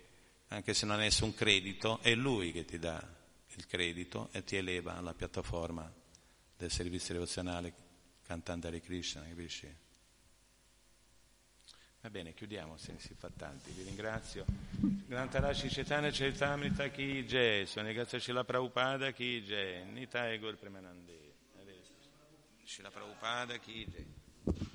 anche 0.50 0.76
se 0.76 0.86
non 0.86 0.98
hai 0.98 1.06
nessun 1.06 1.34
credito, 1.34 1.98
è 2.04 2.14
lui 2.14 2.52
che 2.52 2.66
ti 2.66 2.78
dà 2.78 3.04
il 3.56 3.66
credito 3.66 4.30
e 4.32 4.44
ti 4.44 4.58
eleva 4.58 4.98
alla 4.98 5.16
piattaforma 5.16 5.92
del 6.56 6.70
servizio 6.70 7.16
devozionale 7.16 7.74
cantando 8.28 8.68
Hare 8.68 8.80
Krishna, 8.80 9.24
capisci? 9.28 9.76
Va 12.02 12.10
bene, 12.12 12.36
chiudiamo 12.36 12.78
se 12.78 12.92
ne 12.92 13.00
si 13.00 13.16
fa 13.16 13.32
tanti. 13.36 13.72
Vi 13.72 13.82
ringrazio. 13.82 14.46
Grantarashi 15.08 15.68
Chaitanya 15.68 16.12
Chaitamrita 16.12 16.90
Ki 16.90 17.26
Jai, 17.26 17.66
Sonigazza 17.66 18.20
Shila 18.20 18.44
Prabhupada 18.44 19.10
Ki 19.14 19.44
Nita 19.94 20.32
Egor 20.32 20.58
Premanande. 20.58 21.34
Shila 22.66 22.92
Prabhupada 22.92 23.58
Ki 23.58 23.88
Jai. 23.90 24.70